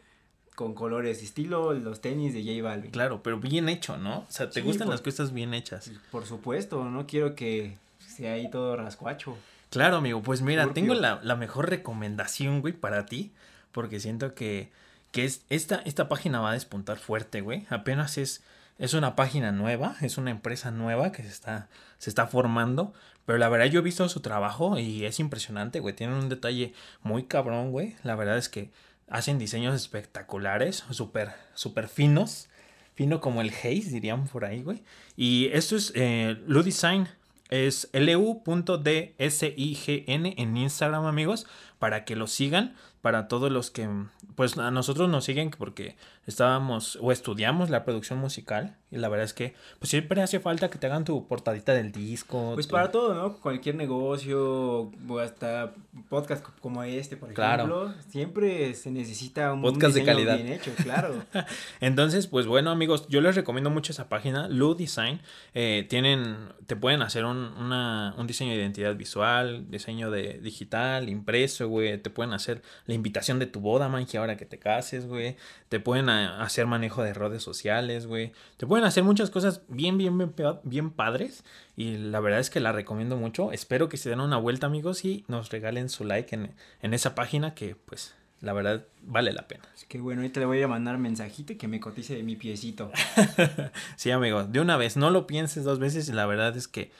con 0.55 0.73
colores, 0.73 1.21
estilo 1.21 1.73
los 1.73 2.01
tenis 2.01 2.33
de 2.33 2.41
J 2.43 2.63
Balvin. 2.67 2.91
Claro, 2.91 3.21
pero 3.21 3.39
bien 3.39 3.67
hecho, 3.69 3.97
¿no? 3.97 4.19
O 4.19 4.25
sea, 4.29 4.49
te 4.49 4.61
Sí, 4.61 4.65
gustan 4.65 4.87
por- 4.87 4.93
las 4.95 5.01
cosas 5.01 5.33
bien 5.33 5.53
hechas. 5.53 5.91
Por 6.11 6.25
supuesto, 6.25 6.83
no 6.85 7.05
quiero 7.07 7.35
que 7.35 7.77
sea 7.99 8.33
ahí 8.33 8.49
todo 8.49 8.75
rascuacho. 8.77 9.37
Claro, 9.69 9.97
amigo, 9.97 10.21
pues 10.21 10.41
mira, 10.41 10.71
tengo 10.73 10.93
la, 10.93 11.19
la 11.21 11.35
mejor 11.35 11.69
recomendación, 11.69 12.61
güey, 12.61 12.73
para 12.73 13.05
ti. 13.05 13.31
porque 13.73 13.99
siento 13.99 14.33
que, 14.35 14.69
que 15.11 15.25
es, 15.25 15.41
esta, 15.49 15.81
esta 15.83 16.07
página 16.07 16.39
va 16.39 16.51
a 16.51 16.53
despuntar 16.53 16.97
fuerte, 16.97 17.41
güey. 17.41 17.65
Apenas 17.69 18.17
es, 18.17 18.41
es 18.79 18.93
una 18.93 19.17
página 19.17 19.51
nueva, 19.51 19.97
es 19.99 20.17
una 20.17 20.31
empresa 20.31 20.71
nueva 20.71 21.11
que 21.11 21.23
se 21.23 21.27
está, 21.29 21.67
se 21.97 22.09
está 22.09 22.25
formando. 22.27 22.93
Pero 23.25 23.37
la 23.37 23.49
verdad 23.49 23.65
yo 23.65 23.79
he 23.79 23.83
visto 23.83 24.07
su 24.07 24.21
trabajo 24.21 24.77
y 24.79 25.03
es 25.03 25.19
impresionante, 25.19 25.81
güey. 25.81 25.93
Tienen 25.93 26.15
un 26.15 26.29
detalle 26.29 26.73
muy 27.01 27.23
cabrón, 27.23 27.71
güey. 27.71 27.95
La 28.03 28.15
verdad 28.15 28.37
es 28.37 28.47
que 28.47 28.69
hacen 29.07 29.39
diseños 29.39 29.75
espectaculares, 29.75 30.83
súper, 30.91 31.31
súper 31.53 31.87
finos. 31.87 32.47
Fino 32.93 33.19
como 33.19 33.41
el 33.41 33.49
Haze, 33.49 33.89
dirían 33.89 34.27
por 34.27 34.45
ahí, 34.45 34.63
güey. 34.63 34.81
Y 35.17 35.49
esto 35.51 35.75
es 35.75 35.91
eh, 35.95 36.37
Ludesign. 36.47 37.09
Es 37.49 37.89
lu.dsign 37.93 39.13
en 40.07 40.57
Instagram, 40.57 41.05
amigos, 41.05 41.45
para 41.79 42.05
que 42.05 42.15
lo 42.15 42.27
sigan 42.27 42.75
para 43.05 43.27
todos 43.27 43.51
los 43.51 43.69
que, 43.69 43.87
pues 44.33 44.57
a 44.57 44.71
nosotros 44.71 45.07
nos 45.11 45.25
siguen 45.25 45.51
porque 45.55 45.95
estábamos 46.25 46.97
o 46.99 47.11
estudiamos 47.11 47.69
la 47.69 47.85
producción 47.85 48.17
musical 48.17 48.77
y 48.89 48.97
la 48.97 49.09
verdad 49.09 49.25
es 49.25 49.33
que 49.33 49.53
pues 49.77 49.91
siempre 49.91 50.23
hace 50.23 50.39
falta 50.39 50.71
que 50.71 50.79
te 50.79 50.87
hagan 50.87 51.05
tu 51.05 51.27
portadita 51.27 51.75
del 51.75 51.91
disco. 51.91 52.53
Pues 52.55 52.65
para 52.65 52.89
todo, 52.89 53.13
¿no? 53.13 53.37
Cualquier 53.37 53.75
negocio 53.75 54.91
o 55.07 55.19
hasta 55.19 55.73
podcast 56.09 56.43
como 56.61 56.81
este, 56.81 57.15
por 57.15 57.31
ejemplo, 57.31 57.93
siempre 58.09 58.73
se 58.73 58.89
necesita 58.89 59.53
un 59.53 59.61
podcast 59.61 59.93
de 59.93 60.03
calidad 60.03 60.37
bien 60.37 60.53
hecho, 60.53 60.71
claro. 60.81 61.13
Entonces, 61.81 62.25
pues 62.25 62.47
bueno, 62.47 62.71
amigos, 62.71 63.07
yo 63.07 63.21
les 63.21 63.35
recomiendo 63.35 63.69
mucho 63.69 63.91
esa 63.91 64.09
página, 64.09 64.47
Lu 64.47 64.73
Design. 64.73 65.21
Eh, 65.53 65.85
tienen, 65.87 66.37
te 66.65 66.75
pueden 66.75 67.03
hacer 67.03 67.25
un, 67.25 67.37
una, 67.37 68.15
un 68.17 68.25
diseño 68.25 68.53
de 68.53 68.57
identidad 68.57 68.95
visual, 68.95 69.69
diseño 69.69 70.09
de 70.09 70.39
digital, 70.39 71.07
impreso, 71.07 71.64
güey, 71.65 71.97
te 71.97 72.09
pueden 72.09 72.33
hacer 72.33 72.61
la 72.85 72.93
invitación 72.93 73.39
de 73.39 73.45
tu 73.45 73.59
boda, 73.59 73.89
man, 73.89 74.05
que 74.05 74.17
ahora 74.17 74.37
que 74.37 74.45
te 74.45 74.57
cases, 74.57 75.07
güey. 75.07 75.35
Te 75.69 75.79
pueden 75.79 76.09
ah, 76.09 76.41
hacer 76.41 76.65
manejo 76.65 77.03
de 77.03 77.13
redes 77.13 77.43
sociales, 77.43 78.07
güey. 78.07 78.31
Te 78.57 78.65
pueden 78.65 78.85
hacer 78.85 79.03
muchas 79.03 79.29
cosas 79.29 79.61
bien, 79.67 79.97
bien, 79.97 80.17
bien, 80.17 80.33
bien 80.63 80.91
padres. 80.91 81.43
Y 81.75 81.97
la 81.97 82.19
verdad 82.19 82.39
es 82.39 82.49
que 82.49 82.59
la 82.59 82.71
recomiendo 82.71 83.17
mucho. 83.17 83.51
Espero 83.51 83.89
que 83.89 83.97
se 83.97 84.09
den 84.09 84.21
una 84.21 84.37
vuelta, 84.37 84.67
amigos, 84.67 85.03
y 85.05 85.25
nos 85.27 85.49
regalen 85.49 85.89
su 85.89 86.05
like 86.05 86.33
en, 86.33 86.53
en 86.81 86.93
esa 86.93 87.15
página 87.15 87.53
que, 87.53 87.75
pues, 87.75 88.15
la 88.41 88.53
verdad 88.53 88.85
vale 89.01 89.33
la 89.33 89.47
pena. 89.47 89.63
Es 89.75 89.85
que 89.85 89.99
bueno, 89.99 90.21
ahorita 90.21 90.39
le 90.39 90.45
voy 90.45 90.61
a 90.61 90.67
mandar 90.67 90.97
mensajito 90.97 91.53
y 91.53 91.55
que 91.55 91.67
me 91.67 91.79
cotice 91.79 92.15
de 92.15 92.23
mi 92.23 92.35
piecito. 92.35 92.91
sí, 93.95 94.11
amigo, 94.11 94.43
de 94.43 94.59
una 94.59 94.77
vez, 94.77 94.97
no 94.97 95.09
lo 95.09 95.25
pienses 95.25 95.63
dos 95.63 95.79
veces 95.79 96.07
y 96.09 96.13
la 96.13 96.25
verdad 96.25 96.55
es 96.55 96.67
que 96.67 96.91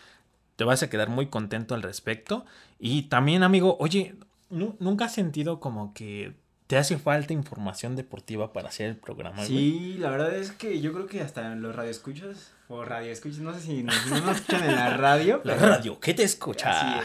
te 0.56 0.64
vas 0.64 0.84
a 0.84 0.90
quedar 0.90 1.10
muy 1.10 1.28
contento 1.28 1.76
al 1.76 1.84
respecto. 1.84 2.46
Y 2.80 3.04
también, 3.04 3.44
amigo, 3.44 3.78
oye, 3.80 4.16
¿Nunca 4.56 5.06
has 5.06 5.14
sentido 5.14 5.60
como 5.60 5.94
que 5.94 6.34
te 6.68 6.78
hace 6.78 6.98
falta 6.98 7.34
información 7.34 7.96
deportiva 7.96 8.54
para 8.54 8.70
hacer 8.70 8.90
el 8.90 8.96
programa? 8.96 9.46
Sí, 9.46 9.98
la 10.00 10.10
verdad 10.10 10.36
es 10.36 10.52
que 10.52 10.82
yo 10.82 10.94
creo 10.94 11.08
que 11.08 11.22
hasta 11.22 11.52
en 11.52 11.62
los 11.62 11.76
radioescuchas 11.76 12.54
o 12.68 12.84
radioescuchas, 12.84 13.40
no 13.40 13.54
sé 13.54 13.62
si 13.62 13.84
nos, 13.84 14.08
no 14.08 14.22
nos 14.22 14.38
escuchan 14.38 14.64
en 14.64 14.76
la 14.76 14.98
radio. 14.98 15.42
La 15.44 15.56
radio, 15.56 16.00
¿qué 16.00 16.14
te 16.14 16.24
escucha? 16.24 17.02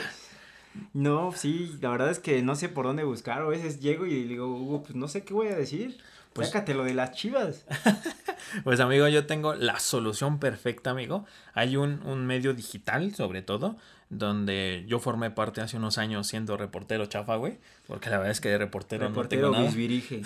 No, 0.94 1.32
sí, 1.32 1.76
la 1.80 1.90
verdad 1.90 2.10
es 2.10 2.20
que 2.20 2.42
no 2.42 2.54
sé 2.54 2.68
por 2.68 2.86
dónde 2.86 3.04
buscar. 3.04 3.42
A 3.42 3.46
veces 3.46 3.80
llego 3.80 4.06
y 4.06 4.24
digo, 4.24 4.46
Hugo, 4.46 4.82
pues 4.82 4.94
no 4.94 5.08
sé 5.08 5.24
qué 5.24 5.34
voy 5.34 5.48
a 5.48 5.56
decir. 5.56 5.98
Pues, 6.32 6.48
Sácate 6.48 6.74
lo 6.74 6.84
de 6.84 6.94
las 6.94 7.10
chivas. 7.10 7.66
pues 8.64 8.78
amigo, 8.78 9.08
yo 9.08 9.26
tengo 9.26 9.54
la 9.54 9.80
solución 9.80 10.38
perfecta, 10.38 10.90
amigo. 10.90 11.26
Hay 11.54 11.76
un, 11.76 12.06
un 12.06 12.24
medio 12.24 12.54
digital, 12.54 13.14
sobre 13.16 13.42
todo, 13.42 13.76
donde 14.10 14.84
yo 14.88 14.98
formé 14.98 15.30
parte 15.30 15.60
hace 15.60 15.76
unos 15.76 15.96
años 15.96 16.26
siendo 16.26 16.56
reportero 16.56 17.06
chafa, 17.06 17.36
güey, 17.36 17.58
porque 17.86 18.10
la 18.10 18.18
verdad 18.18 18.32
es 18.32 18.40
que 18.40 18.48
de 18.48 18.58
reportero, 18.58 19.06
reportero 19.06 19.50
no 19.50 19.52
tengo 19.52 19.66
Bisbirige. 19.66 20.22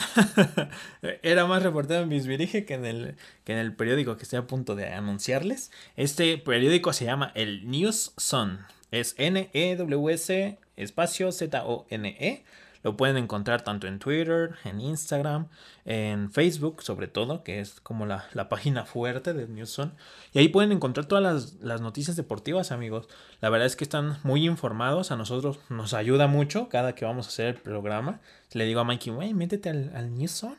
Era 1.22 1.46
más 1.46 1.62
reportero 1.62 2.02
en 2.02 2.08
Bisbirige 2.08 2.64
que 2.64 2.74
en 2.74 2.86
el 2.86 3.14
que 3.44 3.52
en 3.52 3.58
el 3.58 3.74
periódico 3.74 4.16
que 4.16 4.22
estoy 4.22 4.38
a 4.38 4.46
punto 4.46 4.74
de 4.74 4.88
anunciarles. 4.88 5.70
Este 5.96 6.38
periódico 6.38 6.94
se 6.94 7.04
llama 7.04 7.30
el 7.34 7.70
News 7.70 8.14
Sun. 8.16 8.58
Es 8.90 9.14
N 9.18 9.50
E 9.52 9.76
W 9.76 10.14
S 10.14 10.58
espacio 10.76 11.30
Z 11.30 11.64
O 11.66 11.86
N 11.90 12.08
E 12.08 12.42
lo 12.84 12.96
pueden 12.96 13.16
encontrar 13.16 13.62
tanto 13.62 13.88
en 13.88 13.98
Twitter, 13.98 14.54
en 14.64 14.80
Instagram, 14.80 15.48
en 15.86 16.30
Facebook 16.30 16.82
sobre 16.82 17.08
todo, 17.08 17.42
que 17.42 17.58
es 17.58 17.80
como 17.80 18.06
la, 18.06 18.28
página 18.48 18.84
fuerte 18.84 19.32
de 19.32 19.48
Newson. 19.48 19.94
Y 20.32 20.38
ahí 20.38 20.48
pueden 20.48 20.70
encontrar 20.70 21.06
todas 21.06 21.56
las, 21.60 21.80
noticias 21.80 22.14
deportivas, 22.14 22.70
amigos. 22.70 23.08
La 23.40 23.48
verdad 23.48 23.66
es 23.66 23.74
que 23.74 23.84
están 23.84 24.18
muy 24.22 24.46
informados. 24.46 25.10
A 25.10 25.16
nosotros 25.16 25.58
nos 25.70 25.94
ayuda 25.94 26.26
mucho 26.26 26.68
cada 26.68 26.94
que 26.94 27.06
vamos 27.06 27.26
a 27.26 27.28
hacer 27.30 27.46
el 27.46 27.54
programa. 27.54 28.20
Le 28.52 28.66
digo 28.66 28.80
a 28.80 28.84
Mikey, 28.84 29.12
wey, 29.12 29.34
métete 29.34 29.70
al, 29.70 29.90
al 29.96 30.14
Newson 30.14 30.54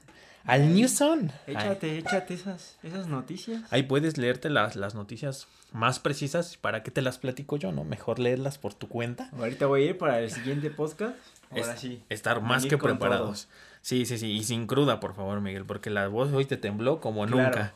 al 0.45 0.73
Newson. 0.73 1.31
Échate, 1.47 1.97
échate 1.97 2.33
esas, 2.33 2.77
esas 2.83 3.07
noticias. 3.07 3.61
Ahí 3.71 3.83
puedes 3.83 4.17
leerte 4.17 4.49
las, 4.49 4.75
las 4.75 4.95
noticias 4.95 5.47
más 5.71 5.99
precisas. 5.99 6.57
¿Para 6.57 6.83
qué 6.83 6.91
te 6.91 7.01
las 7.01 7.17
platico 7.17 7.57
yo, 7.57 7.71
no? 7.71 7.83
Mejor 7.83 8.19
leerlas 8.19 8.57
por 8.57 8.73
tu 8.73 8.87
cuenta. 8.87 9.29
Ahorita 9.37 9.65
voy 9.65 9.83
a 9.83 9.85
ir 9.91 9.97
para 9.97 10.19
el 10.19 10.31
siguiente 10.31 10.69
podcast 10.69 11.15
Ahora 11.51 11.77
sí. 11.77 12.01
Estar 12.09 12.41
más 12.41 12.65
que 12.65 12.77
preparados. 12.77 13.47
Sí, 13.81 14.05
sí, 14.05 14.17
sí. 14.17 14.31
Y 14.31 14.43
sin 14.43 14.65
cruda, 14.65 14.99
por 14.99 15.13
favor, 15.13 15.41
Miguel, 15.41 15.65
porque 15.65 15.89
la 15.89 16.07
voz 16.07 16.33
hoy 16.33 16.45
te 16.45 16.57
tembló 16.57 16.99
como 16.99 17.27
nunca. 17.27 17.73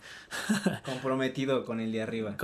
Comprometido 0.86 1.66
con 1.66 1.80
el 1.80 1.92
de 1.92 2.02
arriba. 2.02 2.36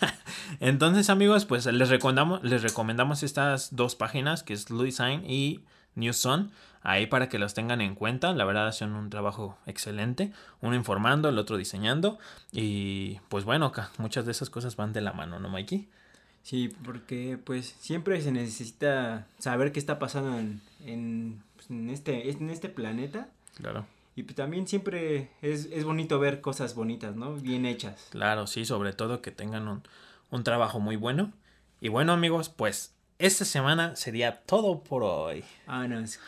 Entonces, 0.60 1.10
amigos, 1.10 1.44
pues 1.44 1.66
les 1.66 1.88
recomendamos, 1.88 2.42
les 2.44 2.62
recomendamos 2.62 3.22
estas 3.22 3.74
dos 3.74 3.96
páginas, 3.96 4.42
que 4.44 4.52
es 4.52 4.66
Sign 4.66 5.24
y 5.28 5.60
Newson, 5.96 6.52
ahí 6.82 7.06
para 7.06 7.28
que 7.28 7.38
los 7.38 7.54
tengan 7.54 7.80
en 7.80 7.94
cuenta. 7.94 8.32
La 8.32 8.44
verdad, 8.44 8.68
hacen 8.68 8.92
un 8.92 9.10
trabajo 9.10 9.58
excelente. 9.66 10.32
Uno 10.60 10.74
informando, 10.76 11.28
el 11.28 11.38
otro 11.38 11.56
diseñando. 11.56 12.18
Y 12.52 13.20
pues 13.28 13.44
bueno, 13.44 13.72
muchas 13.98 14.26
de 14.26 14.32
esas 14.32 14.50
cosas 14.50 14.76
van 14.76 14.92
de 14.92 15.00
la 15.00 15.12
mano, 15.12 15.38
¿no, 15.38 15.48
Mikey? 15.48 15.88
Sí, 16.42 16.74
porque 16.84 17.38
pues 17.42 17.76
siempre 17.80 18.20
se 18.22 18.32
necesita 18.32 19.26
saber 19.38 19.72
qué 19.72 19.78
está 19.78 19.98
pasando 19.98 20.38
en, 20.38 20.60
en, 20.84 21.42
pues, 21.56 21.70
este, 21.90 22.30
en 22.30 22.50
este 22.50 22.68
planeta. 22.68 23.28
Claro. 23.56 23.86
Y 24.16 24.22
pues, 24.22 24.36
también 24.36 24.66
siempre 24.66 25.30
es, 25.42 25.66
es, 25.66 25.84
bonito 25.84 26.18
ver 26.18 26.40
cosas 26.40 26.74
bonitas, 26.74 27.14
¿no? 27.14 27.34
Bien 27.34 27.66
hechas. 27.66 28.08
Claro, 28.10 28.46
sí, 28.46 28.64
sobre 28.64 28.92
todo 28.92 29.22
que 29.22 29.30
tengan 29.30 29.68
un, 29.68 29.82
un 30.30 30.44
trabajo 30.44 30.80
muy 30.80 30.96
bueno. 30.96 31.32
Y 31.80 31.88
bueno, 31.88 32.12
amigos, 32.12 32.48
pues 32.48 32.94
esta 33.18 33.44
semana 33.44 33.96
sería 33.96 34.40
todo 34.40 34.82
por 34.82 35.02
hoy. 35.02 35.44
Vámonos. 35.66 36.18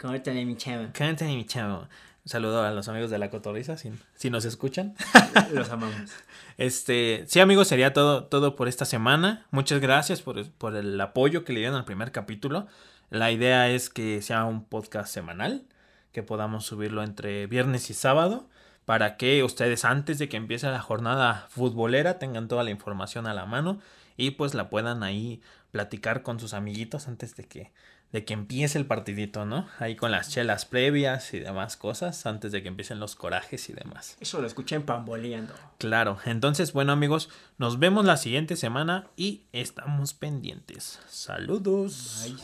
Córtale 0.00 0.44
mi 0.44 0.56
chavo. 0.56 0.86
Córtale 0.96 1.34
mi 1.34 1.44
chavo. 1.44 1.88
saludo 2.24 2.62
a 2.62 2.70
los 2.70 2.88
amigos 2.88 3.10
de 3.10 3.18
la 3.18 3.30
cotorriza, 3.30 3.76
si, 3.76 3.90
si 4.14 4.30
nos 4.30 4.44
escuchan. 4.44 4.94
Los 5.52 5.70
amamos. 5.70 6.10
Este, 6.56 7.24
sí, 7.26 7.40
amigos, 7.40 7.68
sería 7.68 7.92
todo, 7.92 8.24
todo 8.24 8.54
por 8.54 8.68
esta 8.68 8.84
semana. 8.84 9.46
Muchas 9.50 9.80
gracias 9.80 10.22
por, 10.22 10.48
por 10.52 10.76
el 10.76 11.00
apoyo 11.00 11.44
que 11.44 11.52
le 11.52 11.60
dieron 11.60 11.76
al 11.76 11.84
primer 11.84 12.12
capítulo. 12.12 12.66
La 13.10 13.30
idea 13.30 13.70
es 13.70 13.90
que 13.90 14.20
sea 14.22 14.44
un 14.44 14.64
podcast 14.64 15.12
semanal, 15.12 15.64
que 16.12 16.22
podamos 16.22 16.66
subirlo 16.66 17.02
entre 17.02 17.46
viernes 17.46 17.90
y 17.90 17.94
sábado, 17.94 18.48
para 18.84 19.16
que 19.16 19.42
ustedes 19.42 19.84
antes 19.84 20.18
de 20.18 20.28
que 20.28 20.36
empiece 20.36 20.66
la 20.68 20.80
jornada 20.80 21.46
futbolera 21.50 22.18
tengan 22.18 22.48
toda 22.48 22.64
la 22.64 22.70
información 22.70 23.26
a 23.26 23.34
la 23.34 23.46
mano 23.46 23.80
y 24.16 24.32
pues 24.32 24.54
la 24.54 24.68
puedan 24.68 25.02
ahí 25.02 25.40
platicar 25.70 26.22
con 26.22 26.40
sus 26.40 26.54
amiguitos 26.54 27.08
antes 27.08 27.36
de 27.36 27.44
que 27.44 27.72
de 28.12 28.24
que 28.24 28.34
empiece 28.34 28.78
el 28.78 28.86
partidito, 28.86 29.44
¿no? 29.44 29.68
Ahí 29.78 29.96
con 29.96 30.10
las 30.10 30.30
chelas 30.30 30.64
previas 30.64 31.34
y 31.34 31.40
demás 31.40 31.76
cosas, 31.76 32.24
antes 32.26 32.52
de 32.52 32.62
que 32.62 32.68
empiecen 32.68 33.00
los 33.00 33.16
corajes 33.16 33.68
y 33.68 33.74
demás. 33.74 34.16
Eso 34.20 34.40
lo 34.40 34.46
escuché 34.46 34.76
en 34.76 34.82
Pamboleando. 34.82 35.54
Claro, 35.78 36.18
entonces, 36.24 36.72
bueno 36.72 36.92
amigos, 36.92 37.28
nos 37.58 37.78
vemos 37.78 38.04
la 38.04 38.16
siguiente 38.16 38.56
semana 38.56 39.08
y 39.16 39.42
estamos 39.52 40.14
pendientes. 40.14 41.00
Saludos. 41.08 42.24
Bye. 42.24 42.38